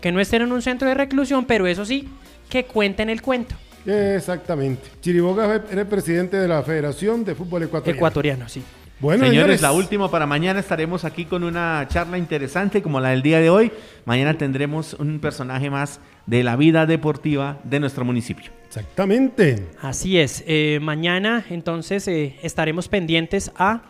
[0.00, 2.08] que no estén en un centro de reclusión, pero eso sí,
[2.48, 3.54] que cuenten el cuento.
[3.86, 4.82] Exactamente.
[5.00, 7.96] Chiriboga era el presidente de la Federación de Fútbol Ecuatoriano.
[7.96, 8.62] Ecuatoriano, sí.
[9.00, 13.22] Bueno, señores, la última para mañana estaremos aquí con una charla interesante como la del
[13.22, 13.70] día de hoy.
[14.04, 18.50] Mañana tendremos un personaje más de la vida deportiva de nuestro municipio.
[18.66, 19.68] Exactamente.
[19.80, 20.42] Así es.
[20.48, 23.82] Eh, mañana entonces eh, estaremos pendientes a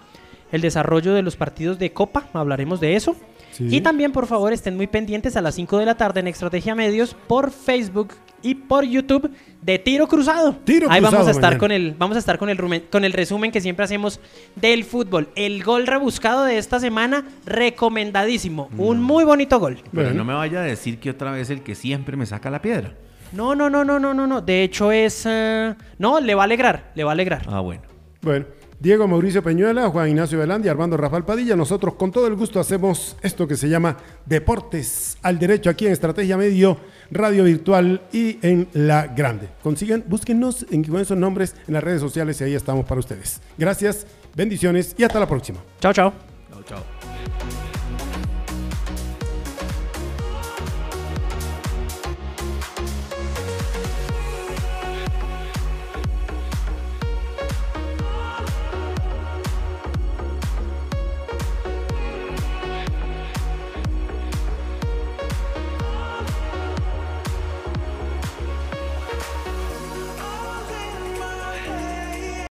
[0.53, 2.29] el desarrollo de los partidos de Copa.
[2.35, 3.17] Hablaremos de eso.
[3.59, 6.75] Y también, por favor, estén muy pendientes a las 5 de la tarde en Estrategia
[6.75, 9.31] Medios por Facebook y por YouTube
[9.63, 10.55] de Tiro Cruzado.
[10.65, 13.51] Tiro Ahí vamos a estar con el vamos a estar con el con el resumen
[13.51, 14.21] que siempre hacemos
[14.57, 15.29] del fútbol.
[15.35, 19.79] El gol rebuscado de esta semana recomendadísimo, un muy bonito gol.
[19.93, 22.63] Pero no me vaya a decir que otra vez el que siempre me saca la
[22.63, 22.95] piedra.
[23.33, 24.41] No, no, no, no, no, no, no.
[24.41, 27.43] De hecho es eh, no, le va a alegrar, le va a alegrar.
[27.49, 27.83] Ah, bueno.
[28.23, 28.47] Bueno.
[28.81, 31.57] Diego Mauricio Peñuela, Juan Ignacio Velandia, Armando Rafael Padilla.
[31.57, 35.93] Nosotros con todo el gusto hacemos esto que se llama Deportes al Derecho aquí en
[35.93, 36.79] Estrategia Medio,
[37.11, 39.49] Radio Virtual y en La Grande.
[39.63, 43.41] Consiguen, búsquennos en esos nombres en las redes sociales y ahí estamos para ustedes.
[43.57, 44.07] Gracias,
[44.37, 45.59] bendiciones y hasta la próxima.
[45.81, 46.13] Chao, chao.
[46.51, 47.68] Chao, chao.